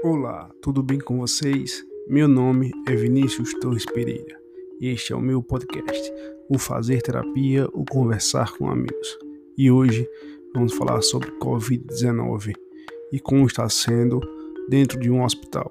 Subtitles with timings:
[0.00, 1.84] Olá, tudo bem com vocês?
[2.06, 4.40] Meu nome é Vinícius Torres Pereira
[4.80, 6.12] e este é o meu podcast,
[6.48, 9.18] o Fazer Terapia, o Conversar com Amigos.
[9.56, 10.08] E hoje
[10.54, 12.54] vamos falar sobre Covid-19
[13.12, 14.20] e como está sendo
[14.68, 15.68] dentro de um hospital,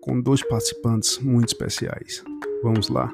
[0.00, 2.24] com dois participantes muito especiais.
[2.62, 3.12] Vamos lá?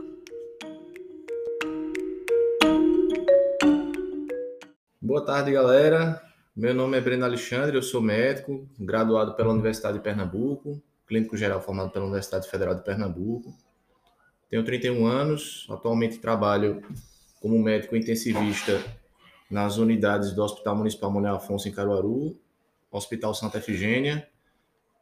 [5.02, 6.27] Boa tarde, galera.
[6.58, 11.62] Meu nome é Breno Alexandre, eu sou médico, graduado pela Universidade de Pernambuco, clínico geral
[11.62, 13.56] formado pela Universidade Federal de Pernambuco.
[14.50, 16.82] Tenho 31 anos, atualmente trabalho
[17.40, 18.82] como médico intensivista
[19.48, 22.36] nas unidades do Hospital Municipal Manuel Afonso em Caruaru,
[22.90, 24.28] Hospital Santa Efigênia,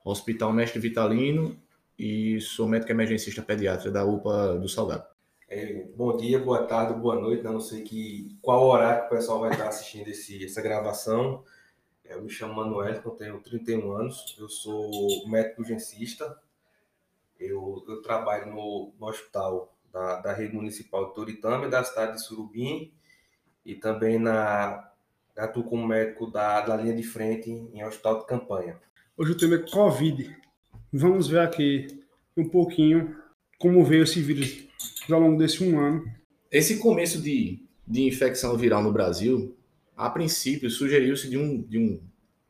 [0.05, 1.57] Hospital Mestre Vitalino
[1.99, 5.16] e sou médico emergencista pediatra da UPA do Salgado.
[5.49, 7.45] É, bom dia, boa tarde, boa noite.
[7.45, 7.51] Né?
[7.51, 11.45] Não sei que, qual horário que o pessoal vai estar assistindo esse, essa gravação.
[12.05, 16.37] É, eu me chamo Manuel, eu tenho 31 anos, eu sou médico urgencista.
[17.39, 22.25] Eu, eu trabalho no, no hospital da, da rede municipal de Toritama, da cidade de
[22.25, 22.93] Surubim,
[23.65, 24.91] e também na,
[25.37, 28.81] atuo como médico da, da linha de frente em hospital de campanha.
[29.17, 30.37] Hoje o tema é Covid.
[30.93, 32.03] Vamos ver aqui
[32.37, 33.17] um pouquinho
[33.59, 34.67] como veio esse vírus
[35.13, 36.05] ao longo desse um ano.
[36.51, 39.57] Esse começo de, de infecção viral no Brasil,
[39.97, 42.01] a princípio, sugeriu-se de um, de, um,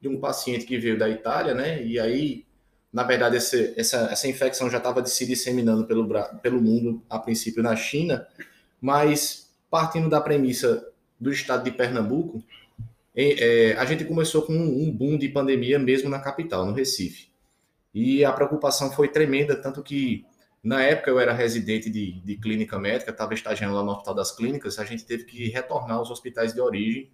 [0.00, 1.84] de um paciente que veio da Itália, né?
[1.84, 2.44] E aí,
[2.92, 6.08] na verdade, esse, essa, essa infecção já estava se disseminando pelo,
[6.42, 8.26] pelo mundo, a princípio na China,
[8.80, 10.86] mas partindo da premissa
[11.18, 12.42] do estado de Pernambuco,
[13.14, 17.28] é, a gente começou com um boom de pandemia mesmo na capital, no Recife.
[17.94, 20.26] E a preocupação foi tremenda, tanto que
[20.62, 24.32] na época eu era residente de, de clínica médica, estava estagiando lá no Hospital das
[24.32, 27.10] Clínicas, a gente teve que retornar aos hospitais de origem,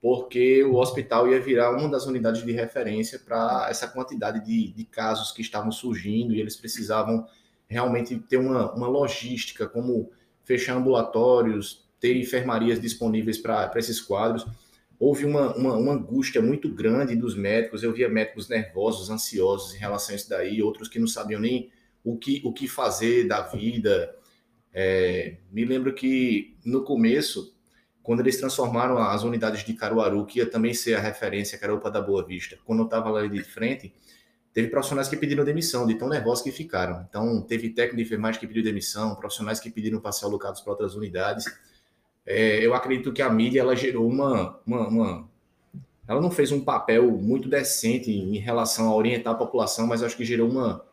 [0.00, 4.84] porque o hospital ia virar uma das unidades de referência para essa quantidade de, de,
[4.84, 7.26] casos que estavam surgindo e eles precisavam
[7.68, 10.10] realmente ter uma, uma logística, como
[10.42, 14.46] fechar ambulatórios, ter enfermarias disponíveis para esses quadros.
[14.98, 19.78] Houve uma, uma, uma, angústia muito grande dos médicos, eu via médicos nervosos, ansiosos em
[19.78, 21.70] relação a isso daí, outros que não sabiam nem
[22.04, 24.14] o que, o que fazer da vida.
[24.72, 27.54] É, me lembro que no começo,
[28.02, 31.72] quando eles transformaram as unidades de Caruaru, que ia também ser a referência, que era
[31.72, 33.92] a UPA da Boa Vista, quando eu estava lá de frente,
[34.52, 37.04] teve profissionais que pediram demissão, de tão nervosos que ficaram.
[37.08, 40.72] Então, teve técnico de enfermagem que pediu demissão, profissionais que pediram para ser alocados para
[40.72, 41.44] outras unidades.
[42.26, 45.28] É, eu acredito que a mídia ela gerou uma, uma, uma,
[46.06, 50.16] Ela não fez um papel muito decente em relação a orientar a população, mas acho
[50.16, 50.84] que gerou uma,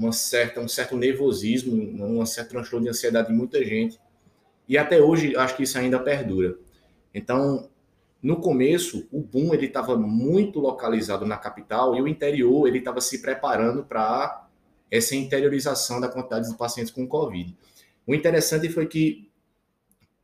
[0.00, 4.00] uma certa, um certo nervosismo, um certo transtorno de ansiedade em muita gente.
[4.66, 6.56] E até hoje acho que isso ainda perdura.
[7.12, 7.68] Então,
[8.22, 13.00] no começo, o boom ele estava muito localizado na capital e o interior ele estava
[13.00, 14.48] se preparando para
[14.90, 17.54] essa interiorização da quantidade de pacientes com Covid.
[18.06, 19.30] O interessante foi que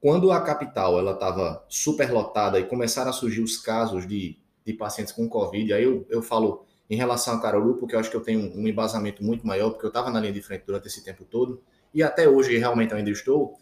[0.01, 5.13] quando a capital ela estava superlotada e começaram a surgir os casos de, de pacientes
[5.13, 8.21] com Covid, aí eu, eu falo em relação a Caruaru, porque eu acho que eu
[8.21, 11.25] tenho um embasamento muito maior, porque eu estava na linha de frente durante esse tempo
[11.25, 11.61] todo,
[11.93, 13.57] e até hoje realmente ainda estou,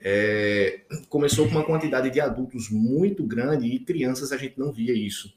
[0.00, 4.92] é, começou com uma quantidade de adultos muito grande e crianças a gente não via
[4.92, 5.32] isso.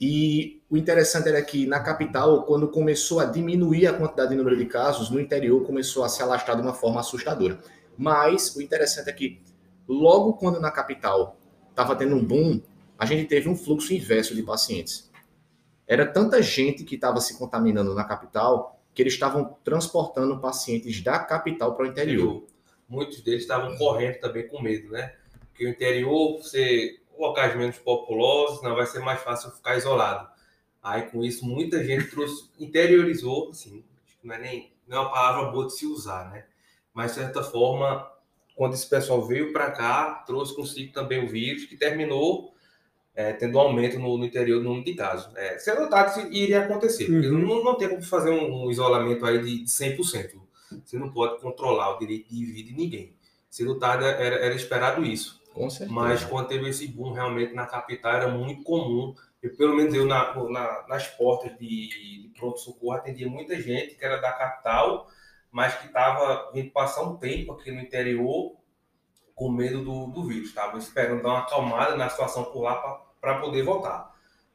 [0.00, 4.56] E o interessante era que na capital, quando começou a diminuir a quantidade de número
[4.56, 7.60] de casos, no interior começou a se alastrar de uma forma assustadora.
[7.96, 9.40] Mas o interessante é que
[9.86, 11.38] logo quando na capital
[11.70, 12.60] estava tendo um boom,
[12.98, 15.11] a gente teve um fluxo inverso de pacientes.
[15.92, 21.18] Era tanta gente que estava se contaminando na capital que eles estavam transportando pacientes da
[21.18, 22.46] capital para o interior.
[22.88, 25.14] Muitos deles estavam correndo também com medo, né?
[25.50, 30.30] Porque o interior, você locais menos populosos, não vai ser mais fácil ficar isolado.
[30.82, 33.84] Aí com isso muita gente trouxe, interiorizou, assim,
[34.24, 36.46] não é nem não é uma palavra boa de se usar, né?
[36.94, 38.10] Mas de certa forma,
[38.56, 42.51] quando esse pessoal veio para cá, trouxe consigo também o vírus que terminou
[43.14, 45.34] é, tendo um aumento no, no, interior do número de casos.
[45.36, 47.38] É, se notado que iria acontecer, uhum.
[47.38, 50.40] não, não tem como fazer um, um, isolamento aí de 100%.
[50.84, 53.14] Você não pode controlar o direito de vida de ninguém.
[53.50, 55.42] Se notado era, era esperado isso.
[55.52, 55.92] Com certeza.
[55.92, 59.14] Mas quando teve esse boom realmente na capital, era muito comum.
[59.42, 61.88] Eu, pelo menos eu, na, na, nas portas de,
[62.22, 65.08] de pronto-socorro, atendia muita gente que era da capital,
[65.50, 68.56] mas que estava vindo passar um tempo aqui no interior
[69.34, 72.74] com medo do, do vírus, estavam esperando dar uma acalmada na situação por lá
[73.20, 74.14] para poder voltar.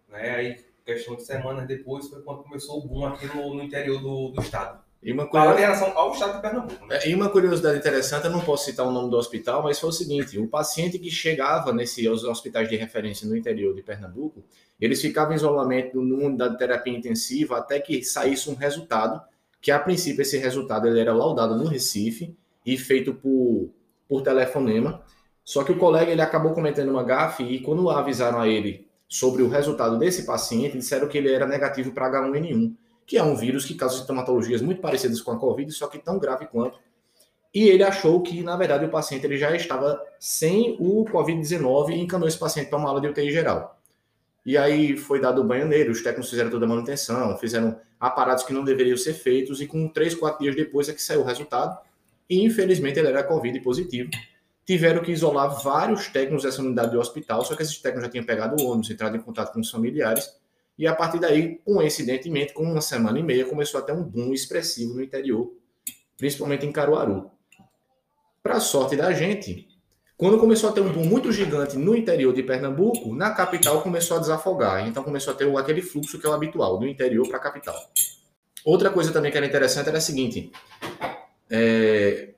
[0.09, 0.35] Né?
[0.35, 4.29] Aí, questão de semanas depois, foi quando começou o boom aqui no, no interior do,
[4.29, 4.79] do estado.
[5.01, 6.85] E uma, Falando em relação ao estado de Pernambuco.
[6.87, 6.97] Né?
[6.97, 9.89] é, e uma curiosidade interessante, eu não posso citar o nome do hospital, mas foi
[9.89, 14.43] o seguinte: o paciente que chegava nesses hospitais de referência no interior de Pernambuco,
[14.81, 19.21] eles ficavam em isolamento numa unidade de terapia intensiva até que saísse um resultado,
[19.61, 22.35] que a princípio esse resultado ele era laudado no Recife
[22.65, 23.69] e feito por,
[24.07, 25.01] por telefonema.
[25.43, 29.41] Só que o colega ele acabou cometendo uma gafe e quando avisaram a ele sobre
[29.41, 32.75] o resultado desse paciente, disseram que ele era negativo para H1N1,
[33.05, 36.19] que é um vírus que causa sintomatologias muito parecidas com a Covid, só que tão
[36.19, 36.77] grave quanto.
[37.53, 42.01] E ele achou que, na verdade, o paciente ele já estava sem o Covid-19 e
[42.01, 43.79] encaminhou esse paciente para uma aula de UTI geral.
[44.45, 48.43] E aí foi dado o banho nele, os técnicos fizeram toda a manutenção, fizeram aparatos
[48.43, 51.23] que não deveriam ser feitos, e com três, quatro dias depois é que saiu o
[51.23, 51.77] resultado.
[52.29, 54.09] E infelizmente ele era Covid positivo.
[54.65, 58.25] Tiveram que isolar vários técnicos dessa unidade do hospital, só que esses técnicos já tinham
[58.25, 60.29] pegado o ônibus, entrado em contato com os familiares,
[60.77, 64.33] e a partir daí, coincidentemente, com uma semana e meia, começou a ter um boom
[64.33, 65.51] expressivo no interior,
[66.17, 67.31] principalmente em Caruaru.
[68.43, 69.67] Para sorte da gente,
[70.15, 74.17] quando começou a ter um boom muito gigante no interior de Pernambuco, na capital começou
[74.17, 74.87] a desafogar.
[74.87, 77.75] Então começou a ter aquele fluxo que é o habitual, do interior para a capital.
[78.63, 80.51] Outra coisa também que era interessante era a seguinte:
[81.49, 82.33] é,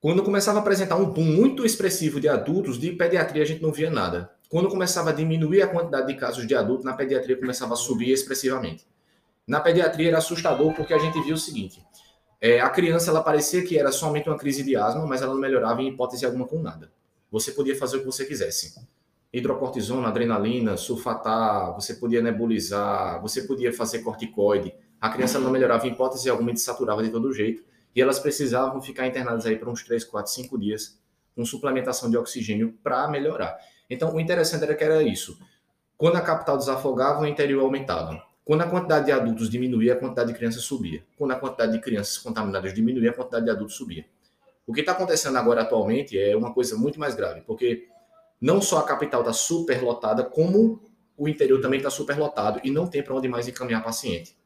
[0.00, 3.72] quando começava a apresentar um boom muito expressivo de adultos, de pediatria a gente não
[3.72, 4.32] via nada.
[4.48, 8.10] Quando começava a diminuir a quantidade de casos de adultos, na pediatria começava a subir
[8.10, 8.86] expressivamente.
[9.46, 11.82] Na pediatria era assustador porque a gente viu o seguinte:
[12.40, 15.40] é, a criança ela parecia que era somente uma crise de asma, mas ela não
[15.40, 16.90] melhorava em hipótese alguma com nada.
[17.30, 18.74] Você podia fazer o que você quisesse.
[19.32, 24.74] Hidrocortisona, adrenalina, sulfatar, você podia nebulizar, você podia fazer corticoide.
[25.00, 27.62] A criança não melhorava em hipótese alguma e saturava de todo jeito.
[27.94, 30.98] E elas precisavam ficar internadas aí por uns 3, 4, 5 dias
[31.34, 33.58] com suplementação de oxigênio para melhorar.
[33.88, 35.38] Então, o interessante era que era isso.
[35.96, 38.22] Quando a capital desafogava, o interior aumentava.
[38.44, 41.04] Quando a quantidade de adultos diminuía, a quantidade de crianças subia.
[41.16, 44.04] Quando a quantidade de crianças contaminadas diminuía, a quantidade de adultos subia.
[44.66, 47.88] O que está acontecendo agora atualmente é uma coisa muito mais grave, porque
[48.40, 50.82] não só a capital está super lotada, como
[51.16, 54.36] o interior também está super lotado e não tem para onde mais encaminhar paciente.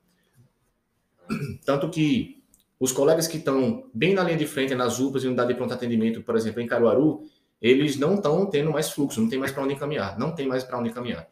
[1.64, 2.35] Tanto que
[2.78, 5.72] os colegas que estão bem na linha de frente, nas UPAs e unidade de pronto
[5.72, 7.24] atendimento, por exemplo, em Caruaru,
[7.60, 10.62] eles não estão tendo mais fluxo, não tem mais para onde encaminhar, não tem mais
[10.62, 11.26] para onde encaminhar.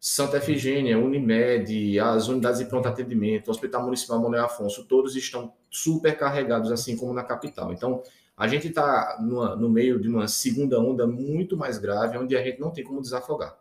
[0.00, 5.52] Santa Efigênia, Unimed, as unidades de pronto atendimento, o Hospital Municipal Manuel Afonso, todos estão
[5.70, 7.72] super carregados, assim como na capital.
[7.72, 8.02] Então,
[8.36, 12.58] a gente está no meio de uma segunda onda muito mais grave, onde a gente
[12.58, 13.54] não tem como desafogar.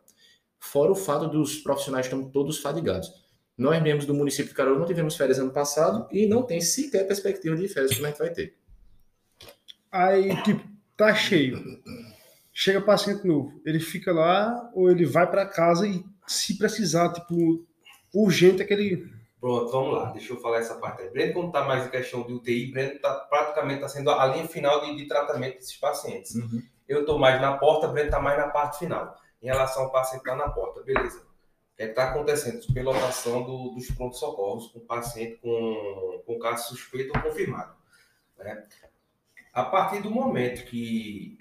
[0.58, 3.14] Fora o fato dos profissionais estão todos fadigados.
[3.60, 7.06] Nós, membros do município de Caruaru, não tivemos férias ano passado e não tem sequer
[7.06, 8.56] perspectiva de férias como a gente vai ter.
[9.92, 10.66] Aí, tipo,
[10.96, 11.62] tá cheio.
[12.54, 13.62] Chega paciente novo.
[13.66, 17.68] Ele fica lá ou ele vai para casa e, se precisar, tipo,
[18.14, 19.12] urgente aquele.
[19.42, 20.12] Pronto, vamos lá.
[20.14, 21.10] Deixa eu falar essa parte aí.
[21.10, 24.48] Breno, como tá mais em questão de UTI, Breno tá, praticamente está sendo a linha
[24.48, 26.34] final de, de tratamento desses pacientes.
[26.36, 26.62] Uhum.
[26.88, 29.18] Eu tô mais na porta, Breno tá mais na parte final.
[29.42, 31.28] Em relação ao paciente que tá na porta, beleza.
[31.80, 32.62] O que está acontecendo?
[32.62, 37.74] Superlotação do, dos prontos-socorros com paciente com, com caso suspeito ou confirmado.
[38.38, 38.66] Né?
[39.54, 41.38] A partir do momento que,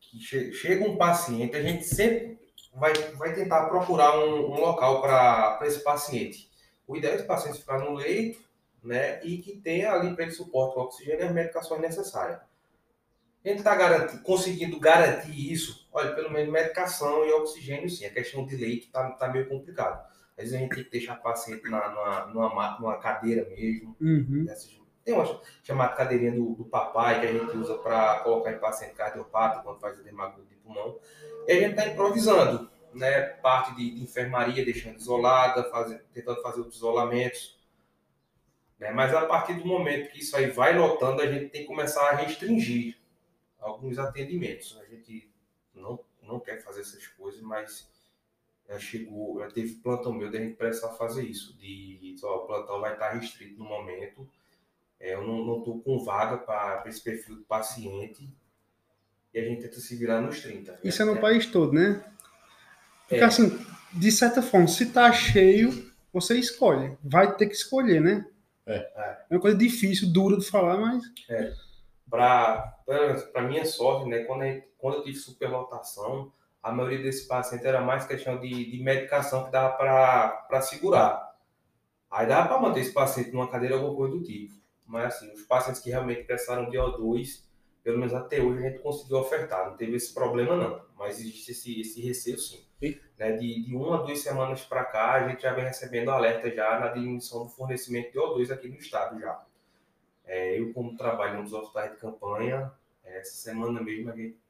[0.00, 2.40] que che- chega um paciente, a gente sempre
[2.74, 6.50] vai, vai tentar procurar um, um local para esse paciente.
[6.84, 8.42] O ideal é esse paciente ficar no leito
[8.82, 12.40] né, e que tenha ali para ele suporte o oxigênio e as medicações necessárias.
[13.44, 18.04] A gente está conseguindo garantir isso, olha, pelo menos medicação e oxigênio sim.
[18.06, 20.04] A questão de leito está tá meio complicado.
[20.36, 23.48] Às vezes a gente tem que deixar o paciente na, numa, numa, ma- numa cadeira
[23.50, 23.94] mesmo.
[24.00, 24.46] Uhum.
[24.48, 28.58] Essas- Tem uma chamada cadeirinha do, do papai que a gente usa para colocar em
[28.58, 30.98] paciente cardiopata quando faz o dermagrulho de pulmão.
[31.46, 33.20] E a gente está improvisando, né?
[33.20, 37.60] Parte de, de enfermaria, deixando isolada, fazer, tentando fazer outros isolamentos.
[38.78, 38.90] Né?
[38.92, 42.08] Mas a partir do momento que isso aí vai lotando, a gente tem que começar
[42.10, 42.96] a restringir
[43.60, 44.78] alguns atendimentos.
[44.80, 45.31] A gente
[45.82, 47.90] não, não quer fazer essas coisas, mas
[48.68, 51.54] já chegou, já teve plantão meu da gente precisar fazer isso.
[51.58, 54.26] De ó, o plantão vai estar restrito no momento.
[55.00, 58.28] É, eu não estou com vaga para esse perfil do paciente.
[59.34, 60.78] E a gente tenta se virar nos 30.
[60.84, 61.20] Isso é no né?
[61.20, 62.04] país todo, né?
[63.08, 63.24] Porque É.
[63.24, 63.58] assim,
[63.92, 66.96] de certa forma, se tá cheio, você escolhe.
[67.02, 68.26] Vai ter que escolher, né?
[68.66, 69.24] É.
[69.28, 71.02] É uma coisa difícil, dura de falar, mas.
[72.08, 77.64] Para minha sorte, né, quando, a gente- quando eu tive superlotação, a maioria desses pacientes
[77.64, 81.36] era mais questão de, de medicação que dava para segurar.
[82.10, 84.54] Aí dava para manter esse paciente numa cadeira alguma coisa do tipo.
[84.84, 87.44] Mas assim, os pacientes que realmente precisaram de O2,
[87.84, 89.70] pelo menos até hoje a gente conseguiu ofertar.
[89.70, 92.66] Não teve esse problema não, mas existe esse, esse receio sim.
[93.16, 96.50] Né, de, de uma a duas semanas para cá, a gente já vem recebendo alerta
[96.50, 99.40] já na diminuição do fornecimento de O2 aqui no estado já.
[100.24, 102.72] É, eu, como trabalho nos hospitais de campanha,
[103.04, 104.41] é, essa semana mesmo a gente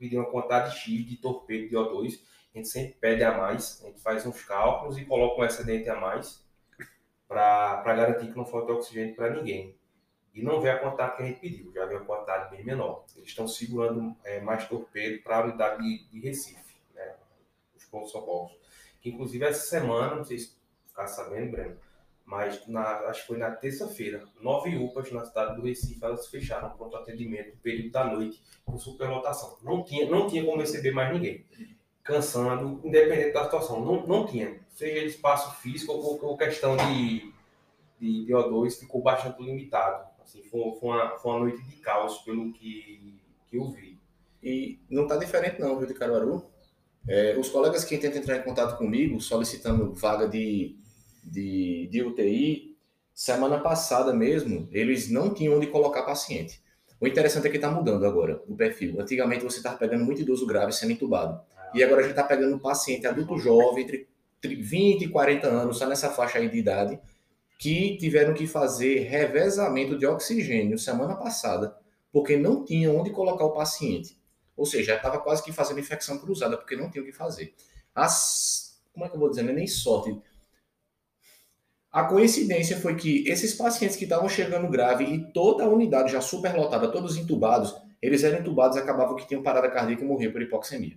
[0.00, 2.18] pediu uma quantidade X de torpedo de O2.
[2.52, 5.88] A gente sempre pede a mais, a gente faz uns cálculos e coloca um excedente
[5.88, 6.42] a mais
[7.28, 9.78] para garantir que não falte oxigênio para ninguém.
[10.34, 13.04] E não vê a quantidade que a gente pediu, já vê a quantidade bem menor.
[13.14, 17.14] Eles estão segurando é, mais torpedo para a unidade de, de Recife, né?
[17.76, 18.56] os pontos socorros.
[19.00, 21.76] Que inclusive essa semana, não sei se ficar sabendo, Breno,
[22.30, 26.70] mas na, acho que foi na terça-feira, nove UPAs na cidade do Recife, elas fecharam
[26.70, 29.58] pronto atendimento período da noite, com superlotação.
[29.64, 31.44] Não tinha, não tinha como receber mais ninguém.
[32.04, 34.60] Cansando, independente da situação, não, não tinha.
[34.68, 37.32] Seja espaço físico ou, ou questão de,
[37.98, 40.08] de, de O2, ficou bastante limitado.
[40.22, 43.98] Assim, foi, foi, uma, foi uma noite de caos, pelo que, que eu vi.
[44.40, 46.48] E não está diferente não, viu, de Caruaru?
[47.08, 50.78] É, os colegas que tentam entrar em contato comigo, solicitando vaga de
[51.24, 52.76] de, de UTI,
[53.14, 56.60] semana passada mesmo, eles não tinham onde colocar paciente.
[57.00, 59.00] O interessante é que está mudando agora o perfil.
[59.00, 61.40] Antigamente você estava pegando muito idoso grave sendo entubado.
[61.74, 64.08] E agora a gente está pegando paciente adulto jovem, entre
[64.42, 67.00] 20 e 40 anos, só nessa faixa aí de idade,
[67.58, 71.76] que tiveram que fazer revezamento de oxigênio semana passada,
[72.12, 74.18] porque não tinham onde colocar o paciente.
[74.56, 77.54] Ou seja, estava quase que fazendo infecção cruzada, porque não tinha o que fazer.
[77.94, 79.42] As, como é que eu vou dizer?
[79.42, 80.16] Não é nem sorte.
[81.92, 86.20] A coincidência foi que esses pacientes que estavam chegando grave e toda a unidade já
[86.20, 90.40] superlotada, todos entubados, eles eram entubados e acabavam que tinham parada cardíaca e morriam por
[90.40, 90.96] hipoxemia.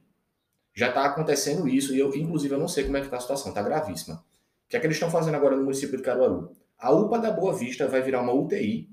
[0.72, 3.22] Já está acontecendo isso e eu, inclusive, eu não sei como é que está a
[3.22, 4.18] situação, está gravíssima.
[4.18, 6.52] O que é que eles estão fazendo agora no município de Caruaru?
[6.78, 8.88] A UPA da Boa Vista vai virar uma UTI.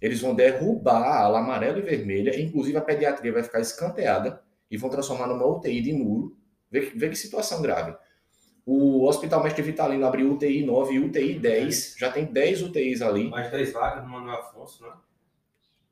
[0.00, 4.76] Eles vão derrubar a ala amarela e vermelha, inclusive a pediatria vai ficar escanteada e
[4.76, 6.36] vão transformar numa UTI de muro.
[6.68, 7.96] Vê, vê que situação grave.
[8.64, 11.96] O Hospital Mestre Vitalino abriu UTI 9 e UTI 10.
[11.98, 13.28] Já tem 10 UTIs ali.
[13.28, 14.92] Mais 10 vagas no Manuel Afonso, né?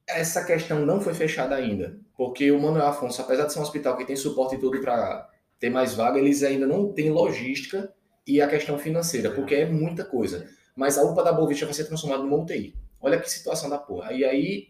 [0.07, 1.99] Essa questão não foi fechada ainda.
[2.17, 5.29] Porque o Manuel Afonso, apesar de ser um hospital que tem suporte e tudo para
[5.59, 7.93] ter mais vaga, eles ainda não têm logística
[8.27, 10.49] e a questão financeira, porque é muita coisa.
[10.77, 12.75] Mas a UPA da Bovista vai ser transformada numa UTI.
[13.01, 14.13] Olha que situação da porra.
[14.13, 14.69] E aí,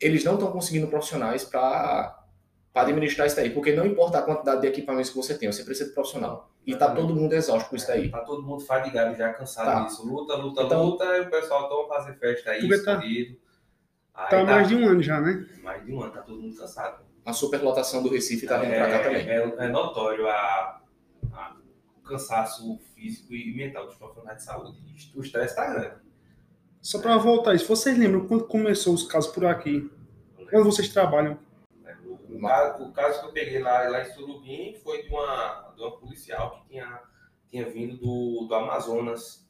[0.00, 2.19] eles não estão conseguindo profissionais para
[2.72, 5.64] para administrar isso aí, porque não importa a quantidade de equipamentos que você tem, você
[5.64, 6.50] precisa de profissional.
[6.64, 8.06] E tá todo mundo exausto com isso daí.
[8.06, 9.84] É, tá todo mundo fadigado já, cansado tá.
[9.84, 10.06] disso.
[10.06, 13.36] Luta, luta, então, luta, e o pessoal toma fazer festa aí, escondido.
[14.14, 15.46] Tá, tá mais de um ano já, né?
[15.62, 17.02] Mais de um ano, tá todo mundo cansado.
[17.24, 19.28] A superlotação do Recife tá vindo é, pra cá também.
[19.28, 20.80] É, é notório a,
[21.32, 21.56] a,
[21.98, 24.78] o cansaço físico e mental dos profissionais de saúde.
[25.14, 25.94] O estresse tá grande.
[26.80, 29.90] Só para voltar, se vocês lembram quando começou os casos por aqui?
[30.52, 31.38] Onde vocês trabalham?
[32.40, 35.82] O caso, o caso que eu peguei lá, lá em Surubim foi de uma, de
[35.82, 37.00] uma policial que tinha,
[37.48, 39.46] tinha vindo do, do Amazonas.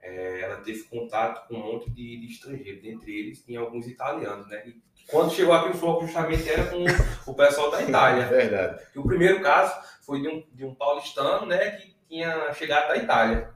[0.00, 4.48] É, ela teve contato com um monte de, de estrangeiros, dentre eles tinha alguns italianos,
[4.48, 4.66] né?
[4.66, 6.84] E quando chegou aqui, o foco justamente era com
[7.30, 8.26] o pessoal da Itália.
[8.28, 8.82] Verdade.
[8.94, 12.96] E o primeiro caso foi de um, de um paulistano, né, que tinha chegado da
[12.96, 13.54] Itália.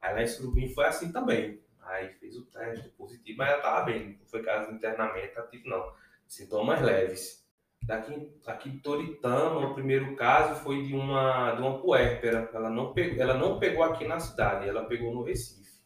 [0.00, 1.60] Aí lá em Surubim foi assim também.
[1.82, 4.18] Aí fez o teste positivo, mas ela estava bem.
[4.18, 5.92] Não foi caso de internamento ativo, não
[6.26, 7.46] sintomas leves.
[7.82, 12.50] Daqui, aqui Toritama, o primeiro caso foi de uma, de uma puérpera.
[12.52, 15.80] Ela não, pegou, ela não pegou aqui na cidade, ela pegou no Recife.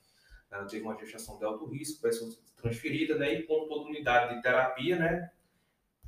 [0.51, 3.35] Ela teve uma gestação de alto risco, pessoa transferida, né?
[3.35, 5.31] E com toda unidade de terapia, né?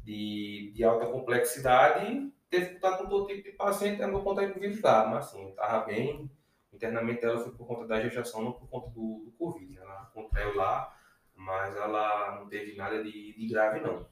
[0.03, 4.59] De, de alta complexidade, teve que estar com todo tipo de paciente, andou conta com
[4.59, 6.31] vírus lá, mas assim, estava bem.
[6.73, 9.79] O internamento dela foi por conta da gestação, não por conta do, do Covid.
[9.79, 10.95] Ela contraiu lá,
[11.35, 14.07] mas ela não teve nada de, de grave, não.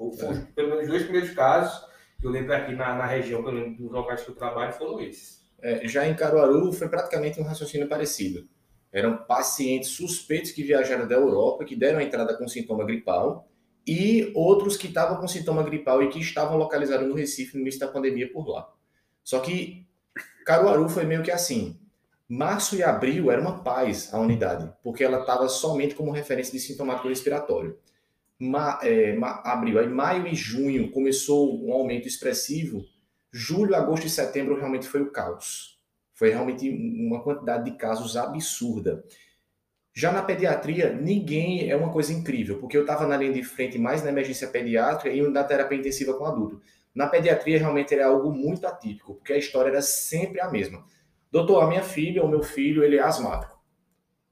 [0.00, 0.52] É.
[0.54, 1.86] Pelo menos os dois primeiros casos
[2.18, 5.00] que eu lembro aqui na, na região, pelo menos dos locais que eu trabalho, foram
[5.00, 5.40] esses.
[5.62, 8.48] É, já em Caruaru foi praticamente um raciocínio parecido.
[8.92, 13.48] Eram pacientes suspeitos que viajaram da Europa, que deram a entrada com sintoma gripal,
[13.86, 17.80] e outros que estavam com sintoma gripal e que estavam localizados no Recife no início
[17.80, 18.70] da pandemia por lá.
[19.22, 19.86] Só que
[20.44, 21.78] Caruaru foi meio que assim.
[22.28, 26.60] Março e abril era uma paz a unidade, porque ela estava somente como referência de
[26.60, 27.78] sintomático respiratório
[28.40, 32.82] ma, é, ma, abril, aí maio e junho começou um aumento expressivo,
[33.30, 35.78] julho, agosto e setembro realmente foi o caos.
[36.14, 39.04] Foi realmente uma quantidade de casos absurda.
[39.94, 43.78] Já na pediatria, ninguém é uma coisa incrível, porque eu estava na linha de frente
[43.78, 46.60] mais na emergência pediátrica e na terapia intensiva com adulto.
[46.94, 50.84] Na pediatria, realmente era algo muito atípico, porque a história era sempre a mesma.
[51.30, 53.59] Doutor, a minha filha, o meu filho, ele é asmático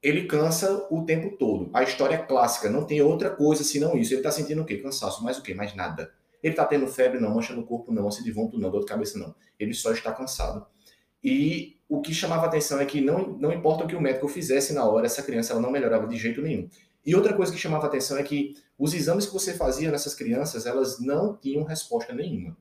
[0.01, 1.69] ele cansa o tempo todo.
[1.73, 4.13] A história é clássica, não tem outra coisa senão isso.
[4.13, 4.77] Ele está sentindo o quê?
[4.77, 5.53] Cansaço, mais o quê?
[5.53, 6.11] Mais nada.
[6.41, 8.85] Ele está tendo febre, não, mancha no corpo, não, ânsia de vômito, não, dor de
[8.85, 9.35] cabeça, não.
[9.59, 10.65] Ele só está cansado.
[11.21, 14.73] E o que chamava atenção é que não, não importa o que o médico fizesse
[14.73, 16.69] na hora, essa criança ela não melhorava de jeito nenhum.
[17.05, 20.65] E outra coisa que chamava atenção é que os exames que você fazia nessas crianças,
[20.65, 22.55] elas não tinham resposta nenhuma.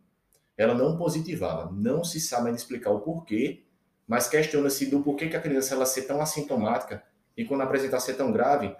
[0.57, 1.71] Ela não positivava.
[1.71, 3.63] Não se sabe explicar o porquê,
[4.09, 7.05] mas questiona-se do porquê que a criança ela ser tão assintomática
[7.39, 8.75] e quando apresentar ser tão grave,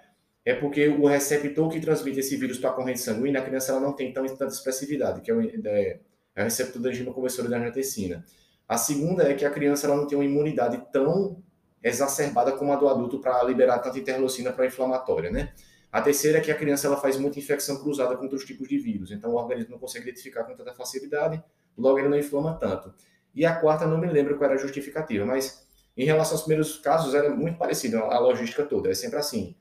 [0.45, 3.79] é porque o receptor que transmite esse vírus para a corrente sanguínea, a criança ela
[3.79, 5.99] não tem tão, tanta expressividade, que é o, é,
[6.35, 8.25] é o receptor da enzima conversora da angiotensina.
[8.67, 11.41] A segunda é que a criança ela não tem uma imunidade tão
[11.81, 15.53] exacerbada como a do adulto para liberar tanta interleucina pró-inflamatória, né?
[15.89, 18.77] A terceira é que a criança ela faz muita infecção cruzada com outros tipos de
[18.77, 21.41] vírus, então o organismo não consegue identificar com tanta facilidade,
[21.77, 22.93] logo ele não inflama tanto.
[23.33, 25.65] E a quarta, não me lembro qual era a justificativa, mas
[25.99, 29.53] em relação aos primeiros casos, era muito parecido a logística toda, é sempre assim.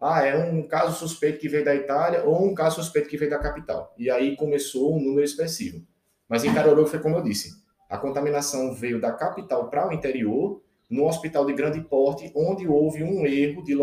[0.00, 3.30] Ah, é um caso suspeito que veio da Itália ou um caso suspeito que veio
[3.30, 3.92] da capital.
[3.98, 5.84] E aí começou um número expressivo.
[6.28, 10.62] Mas em Caruaru foi como eu disse, a contaminação veio da capital para o interior,
[10.88, 13.76] no hospital de grande porte, onde houve um erro de,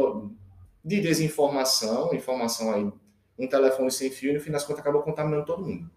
[0.84, 2.90] de desinformação, informação aí,
[3.38, 5.90] um telefone sem fio, e no fim das contas acabou contaminando todo mundo.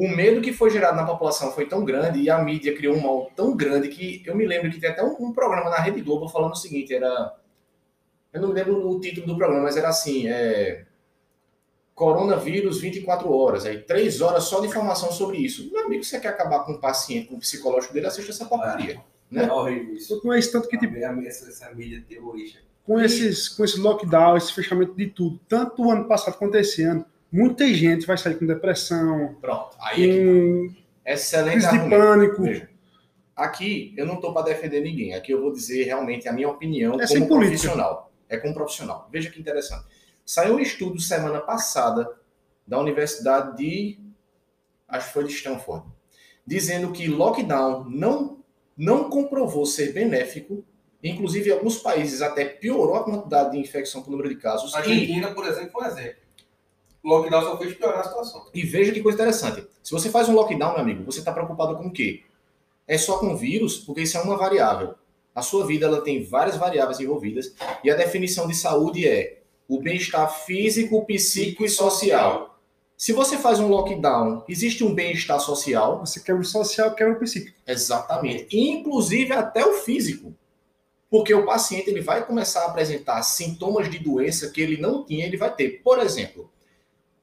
[0.00, 3.02] O medo que foi gerado na população foi tão grande e a mídia criou um
[3.02, 6.00] mal tão grande que eu me lembro que tem até um, um programa na Rede
[6.00, 7.36] Globo falando o seguinte, era...
[8.32, 10.86] Eu não me lembro o título do programa, mas era assim, é
[11.94, 15.70] coronavírus 24 horas, aí três horas só de informação sobre isso.
[15.70, 19.02] Meu amigo, você quer acabar com o paciente, com o psicológico dele, assiste essa porcaria.
[19.30, 19.44] É, né?
[19.44, 20.18] é horrível isso.
[20.22, 22.58] Com esse tanto que tipo, essa, essa mídia terrorista.
[22.86, 26.82] Com esses, com esse lockdown, esse fechamento de tudo, tanto o ano passado quanto esse
[26.84, 29.36] ano, muita gente vai sair com depressão.
[29.40, 29.76] Pronto.
[29.80, 32.42] Aí com é excelente crise de pânico.
[32.42, 32.68] Veja,
[33.34, 35.14] aqui eu não estou para defender ninguém.
[35.14, 38.12] Aqui eu vou dizer realmente a minha opinião é como profissional.
[38.28, 39.08] É como profissional.
[39.10, 39.86] Veja que interessante.
[40.24, 42.08] Saiu um estudo semana passada
[42.66, 43.98] da Universidade de.
[44.86, 45.86] Acho que foi de Stanford.
[46.46, 48.38] Dizendo que lockdown não,
[48.76, 50.64] não comprovou ser benéfico.
[51.02, 54.74] Inclusive, em alguns países até piorou a quantidade de infecção por número de casos.
[54.74, 55.34] A Argentina, e...
[55.34, 56.19] por exemplo, foi um exemplo.
[57.02, 58.46] O lockdown só fez piorar a situação.
[58.52, 59.66] E veja que coisa interessante.
[59.82, 62.22] Se você faz um lockdown, meu amigo, você está preocupado com o quê?
[62.86, 64.94] É só com vírus, porque isso é uma variável.
[65.34, 69.80] A sua vida ela tem várias variáveis envolvidas e a definição de saúde é o
[69.80, 72.58] bem-estar físico, psíquico e social.
[72.96, 76.00] Se você faz um lockdown, existe um bem-estar social.
[76.00, 77.56] Você quer o social, quer o psíquico.
[77.66, 78.54] Exatamente.
[78.54, 80.34] Inclusive até o físico.
[81.08, 85.24] Porque o paciente ele vai começar a apresentar sintomas de doença que ele não tinha,
[85.24, 85.80] ele vai ter.
[85.82, 86.50] Por exemplo,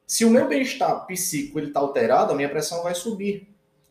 [0.08, 3.46] se o meu bem-estar psíquico está alterado, a minha pressão vai subir.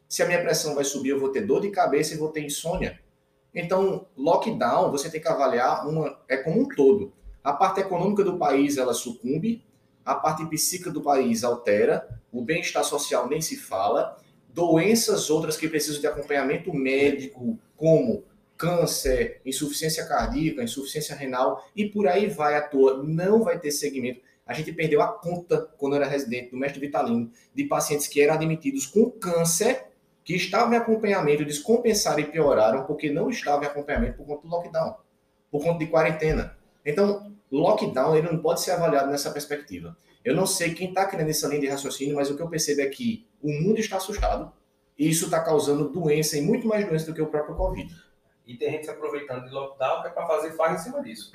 [0.10, 2.41] Se a minha pressão vai subir, eu vou ter dor de cabeça e vou ter
[2.43, 2.99] insônia.
[3.53, 7.13] Então, lockdown, você tem que avaliar uma, é como um todo.
[7.43, 9.63] A parte econômica do país ela sucumbe,
[10.03, 14.17] a parte psíquica do país altera, o bem-estar social nem se fala,
[14.49, 18.23] doenças outras que precisam de acompanhamento médico, como
[18.58, 24.25] câncer, insuficiência cardíaca, insuficiência renal e por aí vai à toa, não vai ter segmento.
[24.48, 28.36] A gente perdeu a conta, quando era residente do mestre Vitalino, de pacientes que eram
[28.36, 29.88] admitidos com câncer,
[30.24, 34.48] que estavam em acompanhamento, descompensaram e pioraram porque não estavam em acompanhamento por conta do
[34.50, 34.96] lockdown,
[35.52, 36.58] por conta de quarentena.
[36.86, 39.96] Então, lockdown ele não pode ser avaliado nessa perspectiva.
[40.24, 42.82] Eu não sei quem está criando essa linha de raciocínio, mas o que eu percebo
[42.82, 44.52] é que o mundo está assustado
[44.98, 47.94] e isso está causando doença e muito mais doença do que o próprio Covid.
[48.46, 51.32] E tem gente se aproveitando de lockdown que é para fazer farra em cima disso.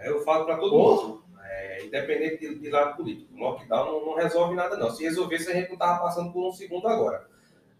[0.00, 1.02] Eu falo para todo oh.
[1.02, 4.90] mundo, é, independente de, de, lado político, o lockdown não, não, resolve nada não.
[4.90, 7.26] Se resolvesse, a gente não estava passando por um segundo agora.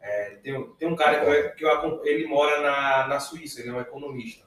[0.00, 1.20] É, tem, tem um cara
[1.54, 4.44] que, eu, que eu, ele mora na, na Suíça, ele é um economista.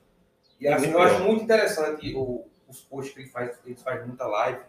[0.60, 4.26] E assim, eu acho muito interessante o, os posts que ele faz, ele faz muita
[4.28, 4.60] live.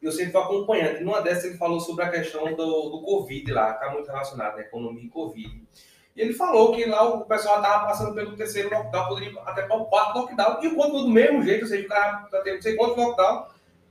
[0.00, 0.98] E eu sempre estou acompanhando.
[0.98, 4.06] E numa dessas ele falou sobre a questão do, do Covid lá, que está muito
[4.06, 4.62] relacionado, né?
[4.62, 5.66] Economia e Covid.
[6.14, 9.76] E ele falou que lá o pessoal estava passando pelo terceiro lockdown, poderia até para
[9.76, 12.56] o quarto lockdown, e o quanto do mesmo jeito, ou seja, o cara está tendo
[12.56, 13.46] não sei quantos lockdown,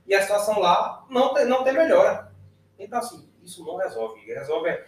[0.08, 2.32] e a situação lá não tem, não tem melhora.
[2.78, 4.20] Então, assim, isso não resolve.
[4.24, 4.84] Resolve é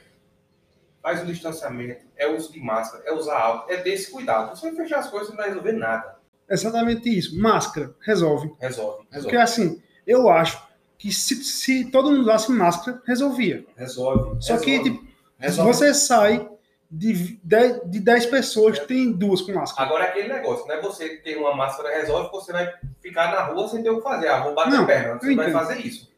[1.02, 4.50] faz o distanciamento, é o uso de máscara, é usar álcool, é ter esse cuidado.
[4.50, 7.38] Você fechar as coisas, não vai resolver nada exatamente isso.
[7.38, 8.52] Máscara, resolve.
[8.58, 9.06] Resolve.
[9.10, 9.22] resolve.
[9.22, 10.62] Porque assim, eu acho
[10.98, 13.64] que se, se todo mundo usasse máscara, resolvia.
[13.76, 14.42] Resolve.
[14.42, 14.64] Só resolve.
[14.64, 15.06] que, tipo,
[15.38, 15.72] resolve.
[15.72, 16.50] você sai
[16.90, 18.84] de 10, de 10 pessoas, é.
[18.84, 19.86] tem duas com máscara.
[19.86, 23.42] Agora é aquele negócio, não é você ter uma máscara resolve, você vai ficar na
[23.44, 24.28] rua sem ter o que fazer.
[24.28, 25.18] Ah, vou bater não, perna.
[25.18, 26.10] Você vai fazer isso.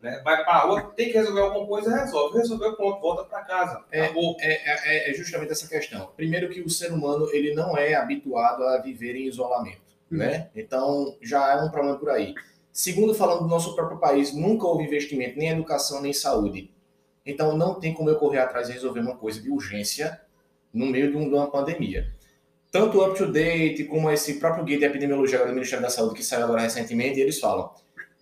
[0.00, 0.20] Né?
[0.24, 2.38] Vai para a rua, tem que resolver alguma coisa, resolve.
[2.38, 3.84] Resolveu, pronto, volta para casa.
[3.90, 6.10] É, é, é, é, justamente essa questão.
[6.16, 9.80] Primeiro que o ser humano ele não é habituado a viver em isolamento.
[10.10, 10.18] Uhum.
[10.18, 10.50] Né?
[10.54, 12.34] Então, já é um problema por aí.
[12.72, 16.70] Segundo, falando do nosso próprio país, nunca houve investimento nem em educação nem em saúde.
[17.24, 20.20] Então, não tem como eu correr atrás e resolver uma coisa de urgência
[20.72, 22.12] no meio de uma pandemia.
[22.70, 26.44] tanto o up-to-date como esse próprio guia de epidemiologia do Ministério da Saúde que saiu
[26.44, 27.70] agora recentemente, eles falam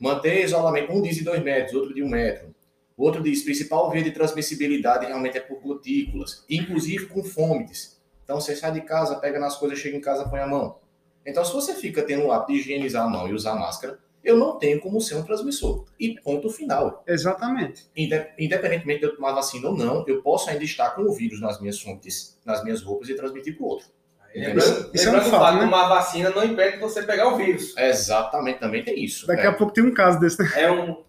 [0.01, 2.53] manter isolamento, um diz de dois metros, outro de um metro.
[2.97, 8.01] O outro diz, principal via de transmissibilidade realmente é por gotículas, inclusive com fomites.
[8.25, 10.79] Então você sai de casa, pega nas coisas, chega em casa, põe a mão.
[11.25, 14.37] Então se você fica tendo o hábito de higienizar a mão e usar máscara, eu
[14.37, 15.87] não tenho como ser um transmissor.
[15.99, 17.03] E ponto final.
[17.07, 17.87] Exatamente.
[17.97, 21.61] Independentemente de eu tomar vacina ou não, eu posso ainda estar com o vírus nas
[21.61, 23.89] minhas fontes, nas minhas roupas e transmitir para o outro.
[24.35, 25.65] Lembrando, isso, é um fato, né?
[25.65, 27.77] tomar vacina não impede você pegar o vírus.
[27.77, 29.27] Exatamente, também tem isso.
[29.27, 29.47] Daqui é.
[29.47, 30.49] a pouco tem um caso desse, né?
[30.55, 31.03] É um,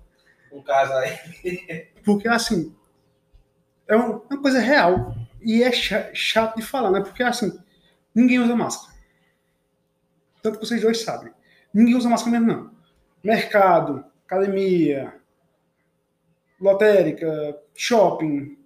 [0.51, 1.87] um caso aí.
[2.03, 2.75] Porque, assim,
[3.87, 5.15] é uma coisa real.
[5.39, 7.01] E é chato de falar, né?
[7.01, 7.51] Porque, assim,
[8.13, 8.91] ninguém usa máscara.
[10.41, 11.31] Tanto que vocês dois sabem.
[11.71, 12.71] Ninguém usa máscara mesmo, não.
[13.23, 15.13] Mercado, academia,
[16.59, 18.57] lotérica, shopping.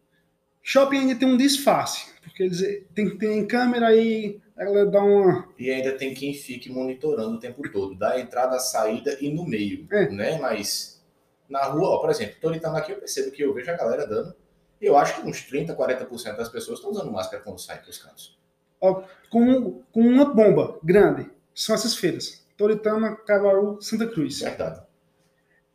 [0.63, 2.13] Shopping ainda tem um disfarce.
[2.21, 2.61] Porque eles
[2.93, 5.49] tem que ter câmera aí ela dá uma.
[5.59, 9.45] E ainda tem quem fique monitorando o tempo todo, da entrada, a saída e no
[9.45, 10.09] meio, é.
[10.09, 10.37] né?
[10.39, 11.03] Mas
[11.49, 14.07] na rua, ó, por exemplo, tô gritando aqui, eu percebo que eu vejo a galera
[14.07, 14.33] dando.
[14.79, 17.97] Eu acho que uns 30, 40% das pessoas estão usando máscara quando saem para os
[17.97, 18.39] cantos.
[18.79, 22.44] Ó, com, com uma bomba grande, são essas feiras.
[22.57, 24.39] Toritama, Caruaru, Santa Cruz.
[24.39, 24.81] Verdade.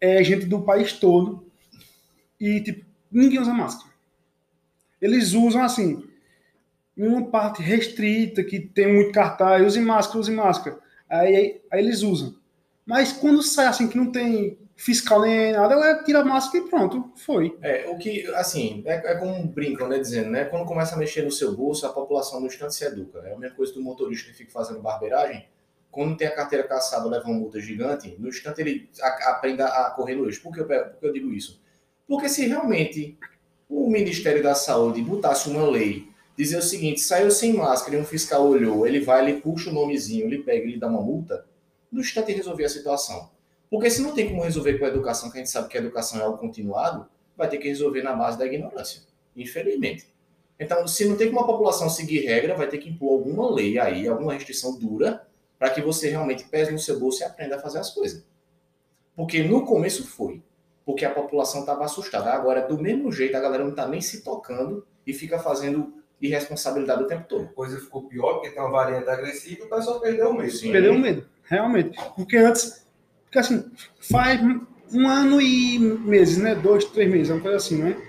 [0.00, 1.46] É gente do país todo
[2.40, 3.90] e, tipo, ninguém usa máscara.
[5.00, 6.08] Eles usam, assim,
[6.96, 10.78] em uma parte restrita, que tem muito cartaz, use máscara, use máscara.
[11.08, 12.34] Aí, aí eles usam.
[12.86, 16.68] Mas quando sai assim, que não tem fiscal nem nada, ela tira a máscara e
[16.68, 17.56] pronto, foi.
[17.60, 21.22] É, o que, assim, é, é como brincam, né, dizendo, né, quando começa a mexer
[21.22, 23.18] no seu bolso, a população no instante se educa.
[23.20, 25.46] É a mesma coisa do motorista que fica fazendo barbeiragem,
[25.90, 30.14] quando tem a carteira caçada, leva uma multa gigante, no instante ele aprenda a correr
[30.14, 30.42] no eixo.
[30.42, 31.60] Por que, eu, por que eu digo isso?
[32.06, 33.18] Porque se realmente
[33.68, 38.04] o Ministério da Saúde botasse uma lei dizer o seguinte: saiu sem máscara e um
[38.04, 41.44] fiscal olhou, ele vai, ele puxa o nomezinho, ele pega, ele dá uma multa,
[41.90, 43.30] no instante resolver a situação.
[43.68, 45.80] Porque se não tem como resolver com a educação, que a gente sabe que a
[45.80, 49.02] educação é algo continuado, vai ter que resolver na base da ignorância,
[49.36, 50.08] infelizmente.
[50.58, 53.78] Então, se não tem como a população seguir regra, vai ter que impor alguma lei
[53.78, 55.26] aí, alguma restrição dura,
[55.60, 58.24] para que você realmente pese no seu bolso e aprenda a fazer as coisas.
[59.14, 60.42] Porque no começo foi,
[60.86, 62.32] porque a população estava assustada.
[62.32, 66.28] Agora, do mesmo jeito, a galera não está nem se tocando e fica fazendo e
[66.28, 67.44] responsabilidade o tempo todo.
[67.44, 70.50] A coisa ficou pior porque tem uma variante agressiva e o pessoal perdeu o medo.
[70.50, 70.72] Sim.
[70.72, 71.98] Perdeu o medo, realmente.
[72.16, 72.86] Porque antes,
[73.24, 73.70] porque assim,
[74.00, 74.40] faz
[74.90, 76.54] um ano e meses, né?
[76.54, 78.00] Dois, três meses, uma coisa assim, né?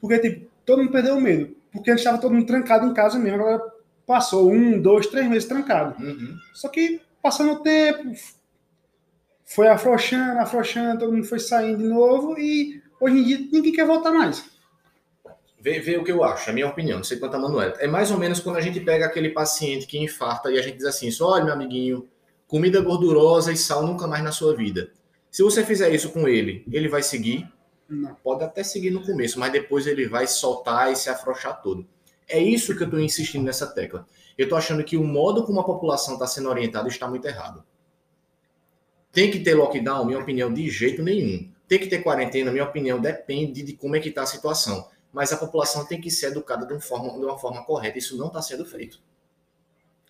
[0.00, 1.56] Porque, tipo, todo mundo perdeu o medo.
[1.70, 3.40] Porque antes estava todo mundo trancado em casa mesmo.
[3.40, 3.77] Agora
[4.08, 6.02] passou um, dois, três meses trancado.
[6.02, 6.38] Uhum.
[6.54, 8.10] Só que, passando o tempo,
[9.44, 13.86] foi afrouxando, afrouxando, todo mundo foi saindo de novo e hoje em dia ninguém quer
[13.86, 14.42] voltar mais.
[15.60, 17.74] Vê, vê o que eu acho, é a minha opinião, não sei quanto a Manuela.
[17.80, 20.78] É mais ou menos quando a gente pega aquele paciente que infarta e a gente
[20.78, 22.08] diz assim: olha, meu amiguinho,
[22.46, 24.90] comida gordurosa e sal nunca mais na sua vida.
[25.30, 27.46] Se você fizer isso com ele, ele vai seguir?
[27.86, 28.14] Não.
[28.14, 31.86] Pode até seguir no começo, mas depois ele vai soltar e se afrouxar todo.
[32.28, 34.06] É isso que eu estou insistindo nessa tecla.
[34.36, 37.64] Eu estou achando que o modo como a população está sendo orientada está muito errado.
[39.10, 40.04] Tem que ter lockdown?
[40.04, 41.50] Minha opinião, de jeito nenhum.
[41.66, 42.52] Tem que ter quarentena?
[42.52, 46.10] Minha opinião, depende de como é que está a situação mas a população tem que
[46.10, 47.98] ser educada de uma forma, de uma forma correta.
[47.98, 49.00] Isso não está sendo feito.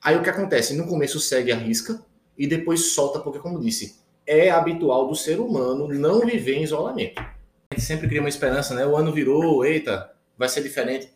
[0.03, 0.77] Aí o que acontece?
[0.77, 2.03] No começo segue a risca
[2.37, 7.21] e depois solta, porque, como disse, é habitual do ser humano não viver em isolamento.
[7.21, 8.87] A gente sempre cria uma esperança, né?
[8.87, 11.11] O ano virou, eita, vai ser diferente.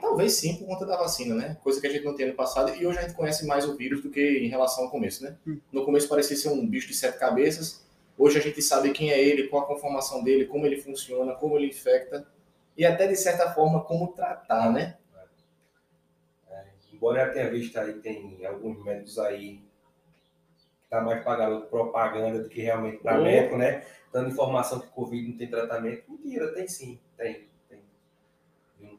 [0.00, 1.56] Talvez sim, por conta da vacina, né?
[1.62, 2.72] Coisa que a gente não tinha no passado.
[2.74, 5.36] E hoje a gente conhece mais o vírus do que em relação ao começo, né?
[5.46, 5.58] Hum.
[5.72, 7.84] No começo parecia ser um bicho de sete cabeças.
[8.16, 11.56] Hoje a gente sabe quem é ele, qual a conformação dele, como ele funciona, como
[11.56, 12.26] ele infecta
[12.76, 14.96] e até de certa forma como tratar, né?
[16.48, 19.60] É, embora eu tenha visto aí, tem alguns médicos aí
[20.58, 23.84] que tá mais pagando propaganda do que realmente para médico, né?
[24.12, 26.04] Dando informação que Covid não tem tratamento.
[26.08, 27.48] Mentira, tem sim, tem.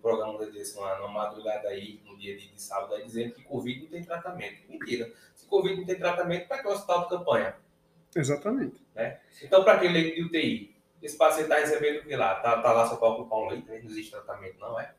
[0.03, 3.83] Programa desse uma, numa madrugada aí, no dia de, de, sábado, aí, dizendo que Covid
[3.83, 4.69] não tem tratamento.
[4.69, 5.11] Mentira.
[5.33, 7.55] Se Covid não tem tratamento, para que o hospital de campanha?
[8.15, 8.85] Exatamente.
[8.93, 9.19] Né?
[9.41, 10.73] Então, para que leito de UTI?
[11.03, 12.35] esse paciente está recebendo o que lá?
[12.35, 13.79] Tá, tá lá só para ocupar um leito, né?
[13.79, 14.93] não existe tratamento, não é?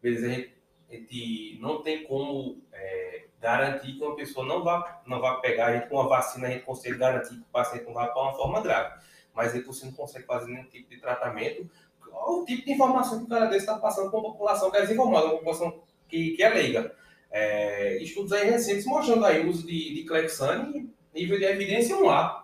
[0.00, 0.54] Beleza, a gente,
[0.88, 5.66] a gente não tem como é, garantir que uma pessoa não vá, não vá pegar,
[5.66, 8.22] a gente com uma vacina a gente consegue garantir que o paciente não vá para
[8.22, 9.02] uma forma grave.
[9.34, 11.68] Mas aí você não consegue fazer nenhum tipo de tratamento.
[12.12, 14.80] O tipo de informação que o cara desse está passando para a população que é
[14.82, 16.94] desinformada, uma população que, que é leiga?
[17.30, 22.42] É, estudos aí recentes mostrando aí o uso de, de Clexane nível de evidência 1A,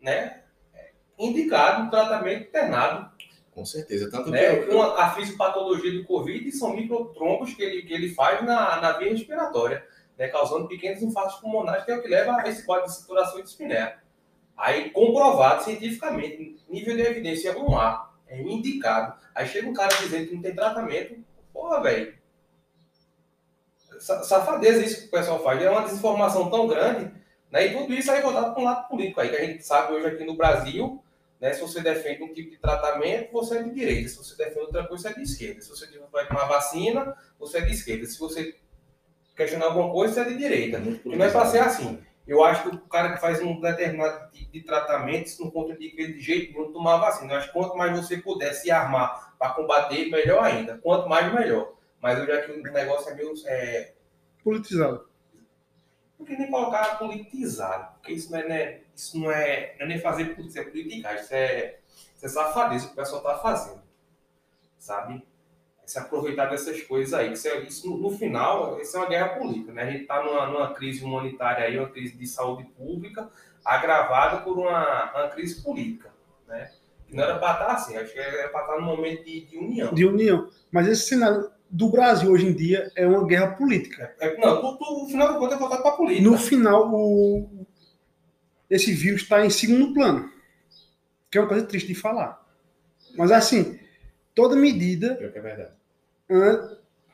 [0.00, 0.42] né?
[1.18, 3.10] indicado um tratamento internado.
[3.50, 4.10] Com certeza.
[4.10, 4.56] Tanto né?
[4.56, 9.10] que a fisiopatologia do Covid são microtrombos que ele, que ele faz na, na via
[9.10, 9.84] respiratória.
[10.18, 13.36] né, causando pequenos infartos pulmonares, que é o que leva a esse quadro de saturação
[13.36, 13.98] de dispneia.
[14.56, 19.14] Aí, comprovado cientificamente, nível de evidência 1A, é indicado.
[19.34, 22.14] Aí chega um cara dizendo que não tem tratamento, porra, velho.
[23.98, 25.62] Safadeza isso que o pessoal faz.
[25.62, 27.12] É uma desinformação tão grande,
[27.50, 27.66] né?
[27.66, 30.06] E tudo isso aí voltado para um lado político aí, que a gente sabe hoje
[30.06, 31.02] aqui no Brasil,
[31.40, 31.52] né?
[31.52, 34.08] Se você defende um tipo de tratamento, você é de direita.
[34.08, 35.60] Se você defende outra coisa, você é de esquerda.
[35.60, 38.06] Se você vai tomar vacina, você é de esquerda.
[38.06, 38.56] Se você
[39.36, 40.78] questionar alguma coisa, você é de direita.
[41.04, 42.00] E não é para ser assim.
[42.26, 45.92] Eu acho que o cara que faz um determinado tipo de tratamento, isso não contradiz
[45.96, 47.32] ele de jeito nenhum tomar vacina.
[47.32, 50.78] Eu acho que quanto mais você puder se armar para combater, melhor ainda.
[50.78, 51.74] Quanto mais, melhor.
[52.00, 53.32] Mas eu já que o negócio é meio.
[53.46, 53.94] É...
[54.44, 55.08] Politizado.
[56.18, 59.88] Não queria nem colocar politizado, porque isso não é, né, isso não é, não é
[59.88, 61.78] nem fazer política, é politicagem, isso é,
[62.14, 63.82] isso é safadeza que o pessoal está fazendo.
[64.78, 65.26] Sabe?
[65.84, 67.32] Se aproveitar dessas coisas aí.
[67.32, 69.82] Isso, é, isso no, no, final, isso é uma guerra política, né?
[69.82, 73.28] A gente está numa, numa, crise humanitária aí, uma crise de saúde pública,
[73.64, 76.10] agravada por uma, uma crise política,
[76.46, 76.70] né?
[77.06, 79.58] Que não era para estar assim, acho que era para estar num momento de, de,
[79.58, 79.92] união.
[79.92, 80.48] De união.
[80.70, 84.14] Mas esse cenário do Brasil hoje em dia é uma guerra política.
[84.20, 86.30] É, não, no final do conto é voltado para a política.
[86.30, 87.66] No final, o,
[88.70, 90.30] esse vírus está em segundo plano,
[91.30, 92.40] que é uma coisa triste de falar.
[93.16, 93.78] Mas assim,
[94.34, 95.18] toda medida.
[95.20, 95.72] É verdade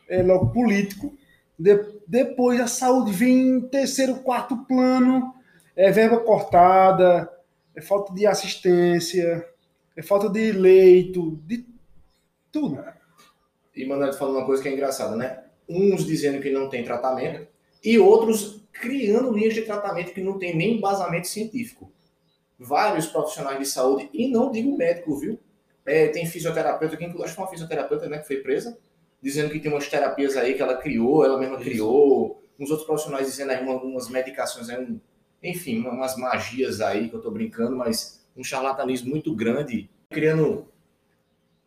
[0.09, 1.17] é logo político.
[1.59, 1.77] De,
[2.07, 5.35] depois a saúde vem em terceiro, quarto plano,
[5.77, 7.31] é verba cortada,
[7.75, 9.47] é falta de assistência,
[9.95, 11.67] é falta de leito, de
[12.51, 12.83] tudo.
[13.77, 15.45] E Manuel falou uma coisa que é engraçada, né?
[15.69, 17.47] Uns dizendo que não tem tratamento
[17.85, 21.93] e outros criando linhas de tratamento que não tem nem embasamento científico.
[22.59, 25.39] Vários profissionais de saúde, e não digo médico, viu?
[25.89, 28.79] É, tem fisioterapeuta, que acho que foi uma fisioterapeuta né, que foi presa,
[29.23, 31.65] dizendo que tem umas terapias aí que ela criou, ela mesma Isso.
[31.65, 35.01] criou, uns outros profissionais dizendo aí algumas medicações, aí, um,
[35.43, 40.69] enfim, umas magias aí que eu tô brincando, mas um charlatanismo muito grande, criando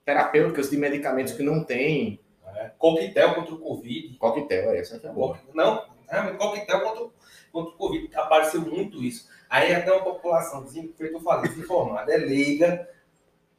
[0.05, 2.19] terapêuticas de medicamentos que não tem.
[2.55, 2.71] É.
[2.77, 4.17] Coquetel contra o Covid.
[4.17, 5.39] Coquetel, é essa que é boa.
[5.53, 7.09] Não, realmente, coquetel contra,
[7.51, 8.15] contra o Covid.
[8.15, 9.29] Apareceu muito isso.
[9.49, 12.87] Aí até uma população, feito eu falei, desinformada, é leiga,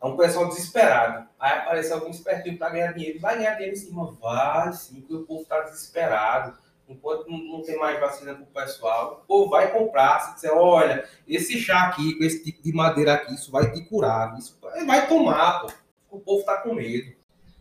[0.02, 1.28] é um pessoal desesperado.
[1.38, 3.20] Aí aparece algum espertinho para ganhar dinheiro.
[3.20, 4.12] Vai ganhar dinheiro em cima?
[4.20, 6.58] Vai, sim, porque o povo está desesperado.
[6.88, 10.18] Enquanto não, não, tem mais vacina para o pessoal, o povo vai comprar.
[10.18, 13.84] Se disser, olha, esse chá aqui, com esse tipo de madeira aqui, isso vai te
[13.84, 14.36] curar.
[14.36, 15.72] Isso vai tomar, pô.
[16.10, 17.12] O povo está com medo.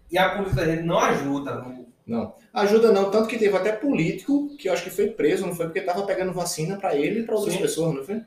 [0.10, 1.56] E a polícia gente não ajuda.
[1.56, 1.86] Não.
[2.06, 3.12] não, ajuda não.
[3.12, 5.67] Tanto que teve até político que eu acho que foi preso, não foi?
[5.67, 7.62] Porque estava pegando vacina para ele e para outras sim.
[7.62, 8.21] pessoas, não foi?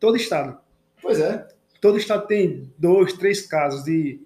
[0.00, 0.58] Todo estado.
[1.00, 1.53] Pois é
[1.84, 4.18] todo estado tem dois, três casos de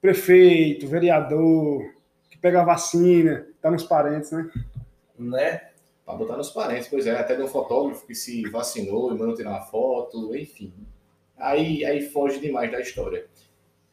[0.00, 1.82] prefeito, vereador,
[2.30, 4.50] que pega a vacina, tá nos parentes, né?
[5.18, 5.68] Né?
[6.06, 9.34] Para botar nos parentes, pois é, até de um fotógrafo que se vacinou e mandou
[9.34, 10.72] tirar uma foto, enfim.
[11.36, 13.26] Aí, aí foge demais da história.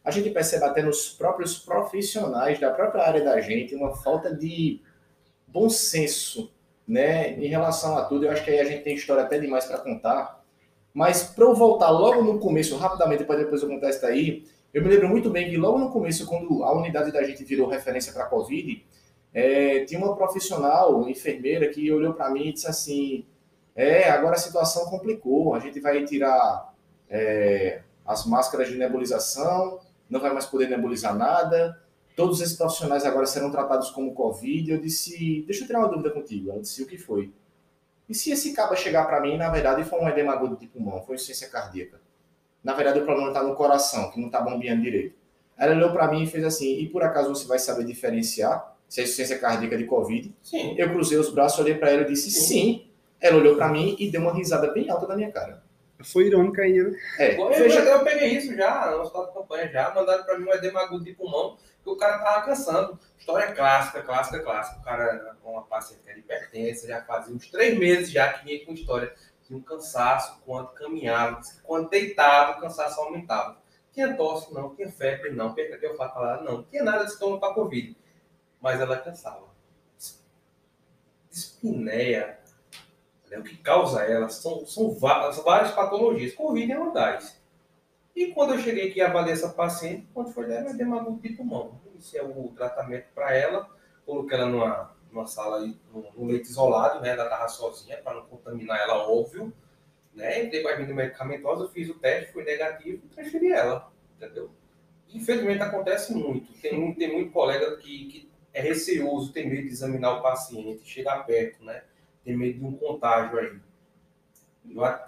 [0.06, 4.80] A gente percebe até nos próprios profissionais da própria área da gente uma falta de
[5.46, 6.50] bom senso,
[6.88, 8.24] né, em relação a tudo.
[8.24, 10.41] Eu acho que aí a gente tem história até demais para contar
[10.94, 14.82] mas para eu voltar logo no começo, rapidamente, para depois eu contar isso daí, eu
[14.82, 18.14] me lembro muito bem que logo no começo, quando a unidade da gente virou referência
[18.14, 18.86] para a Covid,
[19.34, 23.26] é, tinha uma profissional, uma enfermeira, que olhou para mim e disse assim:
[23.76, 26.74] É, agora a situação complicou, a gente vai tirar
[27.10, 31.78] é, as máscaras de nebulização, não vai mais poder nebulizar nada,
[32.16, 34.72] todos esses profissionais agora serão tratados como Covid.
[34.72, 36.52] Eu disse: Deixa eu tirar uma dúvida contigo.
[36.52, 37.32] Ela disse: O que foi?
[38.12, 41.02] E se esse cabo chegar para mim, na verdade, foi um edema agudo de pulmão,
[41.02, 42.02] foi insuficiência cardíaca?
[42.62, 45.16] Na verdade, o problema está no coração, que não está bombeando direito.
[45.58, 49.00] Ela olhou para mim e fez assim: e por acaso você vai saber diferenciar se
[49.00, 50.36] é insuficiência cardíaca de Covid?
[50.44, 50.76] Sim.
[50.78, 52.42] Eu cruzei os braços, olhei para ela e disse: sim.
[52.42, 52.88] sim.
[53.22, 55.64] Ela olhou para mim e deu uma risada bem alta da minha cara.
[56.04, 56.94] Foi irônica aí, né?
[57.18, 60.50] É, eu, eu, eu peguei isso já, no hospital de campanha já, mandaram para mim
[60.50, 63.00] um edema agudo de pulmão, que o cara tava cansando.
[63.18, 64.80] História clássica, clássica, clássica.
[64.80, 68.66] O cara, uma paciente que era hipertensa, já fazia uns três meses já que vinha
[68.66, 69.14] com história
[69.48, 73.62] de um cansaço quando caminhava, quando deitava, o cansaço aumentava.
[73.92, 77.54] Tinha tosse, não, tinha febre, não, de olfato falar, não, tinha nada de sintoma para
[77.54, 77.98] Covid.
[78.62, 79.52] Mas ela cansava.
[81.30, 82.40] Espineia,
[83.38, 86.34] o que causa ela, são, são várias, várias patologias.
[86.34, 87.41] Covid é uma das.
[88.16, 91.80] E quando eu cheguei aqui a avaliar essa paciente, quando foi dela, demagogia de pulmão.
[91.94, 93.70] Iniciei o tratamento para ela,
[94.06, 95.60] coloquei ela numa, numa sala,
[95.94, 97.10] num, leito isolado, né?
[97.10, 99.54] Ela estava sozinha, para não contaminar ela, óbvio.
[100.14, 100.46] Né?
[100.46, 104.52] Dei mais vida medicamentosa, fiz o teste, foi negativo, transferi ela, entendeu?
[105.14, 106.52] Infelizmente acontece muito.
[106.62, 111.26] Tem, tem muito colega que, que é receoso, tem medo de examinar o paciente, chegar
[111.26, 111.84] perto, né?
[112.24, 113.60] tem medo de um contágio aí.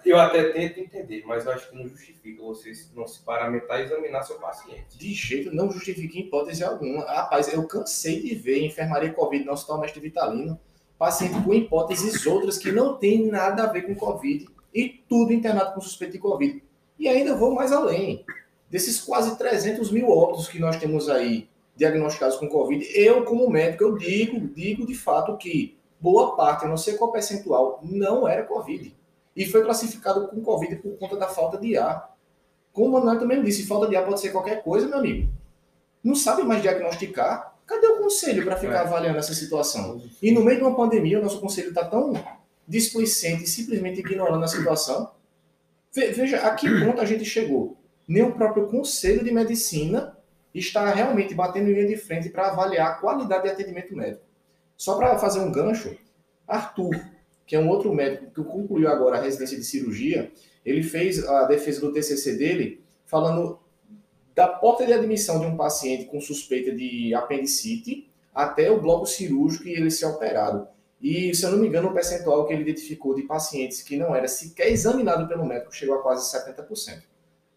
[0.04, 3.84] Eu até tento entender, mas eu acho que não justifica você não se paramentar e
[3.84, 4.98] examinar seu paciente.
[4.98, 7.04] De jeito não justifica em hipótese alguma.
[7.04, 10.60] Rapaz, eu cansei de ver enfermaria Covid no Hospital Mestre Vitalino,
[10.98, 15.72] paciente com hipóteses outras que não tem nada a ver com Covid e tudo internado
[15.72, 16.62] com suspeito de Covid.
[16.98, 18.24] E ainda vou mais além.
[18.68, 23.82] Desses quase 300 mil óbitos que nós temos aí diagnosticados com Covid, eu, como médico,
[23.82, 28.44] eu digo, digo de fato que boa parte, a não ser qual percentual, não era
[28.44, 28.94] Covid
[29.36, 32.14] e foi classificado com Covid por conta da falta de ar.
[32.72, 35.32] Como o Manuel também disse, falta de ar pode ser qualquer coisa, meu amigo.
[36.02, 37.54] Não sabe mais diagnosticar?
[37.66, 38.78] Cadê o conselho para ficar é.
[38.78, 40.02] avaliando essa situação?
[40.20, 42.12] E no meio de uma pandemia, o nosso conselho está tão
[42.66, 45.10] displicente e simplesmente ignorando a situação.
[45.92, 47.76] Veja a que ponto a gente chegou.
[48.06, 50.16] Nem o próprio conselho de medicina
[50.54, 54.22] está realmente batendo linha de frente para avaliar a qualidade de atendimento médico.
[54.76, 55.96] Só para fazer um gancho,
[56.46, 57.00] Arthur,
[57.46, 60.32] que é um outro médico que concluiu agora a residência de cirurgia,
[60.64, 63.58] ele fez a defesa do TCC dele falando
[64.34, 69.68] da porta de admissão de um paciente com suspeita de apendicite até o bloco cirúrgico
[69.68, 70.66] e ele ser operado.
[71.00, 74.16] E, se eu não me engano, o percentual que ele identificou de pacientes que não
[74.16, 77.02] era sequer examinado pelo médico chegou a quase 70%.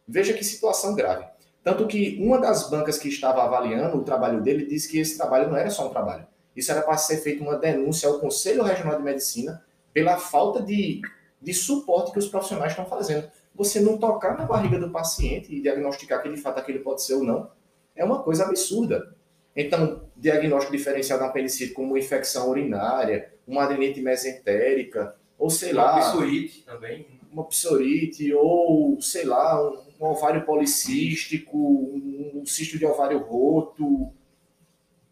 [0.08, 1.26] Veja que situação grave.
[1.63, 5.50] Tanto que uma das bancas que estava avaliando o trabalho dele disse que esse trabalho
[5.50, 6.28] não era só um trabalho.
[6.56, 11.02] Isso era para ser feita uma denúncia ao Conselho Regional de Medicina pela falta de,
[11.41, 13.30] de suporte que os profissionais estão fazendo.
[13.56, 17.15] Você não tocar na barriga do paciente e diagnosticar que de fato aquele pode ser
[17.15, 17.50] ou não,
[17.95, 19.15] é uma coisa absurda.
[19.56, 25.95] Então, diagnóstico diferencial da apendicite como infecção urinária, uma adenite mesentérica, ou sei uma lá...
[25.95, 27.08] Uma psorite também.
[27.32, 34.13] Uma psorite, ou sei lá, um, um ovário policístico, um, um cisto de ovário roto,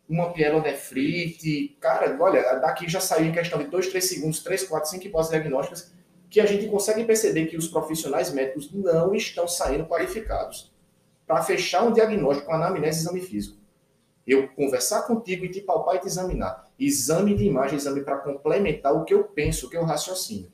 [0.08, 1.76] uma pielonefrite.
[1.80, 5.32] Cara, olha, daqui já saiu em questão de 2, 3 segundos, 3, 4, 5 hipóteses
[5.32, 5.94] diagnósticas,
[6.30, 10.74] que a gente consegue perceber que os profissionais médicos não estão saindo qualificados
[11.26, 13.58] para fechar um diagnóstico com anamnese exame físico.
[14.26, 16.68] Eu conversar contigo e te palpar e te examinar.
[16.80, 20.52] Exame de imagem, exame para complementar o que eu penso, o que eu raciocínio.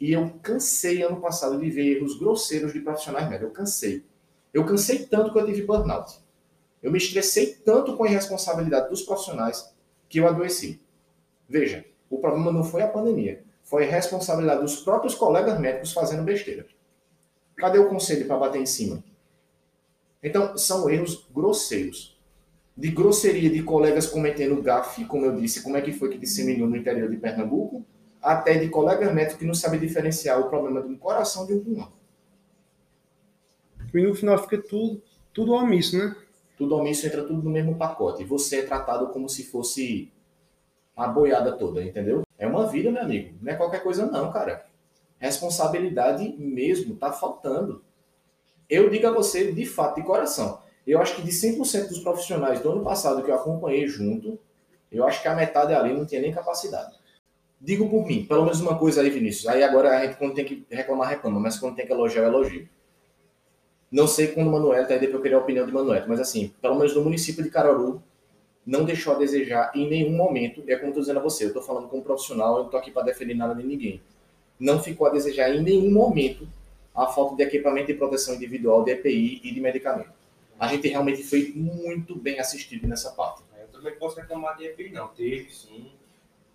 [0.00, 3.48] E eu cansei ano passado de ver erros grosseiros de profissionais médicos.
[3.48, 4.04] Eu cansei.
[4.52, 6.21] Eu cansei tanto que eu tive burnout.
[6.82, 9.72] Eu me estressei tanto com a irresponsabilidade dos profissionais
[10.08, 10.80] que eu adoeci.
[11.48, 16.22] Veja, o problema não foi a pandemia, foi a responsabilidade dos próprios colegas médicos fazendo
[16.22, 16.66] besteira.
[17.56, 19.02] Cadê o conselho para bater em cima?
[20.22, 22.20] Então, são erros grosseiros.
[22.76, 26.68] De grosseria de colegas cometendo gafe, como eu disse, como é que foi que disseminou
[26.68, 27.84] no interior de Pernambuco,
[28.20, 31.62] até de colegas médicos que não sabem diferenciar o problema de um coração de um
[31.62, 31.92] pulmão.
[33.92, 35.02] E no final fica tudo,
[35.34, 36.16] tudo omisso, né?
[36.62, 38.22] Tudo omisso entra tudo no mesmo pacote.
[38.22, 40.12] E você é tratado como se fosse
[40.96, 42.22] a boiada toda, entendeu?
[42.38, 43.34] É uma vida, meu amigo.
[43.42, 44.64] Não é qualquer coisa, não, cara.
[45.18, 47.82] Responsabilidade mesmo tá faltando.
[48.70, 50.60] Eu digo a você, de fato, de coração.
[50.86, 54.38] Eu acho que de 100% dos profissionais do ano passado que eu acompanhei junto,
[54.90, 56.94] eu acho que a metade ali não tinha nem capacidade.
[57.60, 59.48] Digo por mim, pelo menos uma coisa aí, Vinícius.
[59.48, 62.68] Aí agora a gente, quando tem que reclamar, reclama, mas quando tem que elogiar, elogio.
[63.92, 66.18] Não sei quando o Manuel tá aí, depois eu queria a opinião de Manuel, mas
[66.18, 68.02] assim, pelo menos no município de Caruaru,
[68.64, 70.64] não deixou a desejar em nenhum momento.
[70.66, 72.78] É como eu tô dizendo a você, eu tô falando como profissional, eu não tô
[72.78, 74.00] aqui para defender nada de ninguém.
[74.58, 76.48] Não ficou a desejar em nenhum momento
[76.94, 80.10] a falta de equipamento de proteção individual, de EPI e de medicamento.
[80.58, 83.42] A gente realmente foi muito bem assistido nessa parte.
[83.60, 85.08] Eu também posso reclamar de EPI, não.
[85.08, 85.90] Teve, sim.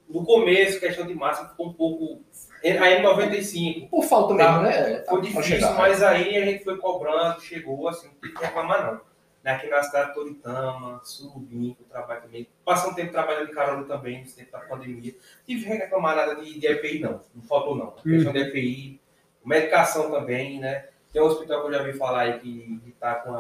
[0.10, 2.20] No começo, questão de massa ficou um pouco
[2.64, 3.90] Aí em 95.
[3.90, 5.04] Por falta mesmo, tá, né?
[5.08, 8.86] Foi tá, difícil, mas aí a gente foi cobrando, chegou, assim, não tem que reclamar
[8.86, 9.02] não.
[9.44, 12.48] Né, aqui na cidade de Toritama, Surubim, que eu trabalho também.
[12.66, 15.16] Passei um tempo trabalhando em Carol também, nesse tempo da pandemia.
[15.46, 17.22] Tive que reclamar nada de, de EPI, não.
[17.34, 17.90] Não faltou, não.
[17.90, 18.34] A questão hum.
[18.34, 19.00] de EPI,
[19.46, 20.90] medicação também, né?
[21.14, 23.32] Tem um hospital que eu já vi falar aí que está com,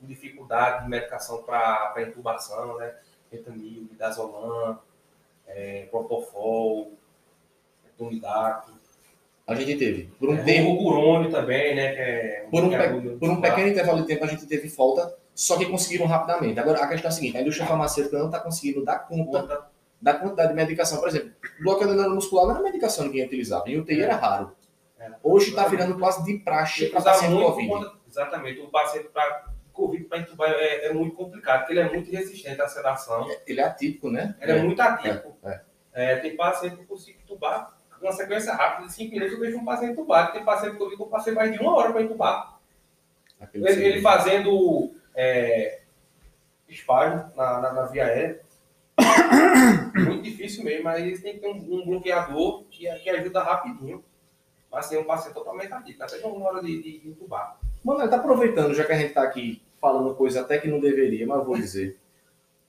[0.00, 2.96] com dificuldade de medicação para intubação, né?
[3.30, 4.80] Retanil, Midazolam,
[5.46, 6.97] é, Propofol,
[7.98, 8.78] Tunidaco.
[9.46, 10.10] A gente teve.
[10.18, 10.72] Por um é, tempo.
[10.72, 11.94] O Curone também, né?
[11.96, 13.16] É um por um, pe...
[13.18, 16.60] por um pequeno intervalo de tempo a gente teve falta, só que conseguiram rapidamente.
[16.60, 19.66] Agora, a questão é a seguinte: a indústria farmacêutica não está conseguindo dar conta, conta,
[20.00, 20.98] da quantidade de medicação.
[20.98, 21.30] Por exemplo,
[21.62, 23.68] bloqueador neuromuscular não era medicação que ninguém utilizava.
[23.70, 24.52] Em UTI era raro.
[25.22, 27.68] Hoje está virando quase de praxe para paciente Covid.
[27.68, 28.60] Conta, exatamente.
[28.60, 32.60] O paciente para Covid para entubar é, é, muito complicado, porque ele é muito resistente
[32.60, 33.26] à sedação.
[33.46, 34.36] Ele é atípico, né?
[34.40, 35.38] Ele é, é muito atípico.
[35.44, 35.60] É.
[35.94, 39.64] É, tem paciente que consigo entubar uma sequência rápida de 5 minutos, eu vejo um
[39.64, 40.32] paciente entubado.
[40.32, 42.58] Tem paciente que eu vi que eu passei mais de uma hora para entubar.
[43.54, 45.80] Ele, ele, fazendo é,
[46.68, 48.40] espasmo na, na, na, via aérea.
[49.94, 54.04] Muito difícil mesmo, mas eles têm que ter um, um bloqueador que, que ajuda rapidinho.
[54.70, 57.58] Mas ser um paciente totalmente ativo, até uma hora de, de, de intubar.
[57.82, 61.26] Mano, tá aproveitando, já que a gente tá aqui falando coisa até que não deveria,
[61.26, 61.96] mas vou dizer.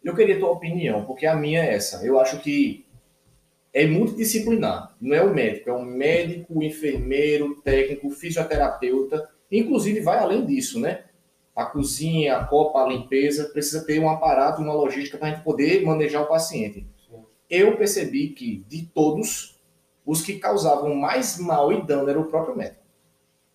[0.04, 2.06] Eu queria tua opinião, porque a minha é essa.
[2.06, 2.86] Eu acho que
[3.74, 4.96] é multidisciplinar.
[5.00, 9.30] Não é o médico, é o médico, o enfermeiro, técnico, fisioterapeuta.
[9.52, 11.04] Inclusive, vai além disso, né?
[11.56, 15.44] A cozinha, a copa, a limpeza, precisa ter um aparato, uma logística para a gente
[15.44, 16.86] poder manejar o paciente.
[17.50, 19.60] Eu percebi que, de todos,
[20.06, 22.80] os que causavam mais mal e dano era o próprio médico.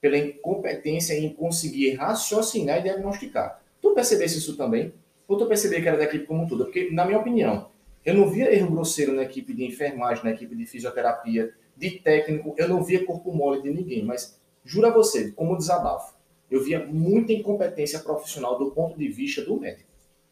[0.00, 3.62] Pela incompetência em conseguir raciocinar e diagnosticar.
[3.80, 4.92] Tu percebesse isso também?
[5.26, 6.64] Ou tu percebeu que era da equipe como um todo?
[6.64, 7.70] Porque, na minha opinião,
[8.04, 12.54] eu não via erro grosseiro na equipe de enfermagem, na equipe de fisioterapia, de técnico,
[12.56, 16.14] eu não via corpo mole de ninguém, mas juro a você, como desabafo,
[16.50, 19.88] eu via muita incompetência profissional do ponto de vista do médico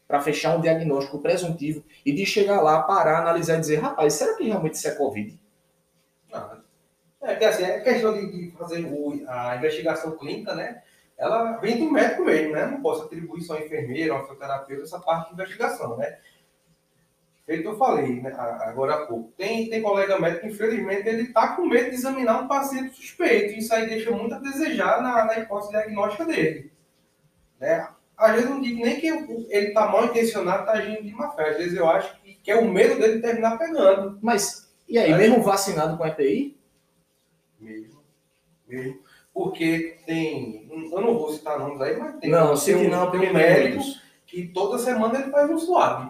[0.07, 4.35] para fechar um diagnóstico presuntivo e de chegar lá, parar, analisar e dizer, rapaz, será
[4.35, 5.39] que realmente isso é Covid?
[6.31, 6.57] Ah,
[7.21, 10.83] é que assim, é questão de, fazer o, a investigação clínica, né?
[11.17, 12.65] Ela vem do médico mesmo, né?
[12.65, 16.17] Não posso atribuir só ao enfermeiro, ao fisioterapeuta, essa parte de investigação, né?
[17.45, 19.33] Feito eu falei né, agora há pouco.
[19.37, 23.59] Tem, tem colega médico que, infelizmente, ele está com medo de examinar um paciente suspeito.
[23.59, 26.71] Isso aí deixa muito a desejar na, na hipótese diagnóstica dele.
[27.59, 27.85] Né?
[28.17, 31.49] Às vezes não digo nem que ele está mal intencionado, está agindo de má fé.
[31.49, 34.17] Às vezes eu acho que, que é o medo dele terminar pegando.
[34.21, 36.57] Mas, e aí, mesmo vacinado com EPI?
[37.59, 38.01] Mesmo.
[38.65, 38.99] Mesmo.
[39.33, 40.69] Porque tem.
[40.93, 42.29] Eu não vou citar nomes aí, mas tem.
[42.29, 43.83] Não, tem um, não, tem um médico
[44.25, 46.09] que toda semana ele faz um suave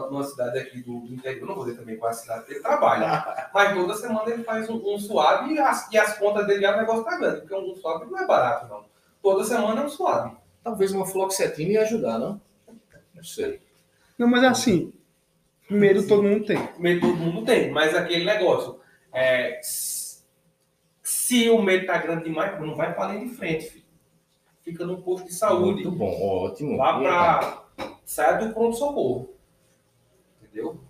[0.00, 2.52] numa, cidade aqui do, do, interior, não vou dizer também qual é a cidade que
[2.52, 6.46] ele trabalha, mas toda semana ele faz um, um suave e as, e as contas
[6.46, 8.84] dele já o negócio tá grande, porque um suave não é barato, não.
[9.22, 10.36] Toda semana é um suave.
[10.64, 12.40] Talvez uma fluoxetina ia ajudar, não?
[13.14, 13.60] Não sei.
[14.18, 14.92] Não, mas assim,
[15.68, 16.68] medo todo mundo tem.
[16.78, 18.80] Medo todo mundo tem, mas aquele negócio,
[19.12, 23.82] é, se o medo tá grande demais, não vai para além de frente, filho.
[24.62, 25.82] Fica no posto de saúde.
[25.82, 26.76] Muito bom, ótimo.
[26.76, 27.62] Vá para.
[28.04, 29.31] Saia do pronto-socorro
[30.52, 30.80] entendeu?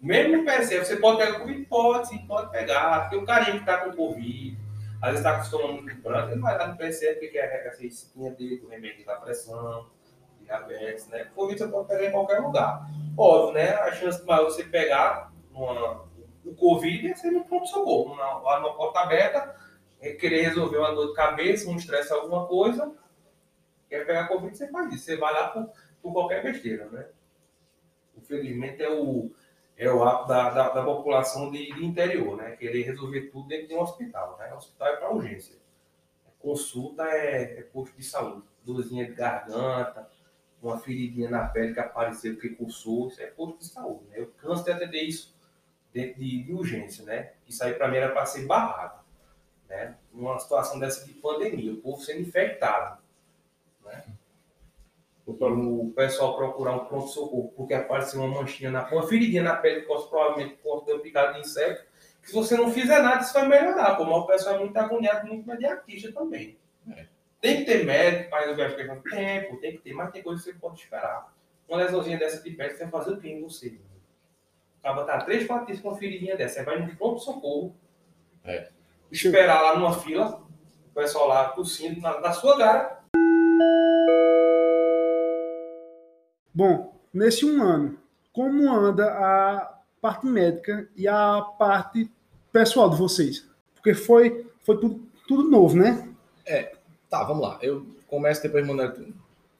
[0.00, 1.64] Mesmo PSF, você pode pegar Covid?
[1.66, 3.02] Pode, sim, pode pegar.
[3.02, 4.58] Porque o carinha que está com Covid,
[5.00, 8.30] às vezes está acostumado muito branco, ele vai lá no PSF, porque quer essa receitinha
[8.32, 9.86] dele, o remédio da pressão,
[10.42, 11.24] diabetes, né?
[11.34, 12.88] Covid você pode pegar em qualquer lugar.
[13.16, 13.74] Óbvio, né?
[13.74, 15.32] A chance maior de você pegar
[16.44, 19.56] o Covid é ser no pronto-socorro, lá numa porta aberta,
[20.00, 22.92] é querer resolver uma dor de cabeça, um estresse, alguma coisa,
[23.88, 25.04] quer pegar Covid, você faz isso.
[25.04, 25.70] Você vai lá por,
[26.02, 27.06] por qualquer besteira, né?
[28.26, 29.30] Infelizmente, é o,
[29.76, 32.56] é o hábito da, da, da população de, de, interior, né?
[32.56, 34.52] Querer resolver tudo dentro de um hospital, né?
[34.52, 35.56] O hospital é para urgência.
[36.38, 38.46] Consulta é, é, posto de saúde.
[38.64, 40.08] Dorzinha de garganta,
[40.60, 44.18] uma feridinha na pele que apareceu porque cursou, isso é posto de saúde, né?
[44.18, 45.34] Eu canso de atender isso
[45.92, 47.32] dentro de, de urgência, né?
[47.46, 49.04] Isso aí para mim era para ser barrado,
[49.68, 49.96] né?
[50.12, 53.05] Numa situação dessa de pandemia, o povo sendo infectado?
[55.26, 59.86] O pessoal procurar um pronto-socorro porque apareceu uma manchinha na uma feridinha na pele, que
[59.86, 61.84] provavelmente por deu picado de inseto,
[62.22, 63.96] que se você não fizer nada, isso vai melhorar.
[63.96, 66.56] Como o pessoal é muito agoniado, muito mediatista também.
[66.90, 67.06] É.
[67.40, 70.42] Tem que ter médico para resolver as questões tempo, tem que ter, mas tem coisa
[70.42, 71.34] que você pode esperar.
[71.68, 73.78] Uma lesãozinha dessa de pele, você vai fazer o que em você?
[74.80, 77.74] Acaba tá três, quatro dias com uma feridinha dessa, você vai no pronto-socorro,
[78.44, 78.68] é.
[79.10, 80.40] esperar lá numa fila,
[80.88, 82.95] o pessoal lá tossindo na, na sua cara,
[86.56, 87.98] Bom, nesse um ano,
[88.32, 92.10] como anda a parte médica e a parte
[92.50, 93.46] pessoal de vocês?
[93.74, 96.08] Porque foi, foi tudo, tudo novo, né?
[96.46, 96.72] É,
[97.10, 97.58] tá, vamos lá.
[97.60, 98.94] Eu começo depois, Manuel,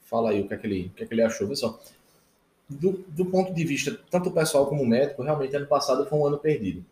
[0.06, 1.78] fala aí o que é que ele, o que é que ele achou, pessoal.
[2.66, 6.38] Do, do ponto de vista, tanto pessoal como médico, realmente ano passado foi um ano
[6.38, 6.82] perdido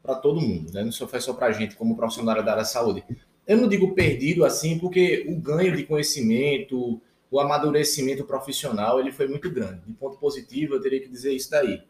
[0.00, 0.84] para todo mundo, né?
[0.84, 3.02] Não só foi só para a gente, como profissional da área da saúde.
[3.48, 9.28] Eu não digo perdido assim, porque o ganho de conhecimento, o amadurecimento profissional ele foi
[9.28, 9.82] muito grande.
[9.86, 11.82] De ponto positivo, eu teria que dizer isso daí.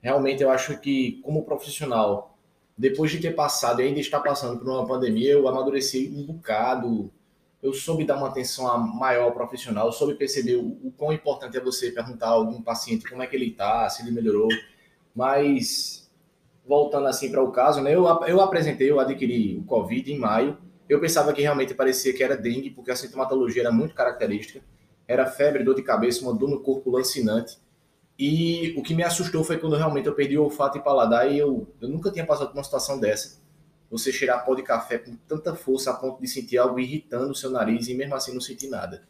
[0.00, 2.38] Realmente, eu acho que, como profissional,
[2.76, 7.10] depois de ter passado e ainda estar passando por uma pandemia, eu amadureci um bocado.
[7.62, 11.56] Eu soube dar uma atenção maior ao profissional, eu soube perceber o, o quão importante
[11.56, 14.48] é você perguntar a algum paciente como é que ele está, se ele melhorou.
[15.14, 16.08] Mas,
[16.64, 20.56] voltando assim para o caso, né, eu, eu apresentei, eu adquiri o Covid em maio.
[20.88, 24.62] Eu pensava que realmente parecia que era dengue, porque a sintomatologia era muito característica
[25.08, 27.58] era febre, dor de cabeça, uma dor no corpo lancinante.
[28.18, 31.38] E o que me assustou foi quando realmente eu perdi o olfato e paladar e
[31.38, 33.40] eu, eu nunca tinha passado por uma situação dessa.
[33.90, 37.34] Você cheirar pó de café com tanta força a ponto de sentir algo irritando o
[37.34, 39.08] seu nariz e mesmo assim não sentir nada.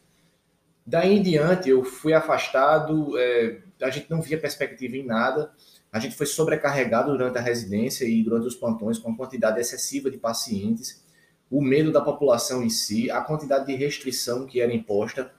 [0.87, 5.53] Daí em diante eu fui afastado, é, a gente não via perspectiva em nada.
[5.91, 10.19] A gente foi sobrecarregado durante a residência e durante os plantões com quantidade excessiva de
[10.19, 11.05] pacientes,
[11.51, 15.33] o medo da população em si, a quantidade de restrição que era imposta.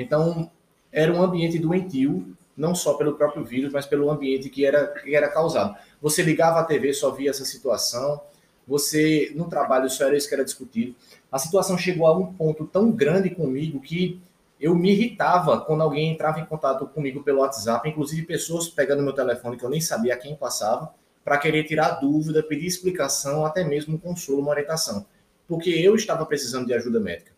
[0.00, 0.50] Então,
[0.92, 5.14] era um ambiente doentio, não só pelo próprio vírus, mas pelo ambiente que era, que
[5.14, 5.76] era causado.
[6.00, 8.20] Você ligava a TV, só via essa situação,
[8.66, 10.94] você, no trabalho, só era isso que era discutido.
[11.30, 14.20] A situação chegou a um ponto tão grande comigo que
[14.60, 19.14] eu me irritava quando alguém entrava em contato comigo pelo WhatsApp, inclusive pessoas pegando meu
[19.14, 20.92] telefone que eu nem sabia quem passava,
[21.24, 25.06] para querer tirar dúvida, pedir explicação, até mesmo um consolo, uma orientação,
[25.48, 27.32] porque eu estava precisando de ajuda médica.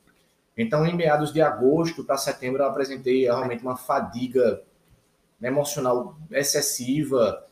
[0.62, 4.62] Então, em meados de agosto para setembro, eu apresentei realmente uma fadiga
[5.42, 7.44] emocional excessiva,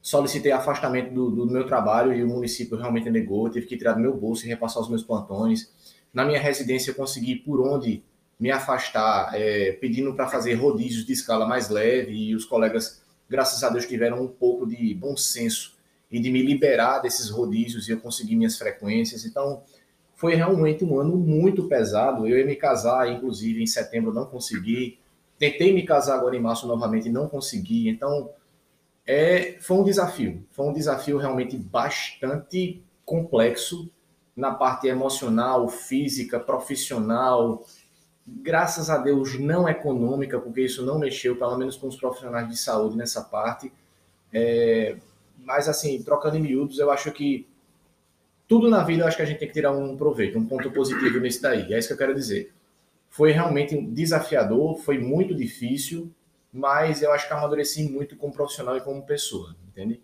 [0.00, 4.00] solicitei afastamento do, do, meu trabalho e o município realmente negou, tive que tirar do
[4.00, 5.70] meu bolso e repassar os meus plantões.
[6.12, 8.02] Na minha residência, eu consegui por onde
[8.38, 13.62] me afastar, é, pedindo para fazer rodízios de escala mais leve, e os colegas, graças
[13.62, 15.78] a Deus, tiveram um pouco de bom senso
[16.10, 19.26] e de me liberar desses rodízios e eu consegui minhas frequências.
[19.26, 19.62] Então,
[20.20, 22.28] foi realmente um ano muito pesado.
[22.28, 24.98] Eu ia me casar, inclusive, em setembro, não consegui.
[25.38, 27.88] Tentei me casar agora em março novamente não consegui.
[27.88, 28.28] Então,
[29.06, 30.46] é, foi um desafio.
[30.50, 33.90] Foi um desafio realmente bastante complexo
[34.36, 37.64] na parte emocional, física, profissional,
[38.26, 42.58] graças a Deus, não econômica, porque isso não mexeu, pelo menos com os profissionais de
[42.58, 43.72] saúde nessa parte.
[44.30, 44.98] É,
[45.38, 47.48] mas, assim, trocando em miúdos, eu acho que
[48.50, 50.72] tudo na vida, eu acho que a gente tem que tirar um proveito, um ponto
[50.72, 51.72] positivo nesse daí.
[51.72, 52.52] É isso que eu quero dizer.
[53.08, 56.12] Foi realmente desafiador, foi muito difícil,
[56.52, 60.02] mas eu acho que amadureci muito como profissional e como pessoa, entende?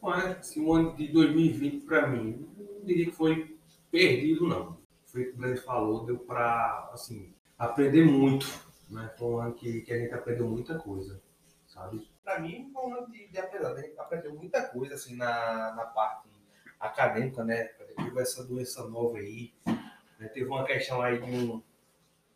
[0.00, 3.58] Mas, assim, o ano de 2020, para mim, não diria que foi
[3.90, 4.78] perdido, não.
[5.04, 8.46] Foi o que o falou, deu para, assim, aprender muito,
[8.88, 9.10] né?
[9.18, 11.20] Foi um ano que, que a gente aprendeu muita coisa,
[11.66, 12.08] sabe?
[12.24, 13.66] Para mim, foi um ano de, de aprender.
[13.66, 16.32] A gente aprendeu muita coisa, assim, na, na parte
[16.82, 17.70] acadêmica, né?
[17.96, 19.52] Teve essa doença nova aí,
[20.18, 20.28] né?
[20.28, 21.62] teve uma questão aí de um,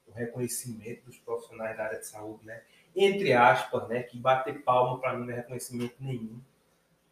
[0.08, 2.62] um reconhecimento dos profissionais da área de saúde, né?
[2.94, 4.02] Entre aspas, né?
[4.02, 6.40] Que bater palma para mim não é reconhecimento nenhum.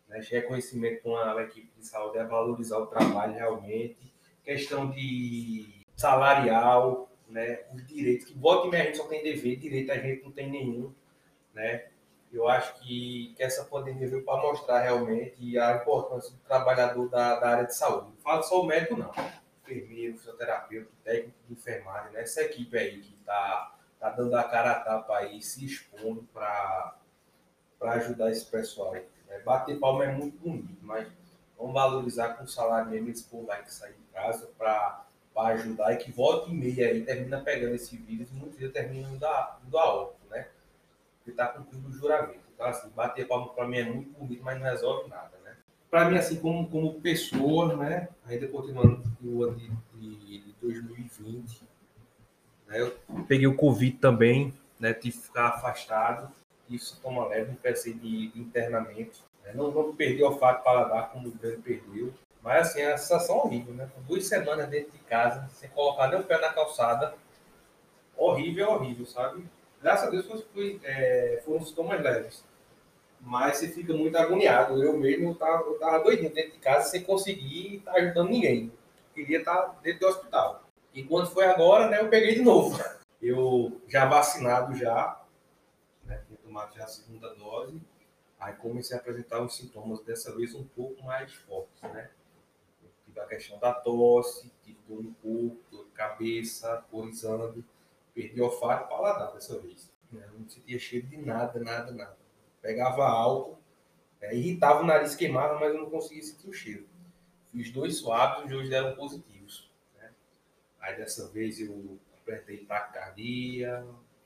[0.09, 0.21] Né?
[0.31, 4.13] Reconhecimento com a equipe de saúde é valorizar o trabalho realmente.
[4.43, 9.57] Questão de salarial, né, os direitos, que volta e meia a gente só tem dever,
[9.57, 10.93] direito a gente não tem nenhum,
[11.55, 11.87] né?
[12.35, 17.39] Eu acho que, que essa pandemia veio para mostrar realmente a importância do trabalhador da,
[17.39, 18.09] da área de saúde.
[18.09, 19.13] Não falo só o médico, não.
[19.63, 22.23] Enfermeiro, fisioterapeuta, técnico de enfermagem, né?
[22.23, 26.97] essa equipe aí que está tá dando a cara a tapa aí, se expondo para
[27.81, 28.93] ajudar esse pessoal.
[28.93, 29.39] Né?
[29.45, 31.07] Bater palma é muito bonito, mas
[31.57, 35.05] vamos valorizar com o salário mesmo esse povo aí que sai de casa para
[35.37, 39.09] ajudar e que volta e meia aí termina pegando esse vírus e muitos vezes termina
[39.09, 39.79] indo a, indo
[41.25, 42.45] Porque está cumprindo o juramento.
[42.55, 45.57] Então, assim, bater palma para mim é muito bonito, mas não resolve nada, né?
[45.91, 48.09] Para mim, assim, como, como pessoa, né?
[48.27, 51.63] Ainda continuando no ano de, de, de 2020,
[52.67, 52.81] né?
[52.81, 52.95] Eu
[53.27, 54.93] peguei o Covid também, né?
[54.93, 56.31] Tive que ficar afastado.
[56.69, 59.21] Isso toma leve, não precisei de, internamento.
[59.43, 59.53] Né?
[59.55, 62.13] Não, não perdi o olfato para dar como o Grande perdeu.
[62.43, 63.89] Mas assim, é a sensação horrível, né?
[64.07, 67.15] Duas semanas dentro de casa, sem colocar nem o pé na calçada.
[68.15, 69.49] Horrível, horrível, sabe?
[69.85, 72.43] Graças a Deus fui, é, foram sintomas leves.
[73.21, 74.83] Mas você fica muito agoniado.
[74.83, 78.73] Eu mesmo eu tava, eu tava doidinho dentro de casa sem conseguir estar ajudando ninguém.
[79.15, 80.67] Queria estar dentro do hospital.
[80.95, 82.83] E quando foi agora, né, eu peguei de novo.
[83.21, 85.19] Eu já vacinado já,
[86.05, 87.81] né, tinha tomado já a segunda dose.
[88.39, 92.11] Aí comecei a apresentar os sintomas dessa vez um pouco mais fortes, né?
[93.17, 97.65] a questão da tosse, tive dor no corpo, dor de cabeça, corizando,
[98.15, 99.91] perdi o olfato e paladar dessa vez.
[100.13, 102.17] Eu não sentia cheiro de nada, nada, nada.
[102.63, 103.59] Pegava álcool,
[104.21, 106.87] é, irritava o nariz, queimava, mas eu não conseguia sentir o cheiro.
[107.51, 109.71] Fiz dois suaves e hoje deram positivos.
[109.99, 110.11] Né?
[110.81, 113.85] Aí dessa vez eu apertei taquicardia,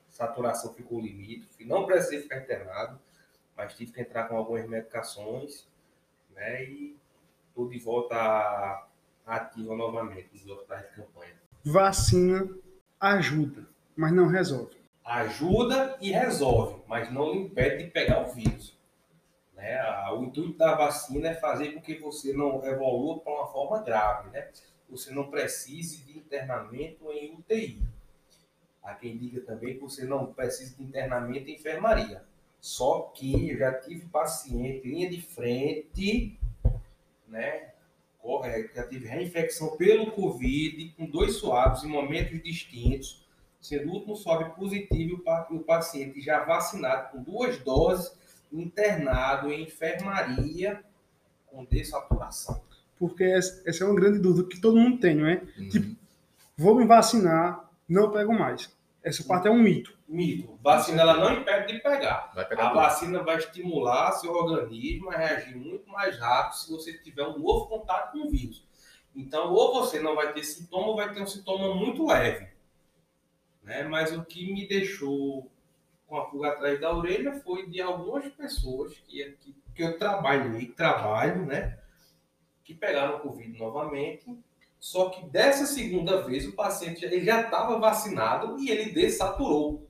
[0.09, 2.99] saturação ficou limite, não precisei ficar internado,
[3.55, 5.67] mas tive que entrar com algumas medicações,
[6.31, 6.63] né?
[6.63, 6.97] E
[7.49, 8.87] estou de volta
[9.25, 11.35] ativa novamente nos hospitais de campanha.
[11.63, 12.49] Vacina
[12.99, 13.68] ajuda,
[13.99, 14.77] mas não resolve.
[15.03, 18.77] Ajuda e resolve, mas não impede de pegar o vírus.
[19.53, 19.77] Né?
[20.13, 24.29] O intuito da vacina é fazer com que você não evolua para uma forma grave,
[24.29, 24.47] né?
[24.89, 27.81] Você não precise de internamento em UTI.
[28.81, 32.23] Há quem diga também que você não precisa de internamento em enfermaria.
[32.61, 36.39] Só que eu já tive paciente linha de frente
[37.27, 37.69] né?
[38.73, 43.27] Já tive reinfecção pelo Covid, com dois suaves em momentos distintos,
[43.59, 48.17] sendo o último suave positivo e o paciente já vacinado com duas doses
[48.51, 50.83] internado em enfermaria
[51.47, 52.61] com dessaturação.
[52.97, 55.41] Porque essa é uma grande dúvida que todo mundo tem, não é?
[55.57, 55.69] Uhum.
[55.69, 55.95] Tipo,
[56.57, 58.75] vou me vacinar, não pego mais.
[59.01, 59.97] Essa parte é um mito.
[60.07, 60.59] Mito.
[60.61, 62.31] Vacina ela não impede de pegar.
[62.33, 62.75] pegar a tudo.
[62.81, 67.67] vacina vai estimular seu organismo a reagir muito mais rápido se você tiver um novo
[67.67, 68.67] contato com o vírus.
[69.15, 72.47] Então, ou você não vai ter sintoma, ou vai ter um sintoma muito leve.
[73.69, 73.83] Né?
[73.83, 75.47] Mas o que me deixou
[76.07, 80.65] com a pulga atrás da orelha foi de algumas pessoas que, que, que eu trabalhei,
[80.69, 81.77] trabalho, né?
[82.63, 84.35] Que pegaram Covid novamente.
[84.79, 89.87] Só que dessa segunda vez o paciente ele já estava vacinado e ele desaturou.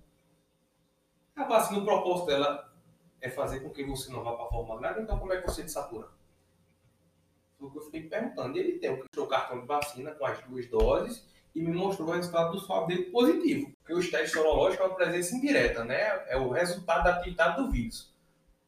[1.33, 2.73] A vacina, o propósito dela
[3.21, 5.47] é fazer com que você não vá para a forma grave, então como é que
[5.47, 6.09] você desatura?
[7.57, 8.57] Foi o que eu fiquei perguntando.
[8.57, 12.51] Ele tem o cartão de vacina com as duas doses e me mostrou o resultado
[12.51, 13.71] do swab dele positivo.
[13.79, 16.23] Porque o teste sorológico é uma presença indireta, né?
[16.27, 18.13] É o resultado da atividade do vírus.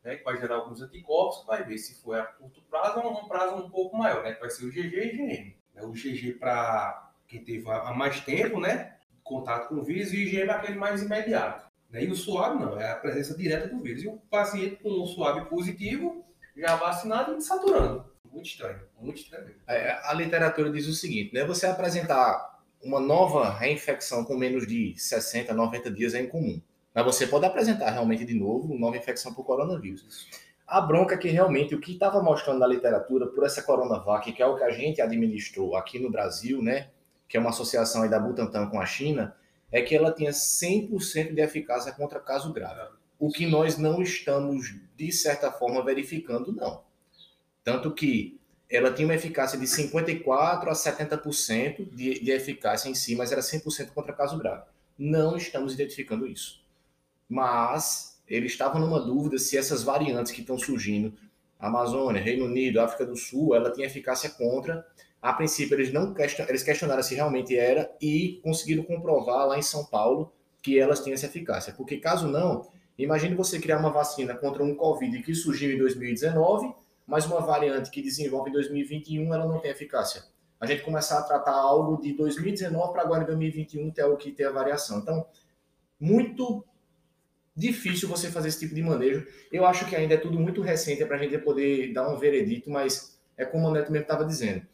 [0.03, 3.27] Né, que vai gerar alguns anticorpos, vai ver se foi a curto prazo ou um
[3.27, 4.33] prazo um pouco maior, né?
[4.33, 5.55] Que vai ser o GG e IgM.
[5.75, 8.95] É o GG para quem teve há mais tempo, né?
[9.23, 11.71] Contato com o vírus, e o IgM é aquele mais imediato.
[11.91, 12.05] Né?
[12.05, 14.03] E o suave não, é a presença direta do vírus.
[14.03, 16.25] E o paciente com o suave positivo,
[16.57, 18.03] já vacinado e saturando.
[18.31, 19.53] Muito estranho, muito estranho.
[19.67, 21.43] É, a literatura diz o seguinte, né?
[21.43, 22.50] Você apresentar
[22.83, 26.61] uma nova reinfecção com menos de 60, 90 dias é incomum.
[26.93, 30.27] Mas você pode apresentar realmente de novo uma nova infecção por coronavírus.
[30.67, 34.41] A bronca é que realmente o que estava mostrando na literatura por essa Coronavac, que
[34.41, 36.89] é o que a gente administrou aqui no Brasil, né,
[37.27, 39.35] que é uma associação aí da Butantan com a China,
[39.71, 42.89] é que ela tinha 100% de eficácia contra caso grave.
[43.19, 46.83] O que nós não estamos, de certa forma, verificando, não.
[47.63, 48.39] Tanto que
[48.71, 53.41] ela tinha uma eficácia de 54% a 70% de, de eficácia em si, mas era
[53.41, 54.63] 100% contra caso grave.
[54.97, 56.61] Não estamos identificando isso.
[57.27, 61.13] Mas eles estavam numa dúvida se essas variantes que estão surgindo,
[61.59, 64.85] Amazônia, Reino Unido, África do Sul, ela tinha eficácia contra.
[65.21, 69.61] A princípio, eles não question, eles questionaram se realmente era e conseguiram comprovar lá em
[69.61, 71.73] São Paulo que elas tinham essa eficácia.
[71.73, 72.67] Porque caso não,
[72.97, 76.73] imagine você criar uma vacina contra um Covid que surgiu em 2019
[77.11, 80.23] mas uma variante que desenvolve em 2021 ela não tem eficácia.
[80.57, 84.31] A gente começar a tratar algo de 2019 para agora em 2021 ter algo que
[84.31, 84.99] tem a variação.
[84.99, 85.27] Então,
[85.99, 86.63] muito
[87.53, 89.27] difícil você fazer esse tipo de manejo.
[89.51, 92.69] Eu acho que ainda é tudo muito recente para a gente poder dar um veredito,
[92.69, 94.65] mas é como o Neto mesmo estava dizendo.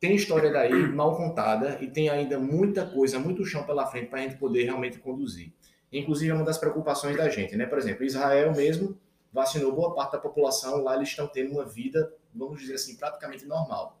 [0.00, 4.18] Tem história daí mal contada e tem ainda muita coisa, muito chão pela frente para
[4.18, 5.52] a gente poder realmente conduzir.
[5.92, 7.66] Inclusive, é uma das preocupações da gente, né?
[7.66, 8.98] Por exemplo, Israel mesmo
[9.36, 13.44] vacinou boa parte da população, lá eles estão tendo uma vida, vamos dizer assim, praticamente
[13.44, 14.00] normal.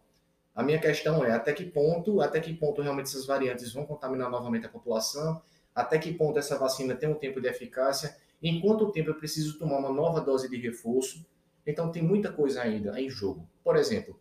[0.54, 4.30] A minha questão é até que ponto, até que ponto realmente essas variantes vão contaminar
[4.30, 5.42] novamente a população,
[5.74, 9.58] até que ponto essa vacina tem um tempo de eficácia, em quanto tempo eu preciso
[9.58, 11.26] tomar uma nova dose de reforço.
[11.66, 13.46] Então tem muita coisa ainda em jogo.
[13.62, 14.18] Por exemplo,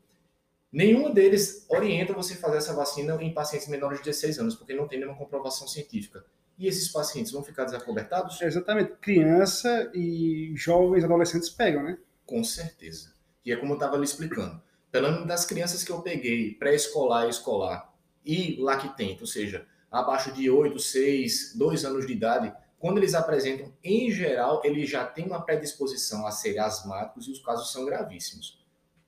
[0.70, 4.86] nenhum deles orienta você fazer essa vacina em pacientes menores de 16 anos, porque não
[4.86, 6.26] tem nenhuma comprovação científica.
[6.58, 8.42] E esses pacientes vão ficar desacobertados?
[8.42, 8.94] exatamente.
[9.02, 11.98] Criança e jovens, adolescentes pegam, né?
[12.26, 13.14] Com certeza.
[13.46, 14.62] E é como eu estava lhe explicando.
[14.92, 17.94] Pelo menos das crianças que eu peguei, pré-escolar e escolar,
[18.26, 23.74] e lactente, ou seja, abaixo de 8, 6, 2 anos de idade, quando eles apresentam,
[23.84, 28.64] em geral, eles já têm uma predisposição a serem asmáticos e os casos são gravíssimos.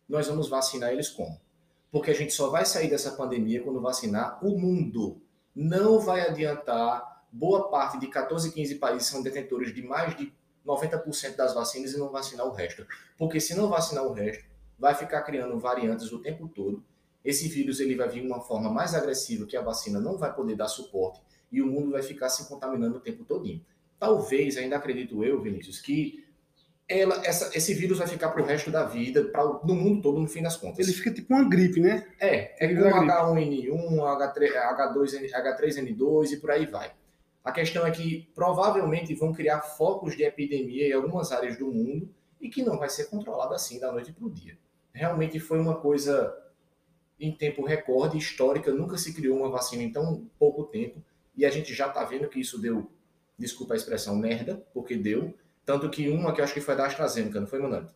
[0.08, 1.40] Nós vamos vacinar eles como?
[1.92, 5.22] Porque a gente só vai sair dessa pandemia quando vacinar o mundo.
[5.56, 10.34] Não vai adiantar boa parte de 14, 15 países são detentores de mais de
[10.66, 12.86] 90% das vacinas e não vacinar o resto.
[13.18, 14.46] Porque se não vacinar o resto,
[14.78, 16.84] vai ficar criando variantes o tempo todo.
[17.24, 20.34] Esse vírus ele vai vir de uma forma mais agressiva que a vacina não vai
[20.34, 21.22] poder dar suporte
[21.52, 23.66] e o mundo vai ficar se contaminando o tempo todinho.
[24.00, 26.24] Talvez, ainda acredito eu, Vinícius, que
[26.88, 30.20] ela, essa, esse vírus vai ficar para o resto da vida, pra, no mundo todo,
[30.20, 30.80] no fim das contas.
[30.80, 32.08] Ele fica tipo uma gripe, né?
[32.20, 36.92] É, é como H1N1, H3, H2, H3N2 e por aí vai.
[37.48, 42.14] A questão é que provavelmente vão criar focos de epidemia em algumas áreas do mundo
[42.42, 44.58] e que não vai ser controlado assim da noite para o dia.
[44.92, 46.38] Realmente foi uma coisa
[47.18, 51.02] em tempo recorde, histórica, nunca se criou uma vacina em tão pouco tempo
[51.38, 52.92] e a gente já está vendo que isso deu,
[53.40, 55.34] desculpa a expressão, merda, porque deu.
[55.66, 57.88] Tanto que uma que eu acho que foi da AstraZeneca, não foi, Manante?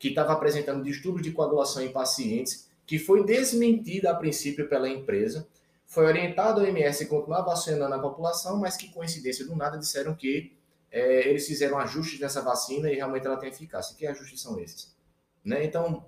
[0.00, 5.46] Que estava apresentando distúrbios de coagulação em pacientes, que foi desmentida a princípio pela empresa,
[5.86, 10.14] foi orientado a OMS a continuar vacinando a população, mas que coincidência do nada disseram
[10.14, 10.56] que
[10.90, 13.96] é, eles fizeram ajustes nessa vacina e realmente ela tem eficácia.
[13.96, 14.94] Que ajustes são esses?
[15.44, 15.64] Né?
[15.64, 16.04] Então,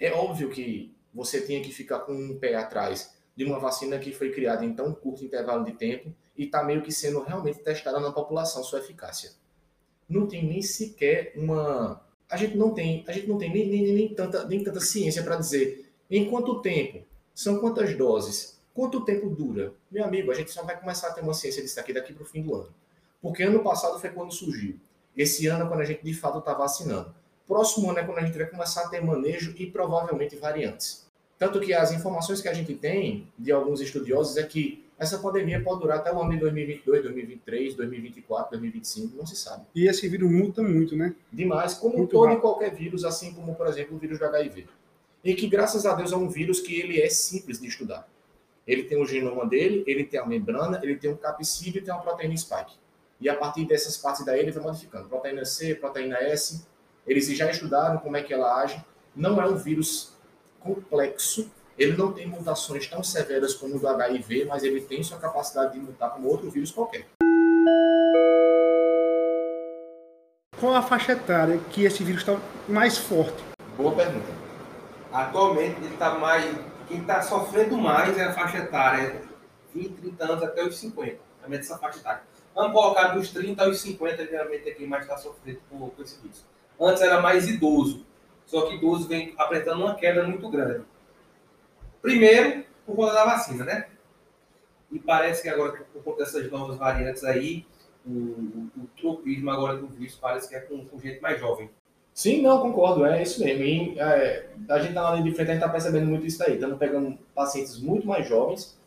[0.00, 4.12] é óbvio que você tinha que ficar com um pé atrás de uma vacina que
[4.12, 8.00] foi criada em tão curto intervalo de tempo e está meio que sendo realmente testada
[8.00, 9.32] na população sua eficácia.
[10.08, 12.04] não tem nem sequer uma.
[12.28, 15.22] A gente não tem, a gente não tem nem, nem, nem, tanta, nem tanta ciência
[15.22, 19.72] para dizer em quanto tempo, são quantas doses, quanto tempo dura.
[19.90, 22.24] Meu amigo, a gente só vai começar a ter uma ciência disso aqui daqui para
[22.24, 22.74] o fim do ano.
[23.22, 24.76] Porque ano passado foi quando surgiu.
[25.16, 27.14] Esse ano é quando a gente de fato está vacinando.
[27.46, 31.06] Próximo ano é quando a gente vai começar a ter manejo e provavelmente variantes.
[31.38, 35.62] Tanto que as informações que a gente tem de alguns estudiosos é que essa pandemia
[35.62, 39.64] pode durar até o ano de 2022, 2023, 2024, 2025, não se sabe.
[39.74, 41.14] E esse vírus muda muito, né?
[41.32, 44.66] Demais, como muito todo e qualquer vírus, assim como, por exemplo, o vírus do HIV.
[45.24, 48.08] E que, graças a Deus, é um vírus que ele é simples de estudar.
[48.66, 51.92] Ele tem o genoma dele, ele tem a membrana, ele tem um capsídeo e tem
[51.92, 52.74] uma proteína spike.
[53.20, 55.08] E a partir dessas partes daí ele vai modificando.
[55.08, 56.66] Proteína C, proteína S.
[57.06, 58.82] Eles já estudaram como é que ela age.
[59.14, 60.14] Não é um vírus
[60.60, 65.18] complexo, ele não tem mutações tão severas como o do HIV, mas ele tem sua
[65.18, 67.06] capacidade de mutar como outro vírus qualquer.
[70.58, 73.42] Qual a faixa etária que esse vírus está mais forte?
[73.76, 74.26] Boa pergunta.
[75.12, 76.44] Atualmente ele está mais.
[76.88, 79.22] Quem está sofrendo mais é a faixa etária
[79.74, 81.18] 20, 30 anos até os 50.
[81.42, 82.22] Também dessa faixa etária.
[82.54, 86.20] Vamos colocar dos 30 aos 50, geralmente é quem mais está sofrendo com, com esse
[86.20, 86.44] vírus.
[86.80, 88.06] Antes era mais idoso.
[88.46, 90.84] Só que idoso vem apresentando uma queda muito grande.
[92.00, 93.88] Primeiro, por conta da vacina, né?
[94.92, 97.66] E parece que agora, por conta dessas novas variantes aí,
[98.06, 101.70] o, o, o tropismo agora do vírus parece que é com, com, gente mais jovem.
[102.14, 103.64] Sim, não, concordo, é isso mesmo.
[103.64, 106.38] E, é, a gente tá na linha de frente, a gente está percebendo muito isso
[106.38, 106.54] daí.
[106.54, 108.78] Estamos pegando pacientes muito mais jovens,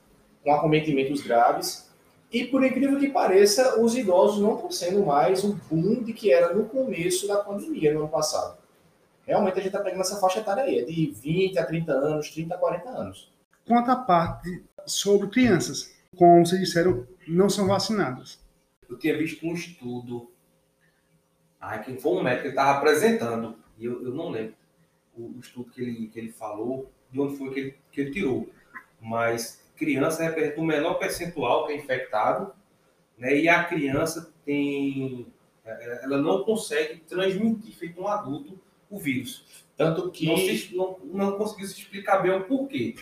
[0.43, 1.91] com acometimentos graves,
[2.31, 6.31] e por incrível que pareça, os idosos não estão sendo mais o boom de que
[6.31, 8.57] era no começo da pandemia, no ano passado
[9.27, 12.31] realmente a gente está pegando essa faixa etária aí, é de 20 a 30 anos,
[12.31, 13.31] 30 a 40 anos.
[13.67, 18.39] Quanto à parte sobre crianças, como vocês disseram, não são vacinadas.
[18.89, 20.31] Eu tinha visto um estudo,
[21.59, 24.55] ai, quem foi um médico que estava apresentando, e eu, eu não lembro
[25.15, 28.11] o, o, estudo que ele, que ele falou, de onde foi que ele, que ele
[28.11, 28.49] tirou.
[29.01, 32.53] Mas criança representa o menor percentual que é infectado,
[33.17, 35.27] né, e a criança tem
[35.67, 38.57] é, ela não consegue transmitir feito um adulto
[38.89, 39.65] o vírus.
[39.75, 40.25] Tanto que.
[40.25, 42.95] Não, se, não, não conseguiu se explicar bem o porquê.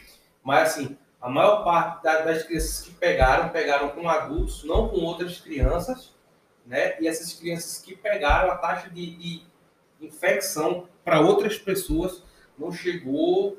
[0.43, 5.39] Mas, assim, a maior parte das crianças que pegaram, pegaram com adultos, não com outras
[5.39, 6.14] crianças,
[6.65, 6.99] né?
[6.99, 9.41] E essas crianças que pegaram, a taxa de, de
[10.01, 12.23] infecção para outras pessoas
[12.57, 13.57] não chegou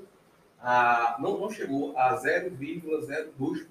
[0.60, 3.66] a, não, não chegou a 0,02%.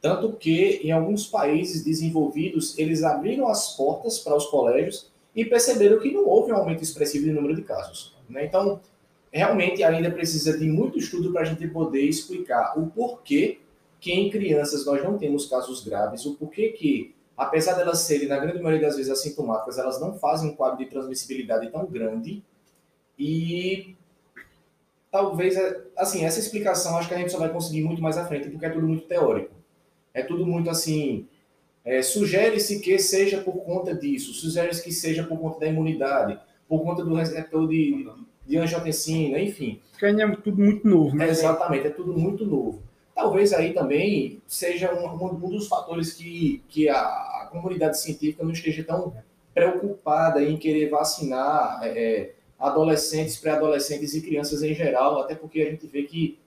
[0.00, 5.98] Tanto que, em alguns países desenvolvidos, eles abriram as portas para os colégios e perceberam
[5.98, 8.16] que não houve um aumento expressivo de número de casos.
[8.28, 8.46] Né?
[8.46, 8.80] Então,
[9.32, 13.58] realmente ainda precisa de muito estudo para a gente poder explicar o porquê
[14.00, 18.38] que em crianças nós não temos casos graves, o porquê que, apesar delas serem, na
[18.38, 22.42] grande maioria das vezes, assintomáticas, elas não fazem um quadro de transmissibilidade tão grande
[23.18, 23.94] e
[25.10, 25.56] talvez,
[25.96, 28.66] assim, essa explicação acho que a gente só vai conseguir muito mais à frente, porque
[28.66, 29.54] é tudo muito teórico.
[30.12, 31.26] É tudo muito, assim,
[31.86, 36.36] é, Sugere-se que seja por conta disso, sugere-se que seja por conta da imunidade,
[36.68, 38.10] por conta do receptor de,
[38.44, 39.80] de angiotensina, enfim.
[39.92, 41.28] Porque ainda é tudo muito novo, né?
[41.28, 42.82] É, exatamente, é tudo muito novo.
[43.16, 48.84] Talvez aí também seja um, um dos fatores que, que a, comunidade científica não esteja
[48.84, 49.16] tão
[49.54, 55.70] preocupada em querer vacinar é, é adolescentes, pré-adolescentes e crianças em geral, até porque a
[55.70, 56.38] gente vê que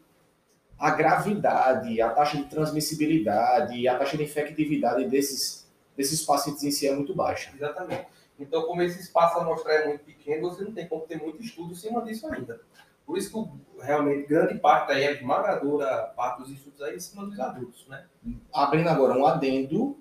[0.78, 5.68] a gravidade, a taxa de transmissibilidade, a taxa de infectividade desses,
[5.98, 7.52] desses pacientes em si é muito baixa.
[7.56, 8.06] Exatamente.
[8.40, 11.72] Então, como esse espaço amostral é muito pequeno, você não tem como ter muito estudo
[11.72, 12.62] em cima disso ainda.
[13.10, 17.26] Por isso que realmente grande parte aí, a esmagadora parte dos estudos aí em cima
[17.26, 18.06] dos adultos, né?
[18.54, 19.98] Abrindo agora um adendo,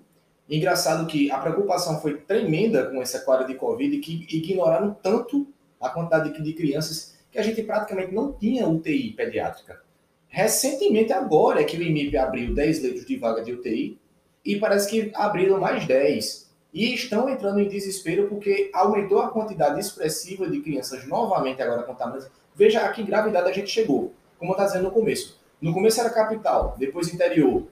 [0.47, 5.47] engraçado que a preocupação foi tremenda com essa quadra de Covid que ignoraram tanto
[5.81, 9.81] a quantidade de crianças que a gente praticamente não tinha UTI pediátrica.
[10.27, 13.99] Recentemente, agora, é que o IMIP abriu 10 leitos de vaga de UTI
[14.45, 16.47] e parece que abriram mais 10.
[16.71, 22.29] E estão entrando em desespero porque aumentou a quantidade expressiva de crianças novamente agora contaminadas.
[22.59, 25.39] Veja a que gravidade a gente chegou, como eu estava dizendo no começo.
[25.59, 27.63] No começo era capital, depois interior.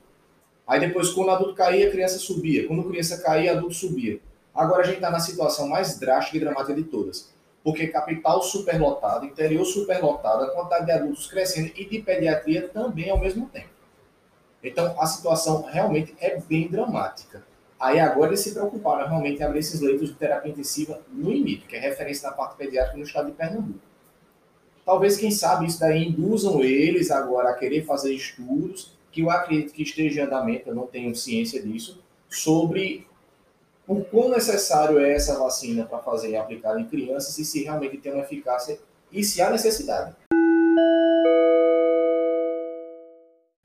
[0.66, 2.66] Aí depois, quando o adulto caía, a criança subia.
[2.66, 4.20] Quando a criança caía, adulto subia.
[4.56, 7.36] Agora a gente está na situação mais drástica e dramática de todas
[7.68, 13.20] porque capital superlotado, interior superlotado, a quantidade de adultos crescendo e de pediatria também ao
[13.20, 13.68] mesmo tempo.
[14.64, 17.44] Então, a situação realmente é bem dramática.
[17.78, 21.68] Aí agora eles se preocuparam realmente em abrir esses leitos de terapia intensiva no IMIP,
[21.68, 23.82] que é referência na parte pediátrica no estado de Pernambuco.
[24.88, 29.74] Talvez, quem sabe, isso daí induzam eles agora a querer fazer estudos, que eu acredito
[29.74, 33.06] que esteja em andamento, eu não tenho ciência disso, sobre
[33.86, 38.14] o quão necessário é essa vacina para fazer aplicar em crianças e se realmente tem
[38.14, 38.80] uma eficácia
[39.12, 40.16] e se há necessidade.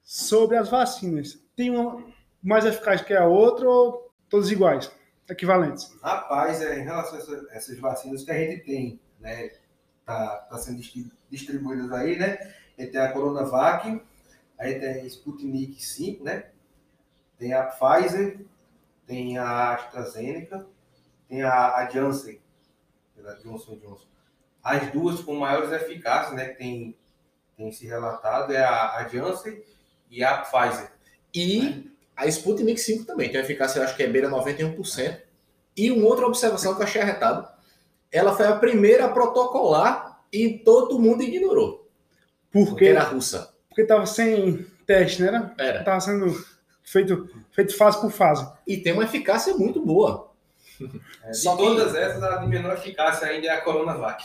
[0.03, 2.05] Sobre as vacinas, tem uma
[2.43, 4.91] mais eficaz que a outra ou todas iguais,
[5.31, 5.89] equivalentes?
[6.03, 9.53] Rapaz, é, em relação a essa, essas vacinas que a gente tem, né,
[10.05, 10.81] tá, tá sendo
[11.31, 12.37] distribuídas aí, né,
[12.77, 14.03] tem a Coronavac,
[14.59, 16.47] aí tem a Sputnik 5, né,
[17.39, 18.41] tem a Pfizer,
[19.07, 20.67] tem a AstraZeneca,
[21.29, 22.41] tem a, a Janssen,
[23.25, 24.07] a Johnson Johnson.
[24.63, 26.97] As duas com maiores eficácias, né, que tem,
[27.57, 29.63] tem se relatado, é a, a Janssen
[30.11, 30.93] e a Pfizer.
[31.35, 35.21] E a Sputnik 5 também tem eficácia, eu acho que é beira 91%.
[35.77, 37.49] E uma outra observação que eu achei arretado,
[38.13, 41.91] ela foi a primeira a protocolar e todo mundo ignorou.
[42.51, 43.55] Por porque era russa.
[43.69, 45.53] Porque estava sem teste, né?
[45.59, 45.79] Era.
[45.79, 46.45] Estava sendo
[46.83, 48.47] feito, feito fase por fase.
[48.67, 50.31] E tem uma eficácia muito boa.
[51.23, 51.99] É, Só todas que...
[51.99, 54.25] essas, a de menor eficácia ainda é a Coronavac.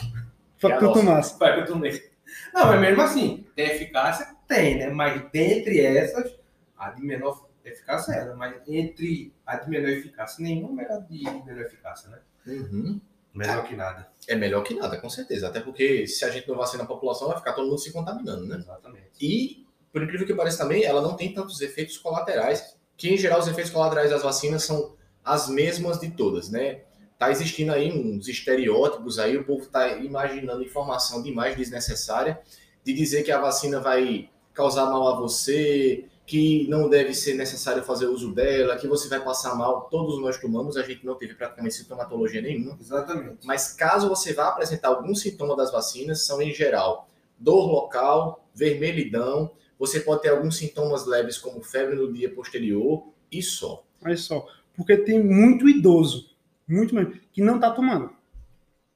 [0.57, 1.37] Foi tu tomasse.
[1.37, 2.09] Foi que eu tomei.
[2.51, 4.35] Não, mas mesmo assim, tem eficácia?
[4.47, 4.89] Tem, né?
[4.89, 6.35] Mas dentre essas,
[6.75, 10.97] a de menor eficácia é ela, mas entre a de menor eficácia, nenhuma é a
[10.97, 12.19] de menor eficácia, né?
[12.47, 12.99] Uhum.
[13.33, 14.07] Melhor que nada.
[14.27, 15.47] É melhor que nada, com certeza.
[15.47, 18.45] Até porque se a gente não vacina a população, vai ficar todo mundo se contaminando,
[18.45, 18.57] né?
[18.57, 19.11] Exatamente.
[19.21, 23.39] E, por incrível que pareça também, ela não tem tantos efeitos colaterais, que em geral
[23.39, 26.81] os efeitos colaterais das vacinas são as mesmas de todas, né?
[27.17, 32.39] Tá existindo aí uns estereótipos aí, o povo tá imaginando informação demais desnecessária,
[32.83, 37.81] de dizer que a vacina vai causar mal a você, que não deve ser necessário
[37.81, 39.87] fazer uso dela, que você vai passar mal.
[39.89, 42.77] Todos nós tomamos, a gente não teve praticamente sintomatologia nenhuma.
[42.79, 43.47] Exatamente.
[43.47, 47.09] Mas caso você vá apresentar algum sintoma das vacinas, são em geral
[47.39, 53.41] dor local, vermelhidão, você pode ter alguns sintomas leves como febre no dia posterior e
[53.41, 53.85] só.
[54.03, 56.31] Olha só, porque tem muito idoso,
[56.67, 58.11] muito mesmo, que não está tomando.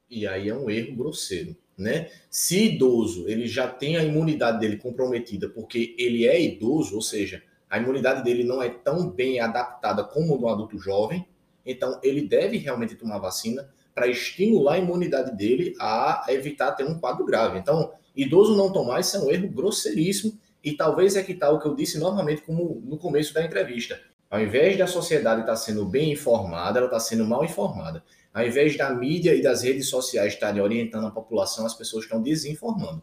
[0.09, 2.09] E aí é um erro grosseiro né?
[2.29, 7.41] Se idoso, ele já tem a imunidade dele comprometida porque ele é idoso, ou seja,
[7.69, 11.25] a imunidade dele não é tão bem adaptada como do adulto jovem,
[11.65, 16.99] então ele deve realmente tomar vacina para estimular a imunidade dele a evitar ter um
[16.99, 17.59] quadro grave.
[17.59, 21.57] Então, idoso não tomar isso é um erro grosseiríssimo e talvez é que tal tá
[21.57, 23.99] o que eu disse novamente como no começo da entrevista.
[24.29, 28.03] Ao invés da sociedade estar tá sendo bem informada, ela está sendo mal informada.
[28.33, 32.21] Ao invés da mídia e das redes sociais estarem orientando a população, as pessoas estão
[32.21, 33.01] desinformando.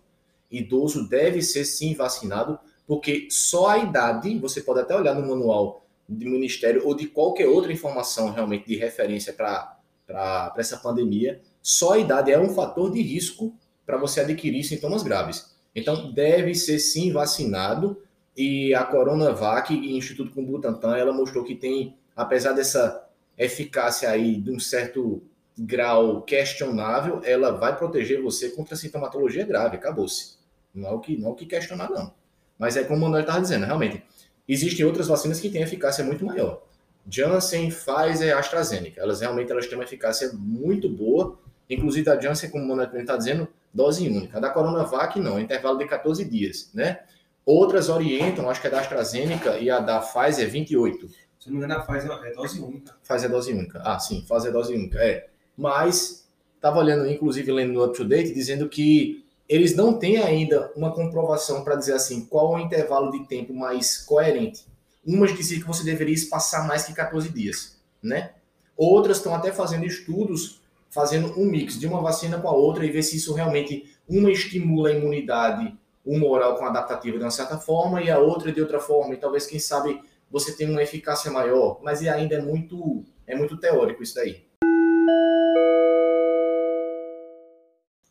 [0.50, 5.84] Idoso deve ser sim vacinado, porque só a idade, você pode até olhar no manual
[6.08, 11.98] do Ministério ou de qualquer outra informação realmente de referência para essa pandemia, só a
[11.98, 13.54] idade é um fator de risco
[13.84, 15.54] para você adquirir sintomas graves.
[15.74, 18.02] Então, deve ser sim vacinado.
[18.34, 23.07] E a Coronavac e o Instituto Butantan, ela mostrou que tem, apesar dessa
[23.38, 25.22] eficácia aí de um certo
[25.58, 30.36] grau questionável, ela vai proteger você contra sintomatologia grave, acabou-se.
[30.74, 32.12] Não é o que não é o que questionar não.
[32.58, 34.02] Mas é como o Manuel estava dizendo, realmente,
[34.46, 36.62] existem outras vacinas que têm eficácia muito maior.
[37.08, 41.38] Janssen, Pfizer, AstraZeneca, elas realmente elas têm uma eficácia muito boa,
[41.70, 44.36] inclusive a Janssen, como o Manuel está dizendo, dose única.
[44.36, 47.00] A da Coronavac não, intervalo de 14 dias, né?
[47.46, 51.08] Outras orientam, acho que é da AstraZeneca e a da Pfizer 28.
[51.48, 52.94] Se não me engano, a é dose única.
[53.02, 53.80] Faz é dose única.
[53.82, 54.98] Ah, sim, faz é dose única.
[54.98, 55.28] É.
[55.56, 60.70] Mas estava olhando, inclusive, lendo no Up to Date, dizendo que eles não têm ainda
[60.76, 64.66] uma comprovação para dizer assim qual é o intervalo de tempo mais coerente.
[65.06, 68.32] Umas diziam que você deveria espaçar mais que 14 dias, né?
[68.76, 72.90] Outras estão até fazendo estudos, fazendo um mix de uma vacina com a outra e
[72.90, 75.74] ver se isso realmente uma estimula a imunidade
[76.04, 79.14] humoral com adaptativa de uma certa forma e a outra de outra forma.
[79.14, 79.98] E talvez, quem sabe,
[80.30, 84.46] você tem uma eficácia maior, mas ainda é muito, é muito teórico isso daí.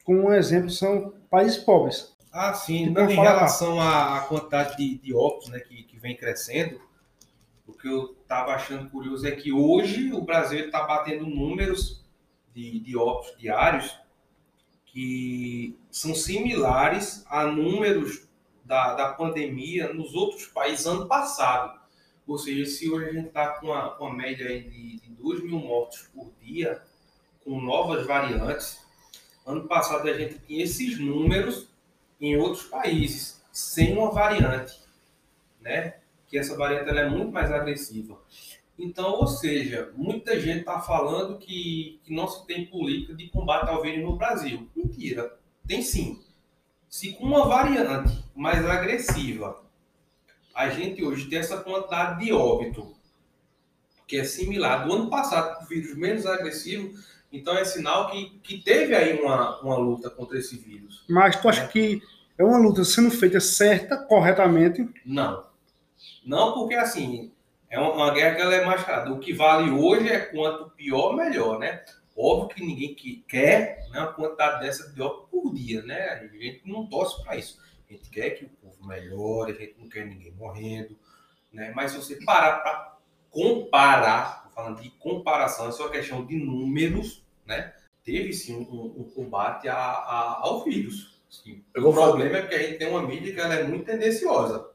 [0.04, 2.16] Como um exemplo, são países pobres.
[2.32, 2.90] Ah, sim.
[2.90, 6.80] Não, em relação à, quantidade de, de óbitos né, que, que vem crescendo,
[7.68, 12.06] o que eu estava achando curioso é que hoje o Brasil está batendo números
[12.54, 14.00] de, de óbitos diários
[14.86, 18.28] que são similares a números
[18.64, 21.78] da, da pandemia nos outros países ano passado.
[22.28, 26.10] Ou seja, se hoje a gente está com uma, média de, de 2 mil mortos
[26.14, 26.82] por dia,
[27.44, 28.80] com novas variantes,
[29.46, 31.70] ano passado a gente tinha esses números
[32.20, 34.78] em outros países, sem uma variante,
[35.62, 35.96] né?
[36.28, 38.20] Que essa variante é muito mais agressiva.
[38.78, 43.70] Então, ou seja, muita gente está falando que, que não se tem política de combate
[43.70, 44.68] ao vírus no Brasil.
[44.76, 46.22] Mentira, tem sim.
[46.90, 49.67] Se com uma variante mais agressiva
[50.58, 52.98] a gente hoje tem essa quantidade de óbito
[54.08, 56.98] que é similar do ano passado, com vírus menos agressivo,
[57.32, 61.06] então é sinal que, que teve aí uma, uma luta contra esse vírus.
[61.08, 61.68] Mas tu acha né?
[61.68, 62.02] que
[62.38, 64.90] é uma luta sendo feita certa, corretamente?
[65.06, 65.46] Não.
[66.26, 67.32] Não, porque assim,
[67.70, 68.82] é uma, guerra que ela é mais.
[69.12, 71.84] O que vale hoje é quanto pior, melhor, né?
[72.16, 76.10] Óbvio que ninguém que quer né, uma quantidade dessa de óbito por dia, né?
[76.10, 77.60] A gente não torce para isso.
[77.90, 80.98] A gente quer que o povo melhore, a gente não quer ninguém morrendo,
[81.52, 81.72] né?
[81.76, 82.98] Mas se você parar para
[83.30, 87.74] comparar, falando de comparação, é só questão de números, né?
[88.04, 91.18] Teve sim um, um combate a, a, ao vírus.
[91.30, 91.64] Sim.
[91.76, 92.46] O problema falar...
[92.46, 94.70] é que a gente tem uma mídia que ela é muito tendenciosa.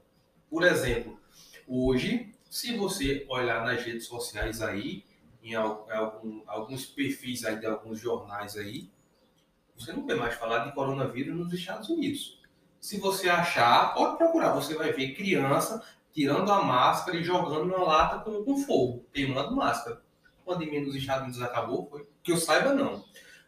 [0.50, 1.18] Por exemplo,
[1.66, 5.04] hoje, se você olhar nas redes sociais aí,
[5.42, 8.90] em algum, alguns perfis aí de alguns jornais aí,
[9.74, 12.41] você não vê mais falar de coronavírus nos Estados Unidos.
[12.82, 15.80] Se você achar, pode procurar, você vai ver criança
[16.12, 20.02] tirando a máscara e jogando na lata com, com fogo, queimando máscara.
[20.24, 21.86] A pandemia nos Estados Unidos acabou?
[21.88, 22.04] Foi?
[22.24, 23.04] Que eu saiba, não.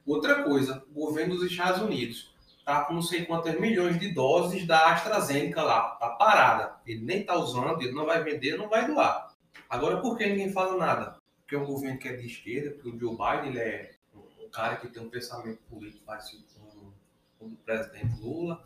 [0.06, 4.68] Outra coisa, o governo dos Estados Unidos está com não sei quantas milhões de doses
[4.68, 6.76] da AstraZeneca lá, tá parada.
[6.86, 9.34] Ele nem está usando, ele não vai vender, não vai doar.
[9.68, 11.18] Agora, por que ninguém fala nada?
[11.40, 14.48] Porque é um governo que é de esquerda, porque o Joe Biden ele é um
[14.48, 16.44] cara que tem um pensamento político parecido
[17.36, 18.64] com o presidente Lula,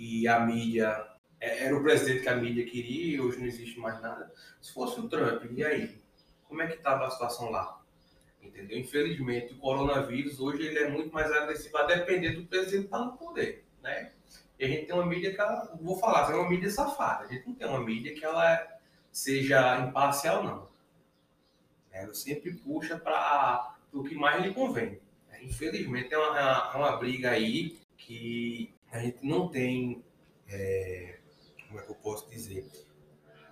[0.00, 1.06] e a mídia
[1.38, 4.32] é, era o presidente que a mídia queria e hoje não existe mais nada.
[4.58, 6.00] Se fosse o Trump, e aí?
[6.48, 7.78] Como é que estava a situação lá?
[8.42, 8.78] Entendeu?
[8.78, 13.12] Infelizmente, o coronavírus hoje ele é muito mais agressivo a depender do presidente estar no
[13.18, 14.12] poder, né?
[14.58, 17.24] E a gente tem uma mídia que ela, vou falar, é uma mídia safada.
[17.24, 18.66] A gente não tem uma mídia que ela
[19.12, 20.68] seja imparcial, não.
[21.92, 24.98] Ela sempre puxa para o que mais lhe convém.
[25.42, 30.04] Infelizmente, é uma, é uma briga aí que a gente não tem,
[30.48, 31.18] é,
[31.68, 32.68] como é que eu posso dizer,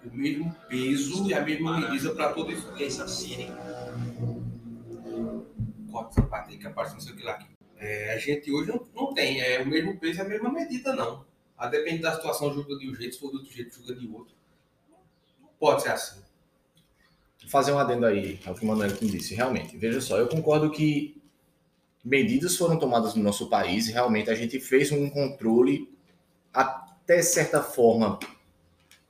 [0.04, 2.68] o mesmo peso e a mesma medida para todo isso.
[2.70, 3.50] Assassinem.
[5.90, 7.38] Corta essa parte aí que aparece não sei o que lá.
[7.76, 10.94] É, a gente hoje não, não tem é, o mesmo peso e a mesma medida,
[10.94, 11.26] não.
[11.56, 14.34] A da situação, julga de um jeito, se for do outro jeito, julga de outro.
[15.40, 16.22] Não pode ser assim
[17.48, 19.34] fazer um adendo aí ao que o Manuel disse.
[19.34, 21.20] Realmente, veja só, eu concordo que
[22.08, 25.92] medidas foram tomadas no nosso país e realmente a gente fez um controle
[26.52, 28.18] até certa forma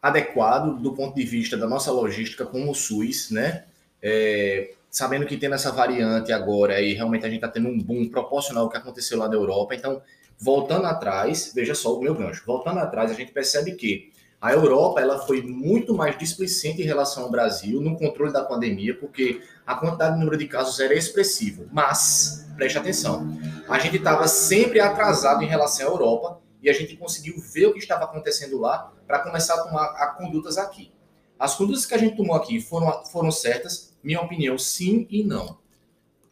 [0.03, 3.65] adequado do ponto de vista da nossa logística como o SUS, né?
[4.03, 8.09] É, sabendo que tendo essa variante agora e realmente a gente está tendo um boom
[8.09, 9.75] proporcional ao que aconteceu lá na Europa.
[9.75, 10.03] Então,
[10.39, 12.43] voltando atrás, veja só o meu gancho.
[12.47, 17.25] Voltando atrás, a gente percebe que a Europa ela foi muito mais displicente em relação
[17.25, 21.69] ao Brasil no controle da pandemia, porque a quantidade de número de casos era expressivo.
[21.73, 23.37] Mas, preste atenção,
[23.69, 27.73] a gente estava sempre atrasado em relação à Europa e a gente conseguiu ver o
[27.73, 30.93] que estava acontecendo lá para começar a tomar a condutas aqui.
[31.37, 33.97] As condutas que a gente tomou aqui foram, foram certas?
[34.03, 35.59] Minha opinião, sim e não.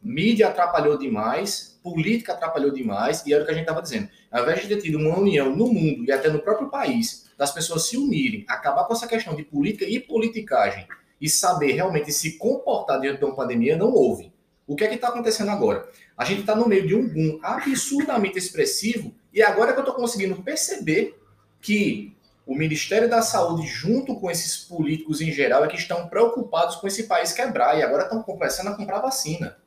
[0.01, 4.09] Mídia atrapalhou demais, política atrapalhou demais, e era o que a gente estava dizendo.
[4.31, 7.51] Ao invés de ter tido uma união no mundo e até no próprio país das
[7.51, 10.87] pessoas se unirem, acabar com essa questão de política e politicagem
[11.21, 14.33] e saber realmente se comportar diante de uma pandemia, não houve.
[14.65, 15.87] O que é que está acontecendo agora?
[16.17, 19.83] A gente está no meio de um boom absurdamente expressivo e agora é que eu
[19.83, 21.17] estou conseguindo perceber
[21.61, 26.77] que o Ministério da Saúde, junto com esses políticos em geral, é que estão preocupados
[26.77, 29.57] com esse país quebrar e agora estão começando a comprar vacina.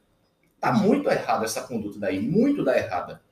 [0.59, 3.23] Tá muito errada essa conduta daí, muito da errada.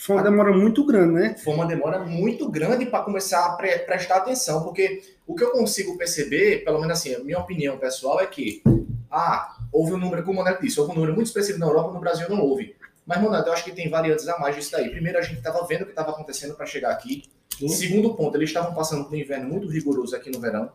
[0.00, 1.36] Foi uma demora muito grande, né?
[1.44, 5.50] Foi uma demora muito grande para começar a pre prestar atenção, porque o que eu
[5.50, 8.62] consigo perceber, pelo menos assim, a minha opinião pessoal é que,
[9.10, 11.92] ah, houve um número, como o Moneto disse, houve um número muito expressivo na Europa,
[11.92, 12.74] no Brasil não houve.
[13.04, 14.88] Mas, Moneto, eu acho que tem variantes a mais disso daí.
[14.88, 17.24] Primeiro, a gente estava vendo o que estava acontecendo para chegar aqui.
[17.58, 17.68] Sim.
[17.68, 20.72] Segundo ponto, eles estavam passando por um inverno muito rigoroso aqui no verão,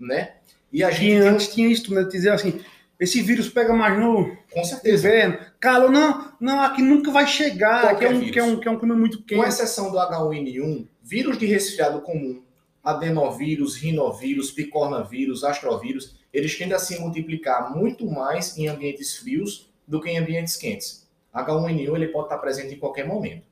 [0.00, 0.36] né?
[0.72, 1.12] E a gente.
[1.12, 2.04] E antes tinha isso, né?
[2.04, 2.58] Dizer assim,
[3.02, 5.08] esse vírus pega mais no Com certeza.
[5.08, 5.38] inverno.
[5.58, 8.70] Calor, não, não, aqui nunca vai chegar, aqui é, um, que, é um, que é
[8.70, 9.40] um clima muito quente.
[9.40, 12.40] Com exceção do H1N1, vírus de resfriado comum,
[12.82, 20.00] adenovírus, rinovírus, picornavírus, astrovírus, eles tendem a se multiplicar muito mais em ambientes frios do
[20.00, 21.04] que em ambientes quentes.
[21.34, 23.42] H1N1 ele pode estar presente em qualquer momento.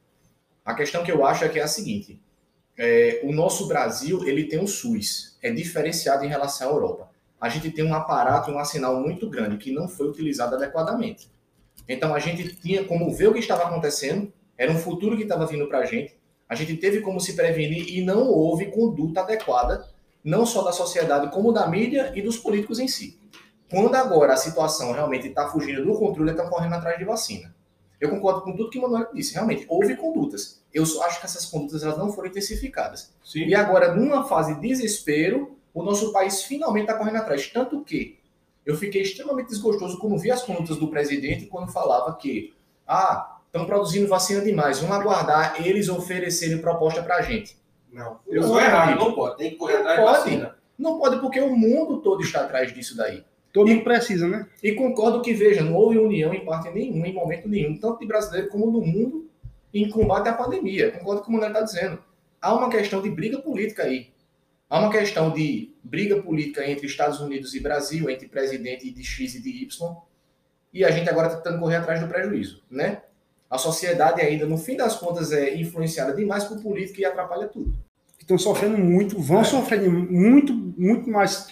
[0.64, 2.20] A questão que eu acho é que é a seguinte:
[2.78, 7.09] é, o nosso Brasil ele tem um SUS, é diferenciado em relação à Europa
[7.40, 11.30] a gente tem um aparato um arsenal muito grande que não foi utilizado adequadamente.
[11.88, 15.46] Então a gente tinha como ver o que estava acontecendo, era um futuro que estava
[15.46, 16.14] vindo para a gente,
[16.48, 19.88] a gente teve como se prevenir e não houve conduta adequada,
[20.22, 23.18] não só da sociedade, como da mídia e dos políticos em si.
[23.70, 27.54] Quando agora a situação realmente está fugindo do controle, estão correndo atrás de vacina.
[28.00, 29.34] Eu concordo com tudo que o Manuel disse.
[29.34, 30.60] Realmente, houve condutas.
[30.72, 33.12] Eu só acho que essas condutas elas não foram intensificadas.
[33.24, 33.44] Sim.
[33.44, 37.46] E agora, numa fase de desespero, o nosso país finalmente está correndo atrás.
[37.48, 38.18] Tanto que
[38.64, 42.54] Eu fiquei extremamente desgostoso quando vi as contas do presidente quando falava que,
[42.86, 47.56] ah, estão produzindo vacina demais, vamos aguardar eles oferecerem proposta para a gente.
[47.90, 50.56] Não, eu sou errado, não pode, tem que correr atrás de vacina.
[50.78, 53.24] Não pode, porque o mundo todo está atrás disso daí.
[53.52, 54.46] Todo mundo precisa, né?
[54.62, 58.06] E concordo que, veja, não houve união em parte nenhuma, em momento nenhum, tanto de
[58.06, 59.28] brasileiro como do mundo,
[59.74, 60.92] em combate à pandemia.
[60.92, 61.98] Concordo com o que o Manuel está dizendo.
[62.40, 64.09] Há uma questão de briga política aí.
[64.70, 69.34] Há uma questão de briga política entre Estados Unidos e Brasil, entre presidente de X
[69.34, 69.96] e de Y,
[70.72, 73.02] e a gente agora está tentando correr atrás do prejuízo, né?
[73.50, 77.74] A sociedade ainda, no fim das contas, é influenciada demais por política e atrapalha tudo.
[78.16, 79.44] Estão sofrendo muito, vão é.
[79.44, 81.48] sofrer muito, muito mais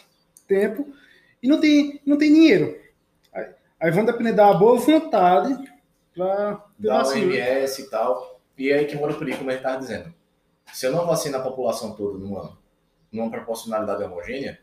[0.46, 0.86] tempo
[1.42, 2.78] e não tem, não tem dinheiro.
[3.32, 3.46] Aí,
[3.80, 5.58] aí vão depender da boa vontade
[6.14, 8.40] para da OMS e tal.
[8.56, 10.14] E é aí que mora o perigo, como a gente estava dizendo.
[10.72, 12.56] Se eu não vacino a população toda numa,
[13.12, 14.58] numa proporcionalidade homogênea,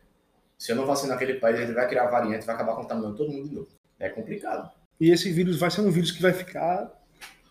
[0.58, 3.30] se eu não vacinar aquele país, ele vai criar variante e vai acabar contaminando todo
[3.30, 3.68] mundo de novo.
[3.98, 4.70] É complicado.
[5.00, 6.90] E esse vírus vai ser um vírus que vai ficar.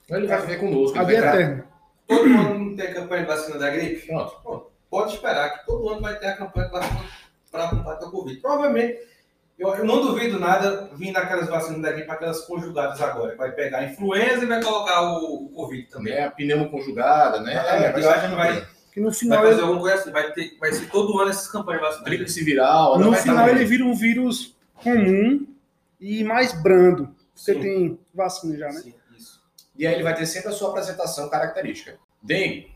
[0.10, 0.98] Ele vai viver conosco.
[0.98, 1.68] A vida eterna.
[2.08, 4.08] Todo ano tem campanha de vacina da gripe?
[4.08, 4.41] Pronto.
[4.41, 4.72] Pronto.
[4.89, 8.39] Pode esperar que todo ano vai ter a campanha para combate ao Covid.
[8.39, 9.00] Provavelmente
[9.58, 13.36] eu, eu, não duvido nada vindo aquelas vacinas daqui para aquelas conjugadas agora.
[13.38, 16.14] Vai pegar a influenza e vai colocar o, o Covid também.
[16.14, 17.54] É a pneumo conjugada, né?
[17.54, 18.68] É, eu acho que vai.
[18.96, 21.50] Que no final vai fazer alguma coisa assim, vai, ter, vai ser todo ano essas
[21.50, 22.06] campanhas vacinas.
[22.06, 22.98] Tríplice viral.
[22.98, 25.46] No final ele vira um vírus comum
[26.00, 27.14] e mais brando.
[27.36, 27.60] Você Sim.
[27.60, 28.80] tem vacina já, né?
[28.80, 29.41] Sim, isso.
[29.78, 32.00] E aí ele vai ter sempre a sua apresentação característica.
[32.24, 32.72] Dengue,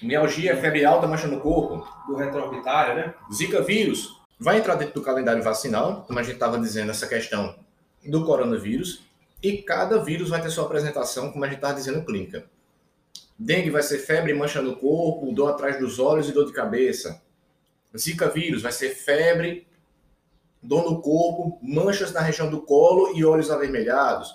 [0.00, 1.84] mialgia, febre alta, mancha no corpo.
[2.06, 3.14] Do retroorbitário, né?
[3.34, 7.56] Zika vírus, vai entrar dentro do calendário vacinal, como a gente estava dizendo, essa questão
[8.06, 9.02] do coronavírus,
[9.42, 12.46] e cada vírus vai ter sua apresentação, como a gente estava dizendo, clínica.
[13.38, 17.22] Dengue vai ser febre, mancha no corpo, dor atrás dos olhos e dor de cabeça.
[17.96, 19.66] Zika vírus vai ser febre,
[20.62, 24.34] dor no corpo, manchas na região do colo e olhos avermelhados.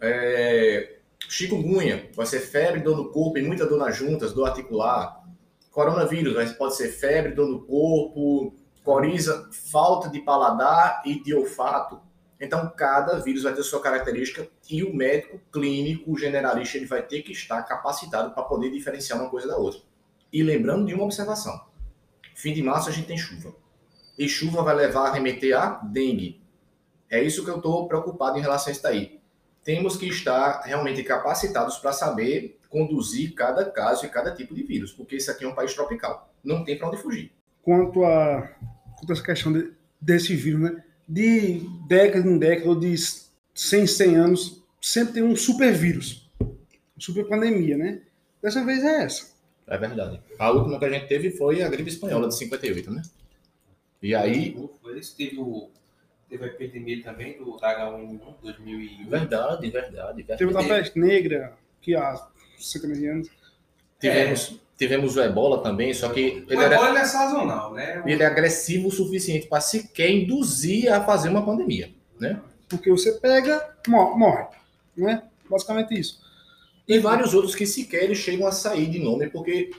[0.00, 0.98] É...
[1.28, 5.22] Chikungunya vai ser febre, dor no corpo e muita dor nas juntas, dor articular.
[5.70, 8.54] Coronavírus pode ser febre, dor no corpo,
[8.84, 12.00] coriza, falta de paladar e de olfato.
[12.44, 17.22] Então, cada vírus vai ter sua característica e o médico clínico generalista ele vai ter
[17.22, 19.80] que estar capacitado para poder diferenciar uma coisa da outra.
[20.32, 21.64] E lembrando de uma observação:
[22.34, 23.54] fim de março a gente tem chuva.
[24.18, 26.42] E chuva vai levar a remeter a dengue.
[27.08, 29.20] É isso que eu estou preocupado em relação a isso daí.
[29.62, 34.92] Temos que estar realmente capacitados para saber conduzir cada caso e cada tipo de vírus,
[34.92, 36.34] porque isso aqui é um país tropical.
[36.42, 37.32] Não tem para onde fugir
[37.62, 38.42] quanto a,
[38.98, 40.84] quanto a essa questão de, desse vírus, né?
[41.12, 42.94] De década em década, ou de
[43.54, 46.26] 100 100 anos, sempre tem um super vírus,
[46.98, 48.00] super pandemia, né?
[48.42, 49.30] Dessa vez é essa.
[49.66, 50.22] É verdade.
[50.38, 53.02] A última que a gente teve foi a gripe espanhola de 58, né?
[54.00, 54.56] E aí.
[55.16, 55.70] Teve, o,
[56.30, 59.10] teve a epidemia também do H1N1 2001.
[59.10, 60.38] Verdade, verdade, verdade.
[60.38, 61.52] Teve a peste negra,
[61.82, 63.28] que há 50 anos.
[64.02, 64.56] Tivemos.
[64.58, 66.44] É Tivemos o Ebola também, só que.
[66.48, 68.02] Ele o Ebola era, é sazonal, né?
[68.04, 72.40] Ele é agressivo o suficiente para sequer induzir a fazer uma pandemia, né?
[72.68, 74.46] Porque você pega, morre,
[74.96, 75.22] né?
[75.48, 76.20] Basicamente isso.
[76.88, 79.70] E vários outros que sequer eles chegam a sair de nome, porque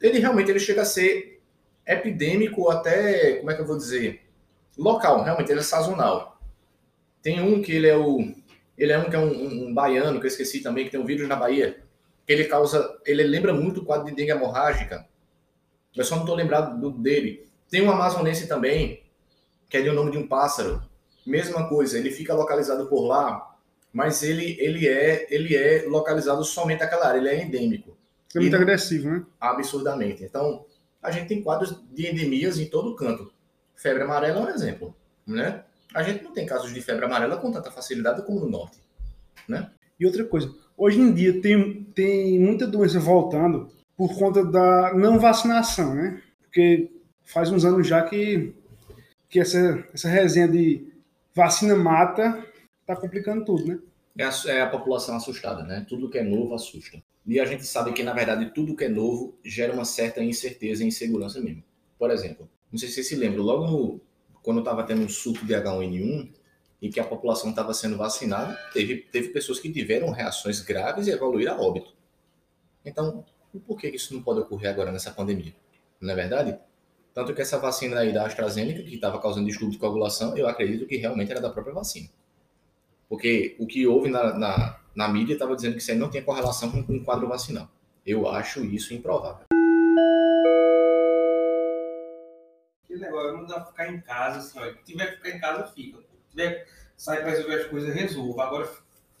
[0.00, 1.40] ele realmente ele chega a ser
[1.84, 4.20] epidêmico até, como é que eu vou dizer?
[4.78, 6.40] Local, realmente, ele é sazonal.
[7.20, 8.32] Tem um que ele é o.
[8.78, 11.00] Ele é um que é um, um, um baiano, que eu esqueci também, que tem
[11.00, 11.84] um vírus na Bahia
[12.26, 15.06] ele causa, ele lembra muito o quadro de dengue hemorrágica.
[15.94, 17.48] Eu só não estou lembrado do, dele.
[17.70, 19.02] Tem um amazonense também,
[19.68, 20.82] que é de o nome de um pássaro.
[21.24, 23.56] Mesma coisa, ele fica localizado por lá,
[23.92, 27.96] mas ele, ele, é, ele é localizado somente naquela área, ele é endêmico.
[28.34, 29.24] É muito e, agressivo, né?
[29.40, 30.22] Absurdamente.
[30.22, 30.64] Então,
[31.02, 33.32] a gente tem quadros de endemias em todo canto.
[33.74, 34.94] Febre amarela é um exemplo,
[35.26, 35.64] né?
[35.94, 38.78] A gente não tem casos de febre amarela com tanta facilidade como no norte,
[39.48, 39.70] né?
[39.98, 45.18] E outra coisa, Hoje em dia tem, tem muita doença voltando por conta da não
[45.18, 46.20] vacinação, né?
[46.42, 46.90] Porque
[47.24, 48.54] faz uns anos já que,
[49.28, 50.86] que essa, essa resenha de
[51.34, 52.44] vacina mata
[52.86, 53.78] tá complicando tudo, né?
[54.18, 55.86] É a, é a população assustada, né?
[55.88, 57.02] Tudo que é novo assusta.
[57.26, 60.84] E a gente sabe que, na verdade, tudo que é novo gera uma certa incerteza
[60.84, 61.64] e insegurança mesmo.
[61.98, 64.00] Por exemplo, não sei se você se lembra, logo no,
[64.42, 66.30] quando estava tendo um surto de H1N1,
[66.80, 71.10] e que a população estava sendo vacinada, teve, teve pessoas que tiveram reações graves e
[71.10, 71.94] evoluíram a óbito.
[72.84, 73.24] Então,
[73.66, 75.54] por que isso não pode ocorrer agora nessa pandemia?
[76.00, 76.58] Não é verdade?
[77.14, 80.86] Tanto que essa vacina aí da AstraZeneca, que estava causando distúrbio de coagulação, eu acredito
[80.86, 82.10] que realmente era da própria vacina.
[83.08, 86.22] Porque o que houve na, na, na mídia estava dizendo que isso aí não tinha
[86.22, 87.70] correlação com, o quadro vacinal.
[88.04, 89.46] Eu acho isso improvável.
[92.86, 94.64] Que negócio, não dá ficar em casa, assim, ó.
[94.72, 95.98] Se tiver que ficar em casa, fica.
[96.36, 98.44] Tiver sair para resolver as coisas, resolva.
[98.44, 98.66] Agora,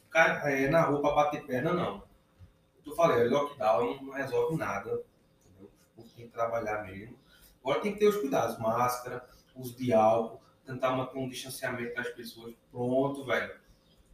[0.04, 2.02] ficar é, na rua para bater perna, não.
[2.84, 5.02] Eu falei, lockdown não resolve nada.
[5.44, 5.70] Entendeu?
[6.14, 7.18] Tem que trabalhar mesmo.
[7.60, 9.26] Agora tem que ter os cuidados, máscara,
[9.56, 12.54] uso de álcool, tentar manter um distanciamento das pessoas.
[12.70, 13.56] Pronto, velho.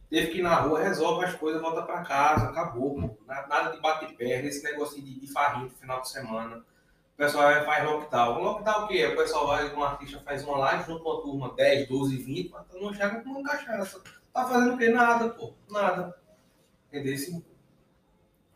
[0.09, 3.17] Teve que ir na rua, resolve as coisas, volta para casa, acabou, pô.
[3.27, 6.63] Nada de bater perna, esse negócio de, de farrinho no final de semana.
[7.13, 8.43] O pessoal faz lockdown.
[8.43, 9.05] Lockdown o quê?
[9.05, 12.49] O pessoal vai, um artista faz uma live junto com uma turma 10, 12, 20,
[12.49, 14.01] mas não chega com uma cachaça.
[14.33, 14.89] Tá fazendo o quê?
[14.89, 15.53] Nada, pô.
[15.69, 16.15] Nada.
[16.87, 17.43] Entendeu?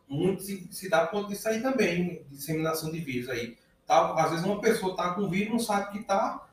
[0.08, 3.58] Muito se, se dá ponto disso aí também, disseminação de vírus aí.
[3.86, 4.14] Tá?
[4.16, 6.48] Às vezes uma pessoa tá com vírus, não sabe que tá,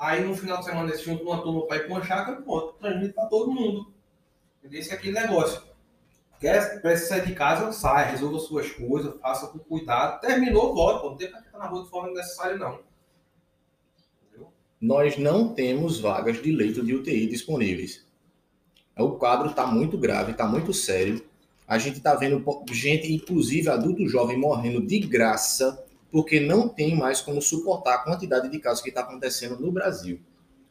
[0.00, 2.72] Aí no final de semana eles juntam uma turma para ir para uma chácara, pô,
[2.80, 3.92] transmite para todo mundo.
[4.58, 4.80] Entendeu?
[4.80, 5.62] Esse é aquele negócio.
[6.40, 10.20] Quer, precisa sair de casa, sai, resolva suas coisas, faça com cuidado.
[10.20, 11.06] Terminou, volta.
[11.06, 12.80] Não tem para ficar na rua de forma necessária, não.
[14.80, 18.06] Nós não temos vagas de leito de UTI disponíveis.
[18.96, 21.22] O quadro está muito grave, está muito sério.
[21.68, 22.42] A gente está vendo
[22.72, 28.48] gente, inclusive adulto jovem, morrendo de graça porque não tem mais como suportar a quantidade
[28.48, 30.20] de casos que está acontecendo no Brasil.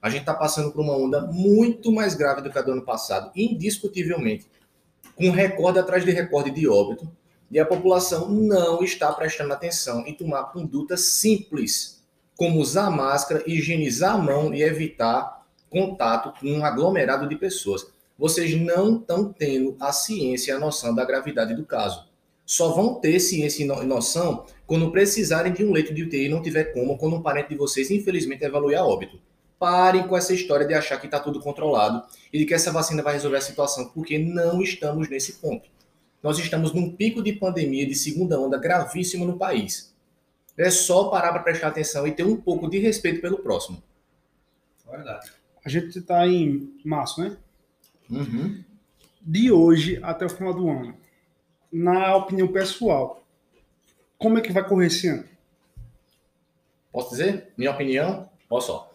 [0.02, 2.84] A gente está passando por uma onda muito mais grave do que a do ano
[2.84, 4.48] passado, indiscutivelmente,
[5.20, 7.12] com recorde atrás de recorde de óbito,
[7.52, 12.02] e a população não está prestando atenção em tomar condutas simples,
[12.38, 17.86] como usar máscara, higienizar a mão e evitar contato com um aglomerado de pessoas.
[18.18, 22.08] Vocês não estão tendo a ciência e a noção da gravidade do caso.
[22.46, 26.41] Só vão ter ciência e noção quando precisarem de um leito de UTI e não
[26.41, 29.20] tiver como, quando um parente de vocês, infelizmente, evolui a óbito.
[29.60, 33.03] Parem com essa história de achar que está tudo controlado e de que essa vacina
[33.03, 35.69] vai resolver a situação, porque não estamos nesse ponto.
[36.23, 39.94] Nós estamos num pico de pandemia de segunda onda gravíssimo no país.
[40.57, 43.81] É só parar para prestar atenção e ter um pouco de respeito pelo próximo.
[44.90, 45.31] Verdade.
[45.64, 47.38] A gente está em março, né?
[48.10, 48.64] Uhum.
[49.22, 50.98] De hoje até o final do ano,
[51.72, 53.23] na opinião pessoal,
[54.18, 55.23] como é que vai correr esse ano?
[56.91, 57.53] Posso dizer?
[57.56, 58.30] Minha opinião?
[58.49, 58.89] Olha só.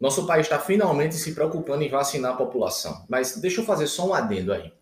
[0.00, 3.04] Nosso país está finalmente se preocupando em vacinar a população.
[3.08, 4.72] Mas deixa eu fazer só um adendo aí.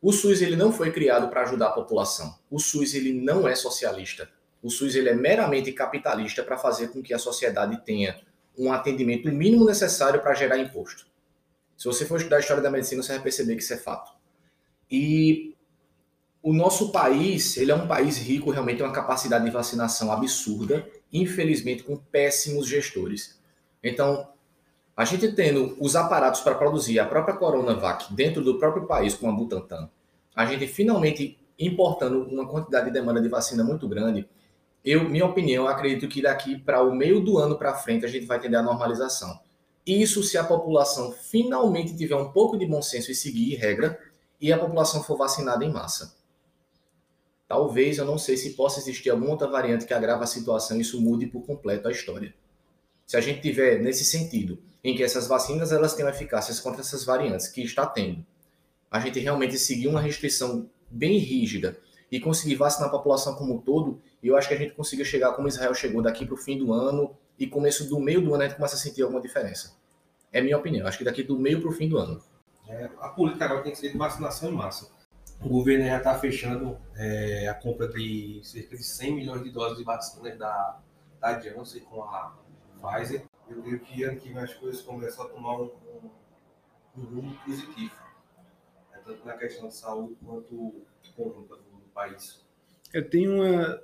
[0.00, 2.38] O SUS ele não foi criado para ajudar a população.
[2.50, 4.28] O SUS ele não é socialista.
[4.62, 8.20] O SUS ele é meramente capitalista para fazer com que a sociedade tenha
[8.56, 11.06] um atendimento mínimo necessário para gerar imposto.
[11.76, 14.12] Se você for estudar a história da medicina, você vai perceber que isso é fato.
[14.90, 15.54] E
[16.42, 20.88] o nosso país, ele é um país rico, realmente tem uma capacidade de vacinação absurda,
[21.12, 23.38] infelizmente com péssimos gestores.
[23.82, 24.28] Então,
[24.98, 29.30] a gente tendo os aparatos para produzir a própria Coronavac dentro do próprio país com
[29.30, 29.88] a Butantan,
[30.34, 34.28] a gente finalmente importando uma quantidade de demanda de vacina muito grande,
[34.84, 38.26] eu, minha opinião, acredito que daqui para o meio do ano para frente a gente
[38.26, 39.38] vai ter a normalização.
[39.86, 43.96] Isso se a população finalmente tiver um pouco de bom senso e seguir regra
[44.40, 46.16] e a população for vacinada em massa.
[47.46, 50.80] Talvez, eu não sei se possa existir alguma outra variante que agrava a situação e
[50.80, 52.34] isso mude por completo a história.
[53.06, 57.04] Se a gente tiver nesse sentido, em que essas vacinas elas têm eficácias contra essas
[57.04, 58.24] variantes, que está tendo,
[58.90, 61.78] a gente realmente seguir uma restrição bem rígida
[62.10, 65.32] e conseguir vacinar a população como um todo, eu acho que a gente consiga chegar
[65.32, 68.42] como Israel chegou daqui para o fim do ano e começo do meio do ano
[68.42, 69.76] a gente começa a sentir alguma diferença.
[70.32, 70.86] É minha opinião.
[70.86, 72.22] Acho que daqui do meio para o fim do ano.
[72.66, 74.88] É, a política agora tem que ser de vacinação em massa
[75.40, 79.78] o governo já está fechando é, a compra de cerca de 100 milhões de doses
[79.78, 80.78] de vacinas da,
[81.20, 82.34] da Janssen com a
[82.80, 83.24] Pfizer.
[83.48, 86.10] Eu creio que ano que vem as coisas começam a tomar um, um,
[86.98, 87.94] um rumo positivo,
[88.92, 90.74] né, tanto na questão de saúde quanto
[91.16, 92.44] conjunta do, país.
[92.94, 93.82] Eu tenho uma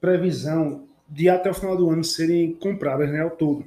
[0.00, 3.66] previsão de até o final do ano serem compradas né, ao todo.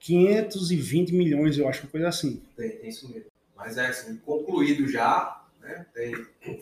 [0.00, 2.42] 520 milhões, eu acho, uma coisa assim.
[2.56, 3.30] Tem, tem isso mesmo.
[3.56, 5.86] Mas é assim, concluído já, né?
[5.94, 6.12] Tem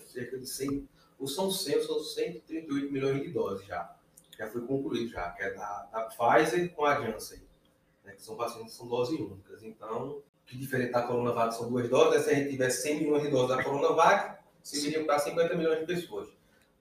[0.07, 0.89] cerca de 100,
[1.19, 3.97] ou são 100, são 138 milhões de doses já.
[4.39, 7.41] Já foi concluído já, que é da, da Pfizer com a Janssen,
[8.05, 8.13] né?
[8.13, 9.63] que são pacientes são doses únicas.
[9.63, 12.23] Então, que diferente da Coronavac são duas doses, né?
[12.23, 15.87] se a gente tivesse 100 milhões de doses da Coronavac, serviriam para 50 milhões de
[15.87, 16.29] pessoas.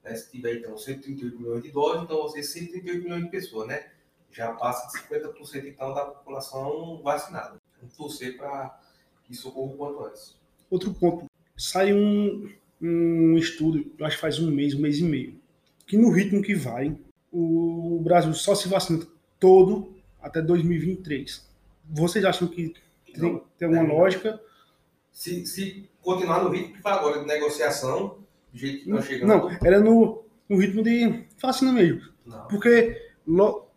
[0.04, 0.16] Né?
[0.16, 3.92] Se tiver, então, 138 milhões de doses, então você 138 milhões de pessoas, né?
[4.32, 7.62] Já passa de 50% então da população vacinada.
[7.80, 8.80] Vamos torcer para
[9.24, 10.36] que isso ocorra o quanto antes.
[10.70, 11.26] Outro ponto
[11.58, 12.50] saiu um,
[12.82, 15.40] um estudo, acho que faz um mês, um mês e meio,
[15.86, 16.98] que no ritmo que vai,
[17.32, 19.06] o Brasil só se vacina
[19.40, 21.50] todo até 2023.
[21.90, 22.74] Vocês acham que
[23.14, 24.42] tem, tem alguma é, lógica?
[25.12, 28.20] Se, se continuar no ritmo que vai agora de negociação,
[28.52, 29.36] do jeito que nós chegamos.
[29.36, 32.02] Não, era no, no ritmo de vacina mesmo.
[32.26, 32.48] Não.
[32.48, 33.12] Porque,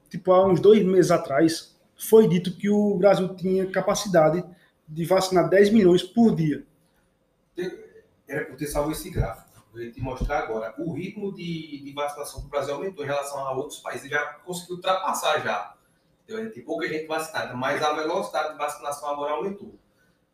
[0.09, 4.45] tipo, há uns dois meses atrás, foi dito que o Brasil tinha capacidade
[4.87, 6.65] de vacinar 10 milhões por dia.
[8.29, 9.45] Era por ter salvo esse gráfico.
[9.75, 10.75] Eu ia te mostrar agora.
[10.79, 14.09] O ritmo de, de vacinação do Brasil aumentou em relação a outros países.
[14.09, 15.75] Já conseguiu ultrapassar já.
[16.25, 16.53] Entendeu?
[16.53, 19.75] Tem pouca gente vacinada, mas a velocidade de vacinação agora aumentou.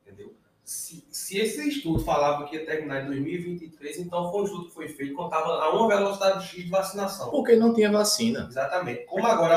[0.03, 0.35] Entendeu?
[0.71, 4.75] Se, se, esse estudo falava que ia terminar em 2023, então foi um estudo que
[4.75, 7.29] foi feito estava a uma velocidade X de vacinação.
[7.31, 8.47] Porque não tinha vacina.
[8.49, 9.05] Exatamente.
[9.07, 9.57] Como agora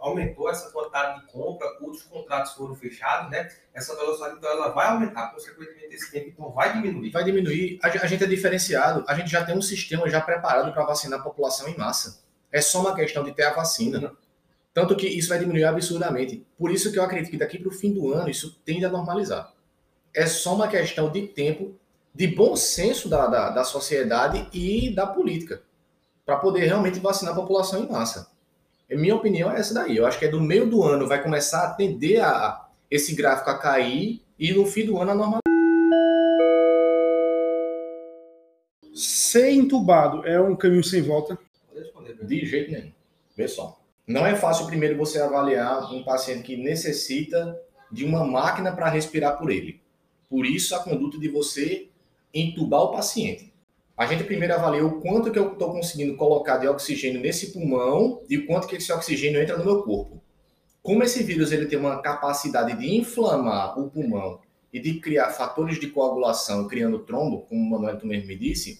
[0.00, 3.50] aumentou essa quantidade de compra, outros contratos foram fechados, né?
[3.74, 7.10] Essa velocidade então ela vai aumentar, consequentemente esse tempo então vai diminuir.
[7.10, 7.80] Vai diminuir.
[7.82, 11.22] A gente é diferenciado, a gente já tem um sistema já preparado para vacinar a
[11.24, 12.22] população em massa.
[12.52, 14.16] É só uma questão de ter a vacina.
[14.74, 16.46] Tanto que isso vai diminuir absurdamente.
[16.58, 18.90] Por isso que eu acredito que daqui para o fim do ano isso tende a
[18.90, 19.52] normalizar
[20.14, 21.74] é só uma questão de tempo,
[22.14, 25.62] de bom senso da, da, da sociedade e da política,
[26.24, 28.30] para poder realmente vacinar a população em massa.
[28.90, 29.96] A minha opinião é essa daí.
[29.96, 33.48] Eu acho que é do meio do ano vai começar a tender a, esse gráfico
[33.48, 35.40] a cair e no fim do ano a normal.
[38.94, 41.38] Ser entubado é um caminho sem volta?
[42.22, 42.92] De jeito nenhum.
[43.34, 43.81] Vê só.
[44.12, 47.58] Não é fácil primeiro você avaliar um paciente que necessita
[47.90, 49.80] de uma máquina para respirar por ele.
[50.28, 51.88] Por isso, a conduta de você
[52.32, 53.50] entubar o paciente.
[53.96, 58.22] A gente primeiro avalia o quanto que eu estou conseguindo colocar de oxigênio nesse pulmão
[58.28, 60.22] e quanto que esse oxigênio entra no meu corpo.
[60.82, 64.40] Como esse vírus ele tem uma capacidade de inflamar o pulmão
[64.70, 68.78] e de criar fatores de coagulação, criando trombo, como o Manuel tu mesmo me disse,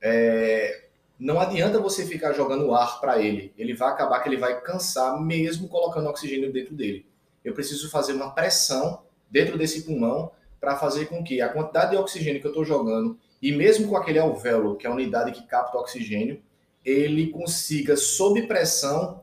[0.00, 0.85] é,
[1.18, 3.52] não adianta você ficar jogando ar para ele.
[3.56, 7.06] Ele vai acabar que ele vai cansar mesmo colocando oxigênio dentro dele.
[7.44, 10.30] Eu preciso fazer uma pressão dentro desse pulmão
[10.60, 13.96] para fazer com que a quantidade de oxigênio que eu estou jogando, e mesmo com
[13.96, 16.42] aquele alvéolo, que é a unidade que capta oxigênio,
[16.84, 19.22] ele consiga, sob pressão,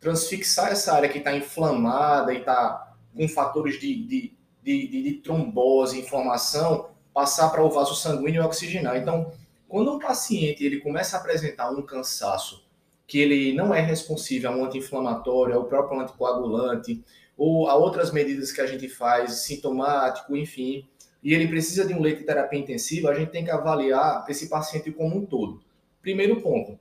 [0.00, 6.00] transfixar essa área que está inflamada e está com fatores de, de, de, de, trombose,
[6.00, 8.96] inflamação, passar para o vaso sanguíneo e oxigenar.
[8.96, 9.32] Então,
[9.72, 12.62] quando um paciente ele começa a apresentar um cansaço
[13.06, 17.02] que ele não é responsível a um anti-inflamatório, ao próprio anticoagulante,
[17.38, 20.86] ou a outras medidas que a gente faz, sintomático, enfim,
[21.22, 24.46] e ele precisa de um leito de terapia intensiva, a gente tem que avaliar esse
[24.50, 25.64] paciente como um todo.
[26.02, 26.78] Primeiro ponto,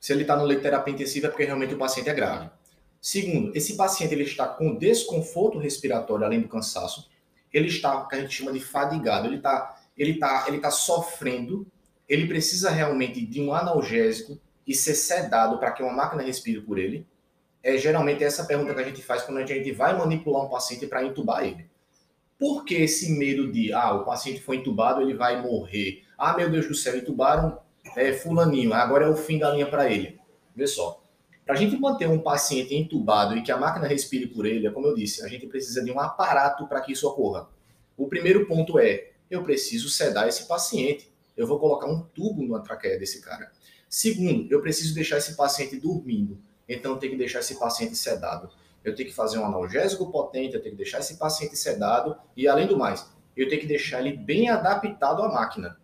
[0.00, 2.50] se ele está no leito de terapia intensiva é porque realmente o paciente é grave.
[3.00, 7.08] Segundo, esse paciente ele está com desconforto respiratório além do cansaço,
[7.52, 10.70] ele está, o que a gente chama de fadigado, ele está ele tá, ele tá
[10.70, 11.66] sofrendo,
[12.08, 16.78] ele precisa realmente de um analgésico e ser sedado para que uma máquina respire por
[16.78, 17.06] ele
[17.62, 20.86] é geralmente essa pergunta que a gente faz quando a gente vai manipular um paciente
[20.86, 21.66] para entubar ele.
[22.38, 26.04] Por que esse medo de, ah, o paciente foi entubado, ele vai morrer?
[26.16, 27.58] Ah, meu Deus do céu, entubaram
[27.96, 30.18] é, fulaninho, agora é o fim da linha para ele.
[30.54, 31.02] Vê só.
[31.44, 34.70] Para a gente manter um paciente entubado e que a máquina respire por ele, é
[34.70, 37.48] como eu disse, a gente precisa de um aparato para que isso ocorra.
[37.96, 41.07] O primeiro ponto é, eu preciso sedar esse paciente.
[41.38, 43.52] Eu vou colocar um tubo na traqueia desse cara.
[43.88, 46.42] Segundo, eu preciso deixar esse paciente dormindo.
[46.68, 48.50] Então eu tenho que deixar esse paciente sedado.
[48.82, 52.48] Eu tenho que fazer um analgésico potente, eu tenho que deixar esse paciente sedado e,
[52.48, 55.78] além do mais, eu tenho que deixar ele bem adaptado à máquina.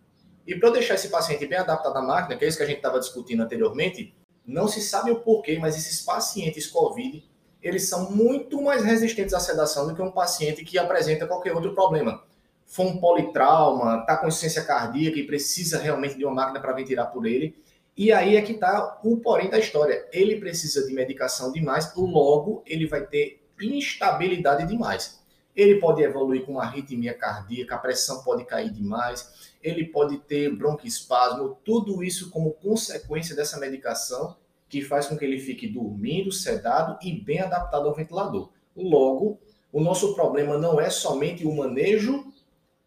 [0.45, 2.67] E para eu deixar esse paciente bem adaptado à máquina, que é isso que a
[2.67, 4.13] gente estava discutindo anteriormente,
[4.45, 7.23] não se sabe o porquê, mas esses pacientes COVID,
[7.61, 11.73] eles são muito mais resistentes à sedação do que um paciente que apresenta qualquer outro
[11.73, 12.23] problema.
[12.65, 17.11] Foi um politrauma, está com insuficiência cardíaca e precisa realmente de uma máquina para ventilar
[17.11, 17.55] por ele.
[17.97, 20.05] E aí é que está o porém da história.
[20.11, 25.23] Ele precisa de medicação demais, logo ele vai ter instabilidade demais.
[25.55, 30.53] Ele pode evoluir com uma arritmia cardíaca, a pressão pode cair demais, ele pode ter
[30.53, 34.35] broncoespasmo, tudo isso como consequência dessa medicação
[34.67, 38.49] que faz com que ele fique dormindo, sedado e bem adaptado ao ventilador.
[38.75, 39.39] Logo,
[39.71, 42.25] o nosso problema não é somente o manejo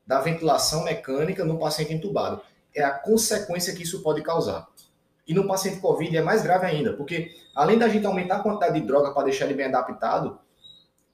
[0.08, 2.40] da ventilação mecânica no paciente entubado,
[2.74, 4.66] é a consequência que isso pode causar.
[5.26, 8.80] E no paciente COVID é mais grave ainda, porque além da gente aumentar a quantidade
[8.80, 10.38] de droga para deixar ele bem adaptado,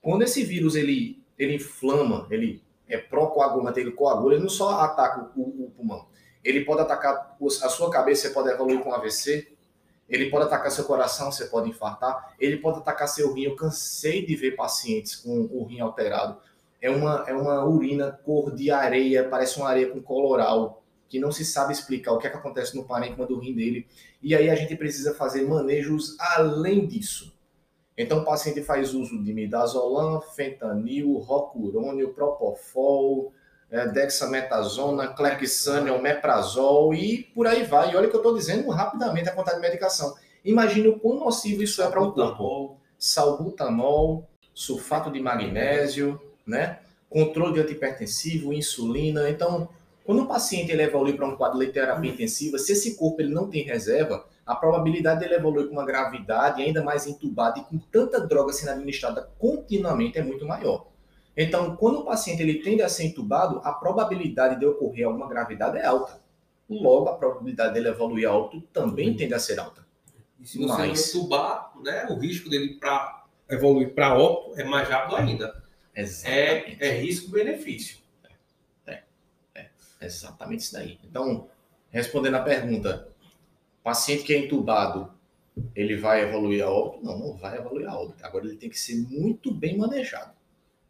[0.01, 5.29] quando esse vírus ele, ele inflama, ele é pró-coagulante, ele coagula, ele não só ataca
[5.35, 6.07] o, o, pulmão,
[6.41, 9.51] ele pode atacar a sua cabeça, você pode evoluir com AVC,
[10.07, 13.43] ele pode atacar seu coração, você pode infartar, ele pode atacar seu rim.
[13.45, 16.39] Eu cansei de ver pacientes com o rim alterado.
[16.81, 21.31] É uma, é uma urina cor de areia, parece uma areia com coloral que não
[21.31, 23.87] se sabe explicar o que, é que acontece no parênquima do rim dele.
[24.21, 27.33] E aí a gente precisa fazer manejos além disso.
[27.97, 33.31] Então o paciente faz uso de midazolam, fentanil, rocurônio, propofol,
[33.71, 37.91] é, dexametasona, clexane, omeprazol e por aí vai.
[37.91, 40.15] E olha que eu estou dizendo rapidamente a quantidade de medicação.
[40.43, 42.77] Imagine o quão nocivo isso é para um corpo.
[42.97, 46.79] Salbutamol, sulfato de magnésio, né?
[47.09, 49.29] controle de antipertensivo, insulina.
[49.29, 49.69] Então,
[50.03, 53.33] quando o paciente ele evolui para um quadro de terapia intensiva, se esse corpo ele
[53.33, 57.77] não tem reserva, a probabilidade dele evoluir com uma gravidade, ainda mais entubado e com
[57.77, 60.87] tanta droga sendo administrada continuamente é muito maior.
[61.37, 65.77] Então, quando o paciente ele tende a ser entubado, a probabilidade de ocorrer alguma gravidade
[65.77, 66.21] é alta.
[66.69, 69.85] Logo, a probabilidade dele evoluir alto também tende a ser alta.
[70.39, 71.15] E se você Mas...
[71.15, 75.64] entubar, né, o risco dele para evoluir para óbito é mais rápido ainda.
[75.95, 76.77] Exatamente.
[76.83, 77.97] É, é risco-benefício.
[78.85, 79.03] É,
[79.55, 79.69] é,
[80.01, 80.99] é exatamente isso daí.
[81.03, 81.47] Então,
[81.89, 83.07] respondendo a pergunta,
[83.83, 85.11] paciente que é entubado,
[85.73, 87.05] ele vai evoluir a óbito?
[87.05, 88.25] Não, não vai evoluir a óbito.
[88.25, 90.33] Agora ele tem que ser muito bem manejado.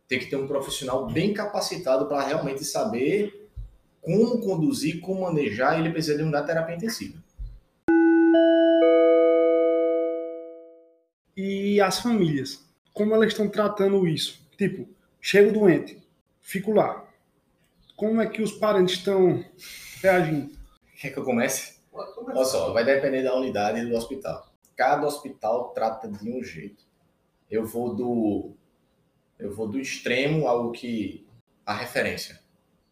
[0.08, 3.50] Tem que ter um profissional bem capacitado para realmente saber
[4.02, 7.24] como conduzir, como manejar, e ele precisa de uma terapia intensiva.
[11.36, 12.64] E as famílias,
[12.94, 14.45] como elas estão tratando isso?
[14.58, 14.88] Tipo,
[15.22, 16.02] chego doente,
[16.42, 17.06] fico lá.
[17.96, 19.44] Como é que os parentes estão
[20.02, 20.54] reagindo?
[21.00, 21.76] Quer que eu comece?
[21.94, 24.52] Olha só, vai depender da unidade e do hospital.
[24.76, 26.84] Cada hospital trata de um jeito.
[27.50, 28.54] Eu vou do
[29.38, 31.26] eu vou do extremo ao que
[31.66, 32.40] a referência.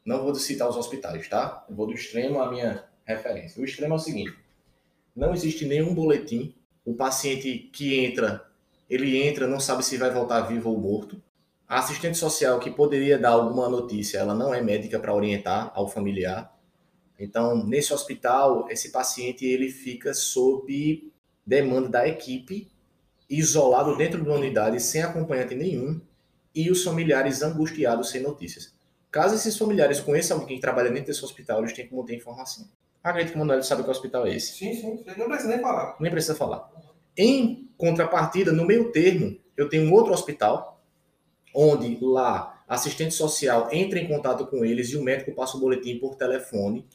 [0.05, 1.65] Não vou citar os hospitais, tá?
[1.69, 3.61] Eu vou do extremo à minha referência.
[3.61, 4.37] O extremo é o seguinte:
[5.15, 6.55] não existe nenhum boletim.
[6.85, 8.45] O paciente que entra,
[8.89, 11.21] ele entra, não sabe se vai voltar vivo ou morto.
[11.73, 15.89] A assistente social que poderia dar alguma notícia, ela não é médica para orientar ao
[15.89, 16.55] familiar.
[17.19, 21.11] Então, nesse hospital, esse paciente ele fica sob
[21.43, 22.71] demanda da equipe,
[23.27, 25.99] isolado dentro de uma unidade, sem acompanhante nenhum,
[26.53, 28.71] e os familiares angustiados sem notícias.
[29.09, 32.67] Caso esses familiares conheçam alguém que trabalha dentro desse hospital, eles têm que manter informação.
[33.03, 34.53] Acredito que o Manuel sabe que hospital é esse.
[34.53, 35.03] Sim, sim.
[35.17, 35.95] Não precisa nem falar.
[35.99, 36.69] Nem precisa falar.
[37.17, 40.72] Em contrapartida, no meio termo, eu tenho um outro hospital,
[41.53, 45.99] onde lá assistente social entra em contato com eles e o médico passa o boletim
[45.99, 46.85] por telefone.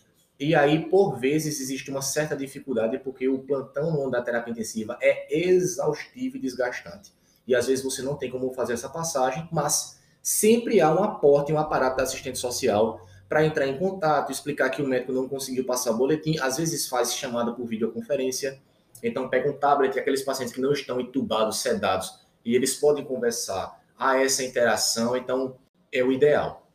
[0.40, 4.96] E aí, por vezes, existe uma certa dificuldade porque o plantão no da terapia intensiva
[5.00, 7.12] é exaustivo e desgastante.
[7.46, 11.52] E às vezes você não tem como fazer essa passagem, mas sempre há um aporte,
[11.52, 15.64] um aparato da assistente social para entrar em contato, explicar que o médico não conseguiu
[15.64, 18.58] passar o boletim, às vezes faz chamada por videoconferência,
[19.02, 23.77] então pega um tablet, aqueles pacientes que não estão entubados, sedados, e eles podem conversar,
[23.98, 25.56] há essa interação, então
[25.92, 26.66] é o ideal.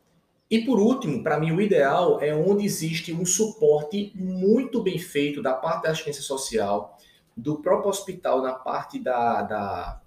[0.50, 5.42] E por último, para mim, o ideal é onde existe um suporte muito bem feito
[5.42, 6.98] da parte da assistência social,
[7.36, 10.00] do próprio hospital, na parte da, da,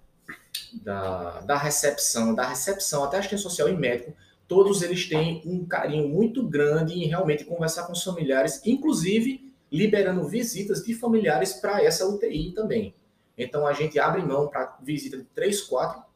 [0.73, 4.13] da, da recepção, da recepção até assistência social e médico,
[4.47, 10.23] todos eles têm um carinho muito grande em realmente conversar com os familiares, inclusive liberando
[10.23, 12.95] visitas de familiares para essa UTI também.
[13.37, 16.06] Então a gente abre mão para visita de três, quatro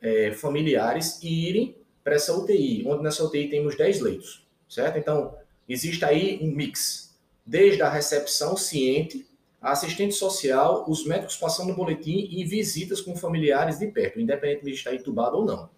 [0.00, 4.98] é, familiares e irem para essa UTI, onde nessa UTI temos 10 leitos, certo?
[4.98, 5.34] Então,
[5.68, 9.26] existe aí um mix, desde a recepção ciente,
[9.60, 14.70] a assistente social, os médicos passando boletim e visitas com familiares de perto, independente de
[14.70, 15.68] estar entubado ou não.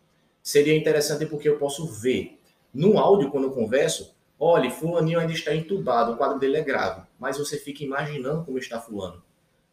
[0.43, 2.39] Seria interessante porque eu posso ver
[2.73, 7.03] no áudio, quando eu converso, olha, fulaninho ainda está entubado, o quadro dele é grave,
[7.19, 9.23] mas você fica imaginando como está fulano.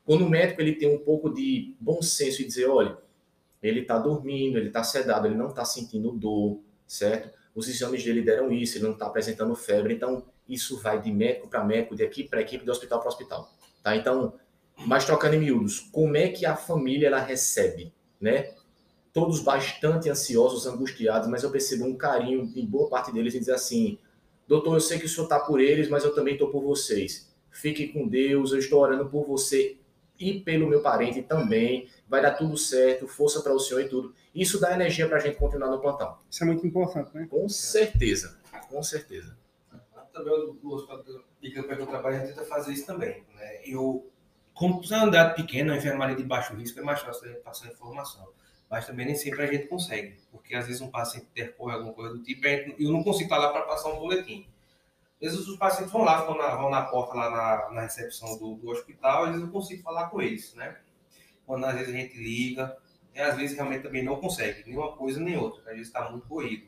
[0.05, 2.97] Quando o médico ele tem um pouco de bom senso e dizer, olha,
[3.61, 7.35] ele está dormindo, ele está sedado, ele não está sentindo dor, certo?
[7.55, 11.47] Os exames dele deram isso, ele não está apresentando febre, então isso vai de médico
[11.47, 13.51] para médico, de equipe para equipe, de hospital para hospital,
[13.83, 13.95] tá?
[13.95, 14.33] Então,
[14.85, 18.53] mas trocando em miúdos, como é que a família ela recebe, né?
[19.11, 23.53] Todos bastante ansiosos, angustiados, mas eu percebo um carinho em boa parte deles e dizer
[23.53, 23.97] assim:
[24.47, 27.27] doutor, eu sei que o senhor está por eles, mas eu também estou por vocês.
[27.49, 29.77] Fique com Deus, eu estou orando por você
[30.19, 31.89] e pelo meu parente também.
[32.07, 34.13] Vai dar tudo certo, força para o senhor e tudo.
[34.33, 36.17] Isso dá energia para a gente continuar no plantão.
[36.29, 37.27] Isso é muito importante, né?
[37.29, 38.39] Com certeza,
[38.69, 39.37] com certeza.
[40.13, 41.03] Também o hospital
[41.41, 43.23] de campanha que eu trabalho, a gente tenta fazer isso também.
[43.35, 43.61] Né?
[43.65, 44.09] Eu,
[44.53, 47.67] como é uma unidade pequena, a enfermaria de baixo risco, é mais fácil gente passar
[47.67, 48.27] informação.
[48.69, 52.15] Mas também nem sempre a gente consegue, porque às vezes um paciente intercorre alguma coisa
[52.15, 54.47] do tipo, e eu não consigo estar lá para passar um boletim.
[55.21, 58.37] Às vezes os pacientes vão lá, vão na, vão na porta lá na, na recepção
[58.37, 60.77] do, do, hospital, às vezes eu consigo falar com eles, né?
[61.45, 62.77] Quando às vezes a gente liga,
[63.15, 66.09] e às vezes realmente também não consegue, nem uma coisa nem outra, às vezes está
[66.11, 66.67] muito corrido.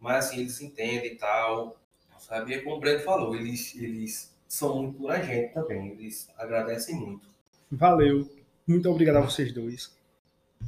[0.00, 1.78] Mas assim, eles entendem e tal,
[2.18, 2.52] sabe?
[2.52, 6.30] E é como o Breno falou, eles, eles são muito por a gente também, eles
[6.38, 7.28] agradecem muito.
[7.70, 8.26] Valeu,
[8.66, 9.94] muito obrigado a vocês dois.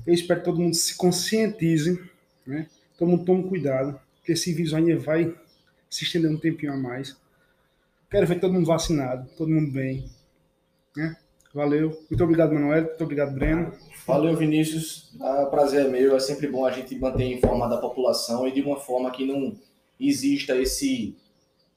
[0.07, 1.99] Eu espero que todo mundo se conscientize,
[2.47, 2.69] né?
[2.99, 5.35] Todo mundo tome cuidado, porque esse vírus ainda vai
[5.91, 7.17] se estender um tempinho a mais.
[8.11, 10.09] Quero ver todo mundo vacinado, todo mundo bem.
[10.97, 11.17] Né?
[11.53, 11.91] Valeu.
[12.11, 12.85] Muito obrigado, Manuel.
[12.85, 13.73] Muito obrigado, Breno.
[14.07, 15.11] Valeu, Vinícius.
[15.21, 16.15] Ah, prazer é meu.
[16.15, 19.59] É sempre bom a gente manter informada a população e de uma forma que não
[19.99, 21.17] exista esse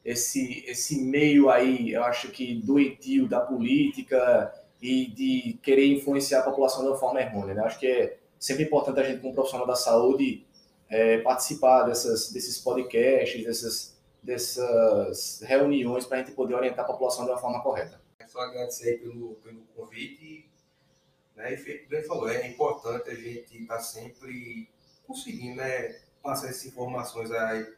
[0.03, 6.43] esse esse meio aí, eu acho que doentio da política e de querer influenciar a
[6.43, 7.53] população de uma forma errônea.
[7.53, 7.61] Né?
[7.63, 10.45] Acho que é sempre importante a gente, como profissional da saúde,
[10.89, 17.25] é, participar dessas, desses podcasts, dessas, dessas reuniões para a gente poder orientar a população
[17.25, 18.01] de uma forma correta.
[18.19, 20.49] É só agradecer pelo, pelo convite.
[21.35, 21.53] Né?
[21.53, 24.69] E feito bem falou, é importante a gente estar tá sempre
[25.07, 27.73] conseguindo né, passar essas informações aí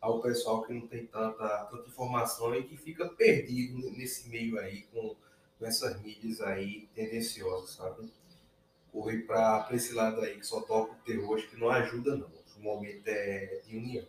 [0.00, 4.82] ao pessoal que não tem tanta, tanta informação e que fica perdido nesse meio aí
[4.92, 5.14] com,
[5.58, 8.12] com essas mídias aí tendenciosas, sabe?
[8.90, 12.30] Correr para esse lado aí que só toca o terror, acho que não ajuda não.
[12.58, 14.06] O momento é de união.